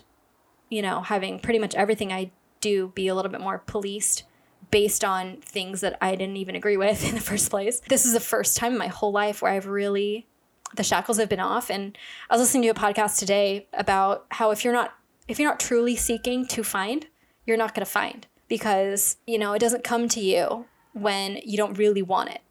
you 0.69 0.81
know, 0.81 1.01
having 1.01 1.39
pretty 1.39 1.59
much 1.59 1.75
everything 1.75 2.13
I 2.13 2.31
do 2.61 2.91
be 2.95 3.07
a 3.07 3.15
little 3.15 3.31
bit 3.31 3.41
more 3.41 3.59
policed 3.59 4.23
based 4.71 5.03
on 5.03 5.37
things 5.37 5.81
that 5.81 5.97
I 6.01 6.15
didn't 6.15 6.37
even 6.37 6.55
agree 6.55 6.77
with 6.77 7.03
in 7.07 7.15
the 7.15 7.21
first 7.21 7.49
place. 7.49 7.81
This 7.89 8.05
is 8.05 8.13
the 8.13 8.19
first 8.19 8.57
time 8.57 8.73
in 8.73 8.77
my 8.77 8.87
whole 8.87 9.11
life 9.11 9.41
where 9.41 9.51
I've 9.51 9.67
really 9.67 10.27
the 10.75 10.83
shackles 10.83 11.17
have 11.17 11.29
been 11.29 11.39
off 11.39 11.71
and 11.71 11.97
I 12.29 12.35
was 12.35 12.41
listening 12.41 12.61
to 12.63 12.69
a 12.69 12.73
podcast 12.75 13.17
today 13.17 13.67
about 13.73 14.27
how 14.29 14.51
if 14.51 14.63
you're 14.63 14.73
not 14.73 14.93
if 15.27 15.39
you're 15.39 15.49
not 15.49 15.59
truly 15.59 15.95
seeking 15.95 16.45
to 16.47 16.63
find, 16.63 17.07
you're 17.45 17.57
not 17.57 17.73
going 17.73 17.85
to 17.85 17.91
find 17.91 18.27
because, 18.47 19.17
you 19.27 19.37
know, 19.37 19.53
it 19.53 19.59
doesn't 19.59 19.83
come 19.83 20.09
to 20.09 20.19
you 20.19 20.65
when 20.93 21.39
you 21.45 21.55
don't 21.55 21.77
really 21.77 22.01
want 22.01 22.31
it. 22.31 22.41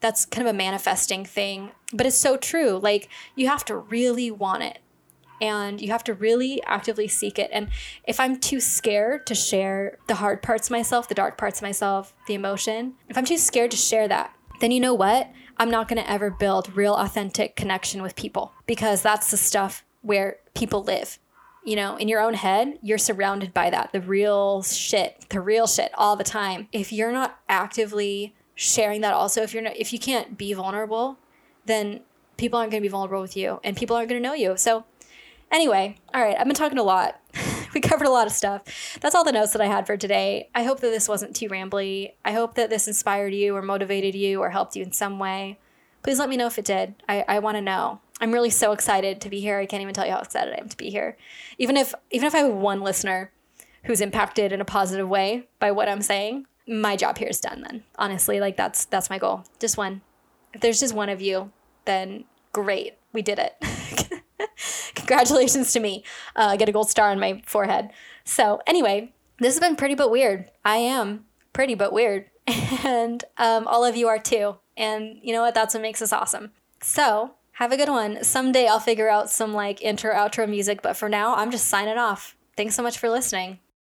That's 0.00 0.26
kind 0.26 0.46
of 0.46 0.54
a 0.54 0.56
manifesting 0.56 1.24
thing, 1.24 1.70
but 1.92 2.06
it's 2.06 2.16
so 2.16 2.36
true. 2.36 2.78
Like, 2.78 3.08
you 3.34 3.48
have 3.48 3.64
to 3.66 3.76
really 3.76 4.30
want 4.30 4.62
it 4.62 4.78
and 5.40 5.80
you 5.80 5.88
have 5.88 6.04
to 6.04 6.14
really 6.14 6.62
actively 6.64 7.08
seek 7.08 7.38
it. 7.38 7.50
And 7.52 7.68
if 8.04 8.20
I'm 8.20 8.38
too 8.38 8.60
scared 8.60 9.26
to 9.26 9.34
share 9.34 9.98
the 10.06 10.16
hard 10.16 10.42
parts 10.42 10.68
of 10.68 10.72
myself, 10.72 11.08
the 11.08 11.14
dark 11.14 11.38
parts 11.38 11.58
of 11.58 11.62
myself, 11.62 12.14
the 12.26 12.34
emotion, 12.34 12.94
if 13.08 13.16
I'm 13.16 13.24
too 13.24 13.38
scared 13.38 13.70
to 13.70 13.76
share 13.76 14.08
that, 14.08 14.34
then 14.60 14.70
you 14.70 14.80
know 14.80 14.94
what? 14.94 15.30
I'm 15.56 15.70
not 15.70 15.88
going 15.88 16.02
to 16.02 16.10
ever 16.10 16.30
build 16.30 16.76
real 16.76 16.94
authentic 16.94 17.56
connection 17.56 18.02
with 18.02 18.16
people 18.16 18.52
because 18.66 19.02
that's 19.02 19.30
the 19.30 19.36
stuff 19.36 19.84
where 20.02 20.38
people 20.54 20.82
live 20.82 21.18
you 21.64 21.76
know, 21.76 21.96
in 21.96 22.08
your 22.08 22.20
own 22.20 22.34
head, 22.34 22.78
you're 22.82 22.98
surrounded 22.98 23.52
by 23.52 23.70
that, 23.70 23.92
the 23.92 24.00
real 24.00 24.62
shit, 24.62 25.26
the 25.28 25.40
real 25.40 25.66
shit 25.66 25.90
all 25.94 26.16
the 26.16 26.24
time. 26.24 26.68
If 26.72 26.92
you're 26.92 27.12
not 27.12 27.38
actively 27.48 28.34
sharing 28.54 29.02
that 29.02 29.12
also, 29.12 29.42
if 29.42 29.52
you're 29.52 29.62
not 29.62 29.76
if 29.76 29.92
you 29.92 29.98
can't 29.98 30.38
be 30.38 30.52
vulnerable, 30.52 31.18
then 31.66 32.00
people 32.36 32.58
aren't 32.58 32.70
going 32.70 32.82
to 32.82 32.88
be 32.88 32.90
vulnerable 32.90 33.20
with 33.20 33.36
you 33.36 33.60
and 33.62 33.76
people 33.76 33.94
aren't 33.94 34.08
going 34.08 34.22
to 34.22 34.26
know 34.26 34.34
you. 34.34 34.56
So 34.56 34.84
anyway, 35.50 35.96
all 36.14 36.22
right, 36.22 36.36
I've 36.38 36.46
been 36.46 36.54
talking 36.54 36.78
a 36.78 36.82
lot. 36.82 37.20
we 37.74 37.80
covered 37.80 38.06
a 38.06 38.10
lot 38.10 38.26
of 38.26 38.32
stuff. 38.32 38.98
That's 39.00 39.14
all 39.14 39.24
the 39.24 39.32
notes 39.32 39.52
that 39.52 39.62
I 39.62 39.66
had 39.66 39.86
for 39.86 39.96
today. 39.96 40.48
I 40.54 40.64
hope 40.64 40.80
that 40.80 40.90
this 40.90 41.08
wasn't 41.08 41.36
too 41.36 41.48
rambly. 41.48 42.12
I 42.24 42.32
hope 42.32 42.54
that 42.54 42.70
this 42.70 42.88
inspired 42.88 43.34
you 43.34 43.54
or 43.54 43.62
motivated 43.62 44.14
you 44.14 44.40
or 44.40 44.50
helped 44.50 44.76
you 44.76 44.82
in 44.82 44.92
some 44.92 45.18
way. 45.18 45.58
Please 46.02 46.18
let 46.18 46.28
me 46.28 46.36
know 46.36 46.46
if 46.46 46.58
it 46.58 46.64
did. 46.64 46.94
I, 47.08 47.24
I 47.28 47.38
want 47.40 47.56
to 47.56 47.60
know. 47.60 48.00
I'm 48.20 48.32
really 48.32 48.50
so 48.50 48.72
excited 48.72 49.20
to 49.20 49.30
be 49.30 49.40
here. 49.40 49.58
I 49.58 49.66
can't 49.66 49.82
even 49.82 49.94
tell 49.94 50.06
you 50.06 50.12
how 50.12 50.20
excited 50.20 50.54
I 50.54 50.60
am 50.60 50.68
to 50.68 50.76
be 50.76 50.90
here. 50.90 51.16
Even 51.58 51.76
if 51.76 51.94
even 52.10 52.26
if 52.26 52.34
I 52.34 52.38
have 52.38 52.52
one 52.52 52.82
listener 52.82 53.32
who's 53.84 54.00
impacted 54.00 54.52
in 54.52 54.60
a 54.60 54.64
positive 54.64 55.08
way 55.08 55.48
by 55.58 55.70
what 55.70 55.88
I'm 55.88 56.02
saying, 56.02 56.46
my 56.66 56.96
job 56.96 57.18
here 57.18 57.28
is 57.28 57.40
done 57.40 57.62
then. 57.62 57.84
Honestly, 57.96 58.40
like 58.40 58.56
that's 58.56 58.84
that's 58.84 59.08
my 59.10 59.18
goal. 59.18 59.44
Just 59.58 59.76
one. 59.76 60.02
If 60.52 60.60
there's 60.60 60.80
just 60.80 60.94
one 60.94 61.08
of 61.08 61.22
you, 61.22 61.50
then 61.86 62.24
great. 62.52 62.94
We 63.12 63.22
did 63.22 63.38
it. 63.38 63.54
Congratulations 64.94 65.72
to 65.72 65.80
me. 65.80 66.04
Uh, 66.36 66.56
get 66.56 66.68
a 66.68 66.72
gold 66.72 66.90
star 66.90 67.10
on 67.10 67.20
my 67.20 67.42
forehead. 67.46 67.90
So, 68.24 68.60
anyway, 68.66 69.12
this 69.38 69.54
has 69.54 69.60
been 69.60 69.76
pretty 69.76 69.94
but 69.94 70.10
weird. 70.10 70.50
I 70.64 70.76
am 70.76 71.26
pretty 71.52 71.74
but 71.74 71.92
weird. 71.92 72.26
And 72.82 73.22
um, 73.36 73.68
all 73.68 73.84
of 73.84 73.96
you 73.96 74.08
are 74.08 74.18
too. 74.18 74.56
And 74.76 75.18
you 75.22 75.32
know 75.34 75.42
what? 75.42 75.54
That's 75.54 75.74
what 75.74 75.82
makes 75.82 76.00
us 76.00 76.12
awesome. 76.12 76.50
So, 76.82 77.34
have 77.52 77.72
a 77.72 77.76
good 77.76 77.90
one. 77.90 78.24
Someday 78.24 78.66
I'll 78.66 78.80
figure 78.80 79.10
out 79.10 79.30
some 79.30 79.52
like 79.52 79.82
intro 79.82 80.14
outro 80.14 80.48
music, 80.48 80.80
but 80.80 80.96
for 80.96 81.08
now, 81.10 81.34
I'm 81.34 81.50
just 81.50 81.68
signing 81.68 81.98
off. 81.98 82.36
Thanks 82.56 82.74
so 82.74 82.82
much 82.82 82.98
for 82.98 83.10
listening. 83.10 83.58